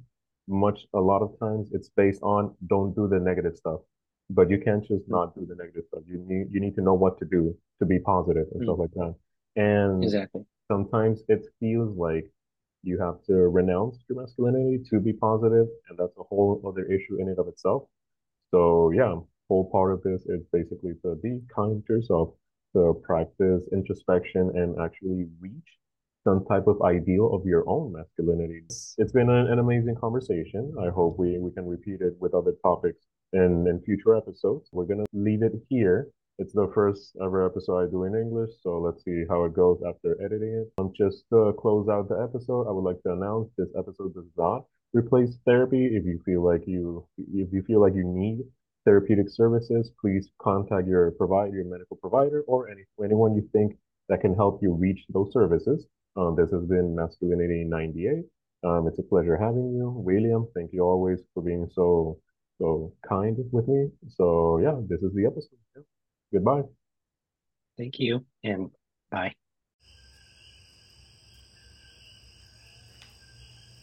much 0.47 0.79
a 0.93 0.99
lot 1.11 1.21
of 1.21 1.31
times 1.39 1.69
it's 1.71 1.89
based 1.95 2.21
on 2.21 2.53
don't 2.67 2.95
do 2.95 3.07
the 3.07 3.19
negative 3.19 3.55
stuff. 3.55 3.81
But 4.29 4.49
you 4.49 4.59
can't 4.65 4.85
just 4.93 5.05
not 5.07 5.35
do 5.35 5.45
the 5.47 5.55
negative 5.55 5.83
stuff. 5.89 6.03
You 6.07 6.23
need 6.27 6.47
you 6.51 6.59
need 6.59 6.75
to 6.75 6.81
know 6.81 6.95
what 7.03 7.19
to 7.19 7.25
do 7.25 7.55
to 7.79 7.85
be 7.85 7.99
positive 7.99 8.47
and 8.51 8.61
mm. 8.61 8.65
stuff 8.65 8.79
like 8.79 8.95
that. 9.01 9.15
And 9.55 10.03
exactly 10.03 10.41
sometimes 10.71 11.21
it 11.27 11.45
feels 11.59 11.95
like 11.97 12.25
you 12.83 12.99
have 12.99 13.23
to 13.25 13.33
renounce 13.33 13.97
your 14.07 14.21
masculinity 14.21 14.83
to 14.89 14.99
be 14.99 15.13
positive, 15.13 15.67
and 15.89 15.97
that's 15.97 16.15
a 16.17 16.23
whole 16.23 16.61
other 16.67 16.85
issue 16.85 17.19
in 17.19 17.29
and 17.29 17.39
of 17.39 17.47
itself. 17.47 17.83
So 18.51 18.91
yeah, 18.91 19.15
whole 19.49 19.69
part 19.71 19.93
of 19.93 20.01
this 20.03 20.21
is 20.25 20.43
basically 20.51 20.93
to 21.03 21.15
be 21.21 21.41
kind 21.53 21.83
to 21.87 21.93
yourself, 21.93 22.29
to 22.73 23.01
practice 23.03 23.63
introspection 23.71 24.51
and 24.55 24.79
actually 24.79 25.27
reach 25.39 25.77
some 26.23 26.43
type 26.45 26.65
of 26.67 26.81
ideal 26.81 27.33
of 27.33 27.45
your 27.45 27.63
own 27.69 27.93
masculinity. 27.93 28.63
It's 28.97 29.11
been 29.11 29.29
an, 29.29 29.47
an 29.47 29.59
amazing 29.59 29.95
conversation. 29.95 30.73
I 30.81 30.89
hope 30.89 31.19
we, 31.19 31.37
we 31.37 31.51
can 31.51 31.67
repeat 31.67 32.01
it 32.01 32.15
with 32.19 32.33
other 32.33 32.53
topics 32.63 33.05
in, 33.33 33.67
in 33.67 33.79
future 33.85 34.15
episodes. 34.15 34.69
We're 34.71 34.85
gonna 34.85 35.05
leave 35.13 35.43
it 35.43 35.53
here. 35.69 36.09
It's 36.37 36.51
the 36.51 36.69
first 36.73 37.15
ever 37.23 37.45
episode 37.45 37.87
I 37.87 37.89
do 37.89 38.03
in 38.03 38.15
English, 38.15 38.49
so 38.61 38.79
let's 38.79 39.05
see 39.05 39.23
how 39.29 39.45
it 39.45 39.53
goes 39.53 39.79
after 39.87 40.17
editing 40.21 40.65
it. 40.65 40.73
Um, 40.77 40.91
just 40.97 41.23
to 41.31 41.53
close 41.57 41.87
out 41.87 42.09
the 42.09 42.19
episode, 42.21 42.67
I 42.67 42.71
would 42.71 42.83
like 42.83 43.01
to 43.03 43.13
announce 43.13 43.51
this 43.57 43.69
episode 43.77 44.13
does 44.15 44.29
not 44.37 44.65
replace 44.93 45.37
therapy. 45.45 45.85
If 45.85 46.03
you 46.05 46.19
feel 46.25 46.43
like 46.43 46.63
you 46.67 47.07
if 47.17 47.53
you 47.53 47.63
feel 47.63 47.79
like 47.79 47.93
you 47.93 48.03
need 48.03 48.39
therapeutic 48.85 49.29
services, 49.29 49.91
please 49.99 50.29
contact 50.41 50.87
your 50.87 51.11
provider, 51.11 51.55
your 51.55 51.65
medical 51.65 51.97
provider, 51.97 52.43
or 52.47 52.69
any 52.69 52.83
anyone 53.03 53.35
you 53.35 53.47
think 53.51 53.77
that 54.09 54.21
can 54.21 54.33
help 54.35 54.61
you 54.61 54.73
reach 54.73 54.99
those 55.09 55.31
services. 55.33 55.85
Um, 56.15 56.35
this 56.37 56.51
has 56.51 56.63
been 56.65 56.95
Masculinity 56.95 57.65
98. 57.65 58.23
Um, 58.63 58.87
it's 58.87 58.99
a 58.99 59.03
pleasure 59.03 59.37
having 59.37 59.73
you, 59.75 59.89
William. 59.89 60.47
Thank 60.55 60.71
you 60.71 60.81
always 60.81 61.19
for 61.33 61.43
being 61.43 61.67
so 61.73 62.19
so 62.59 62.93
kind 63.07 63.37
with 63.51 63.67
me. 63.67 63.89
So 64.07 64.59
yeah, 64.59 64.75
this 64.87 65.01
is 65.01 65.13
the 65.13 65.25
episode. 65.25 65.59
Yeah. 65.75 65.81
Goodbye. 66.33 66.63
Thank 67.77 67.99
you 67.99 68.25
and 68.43 68.71
bye. 69.11 69.33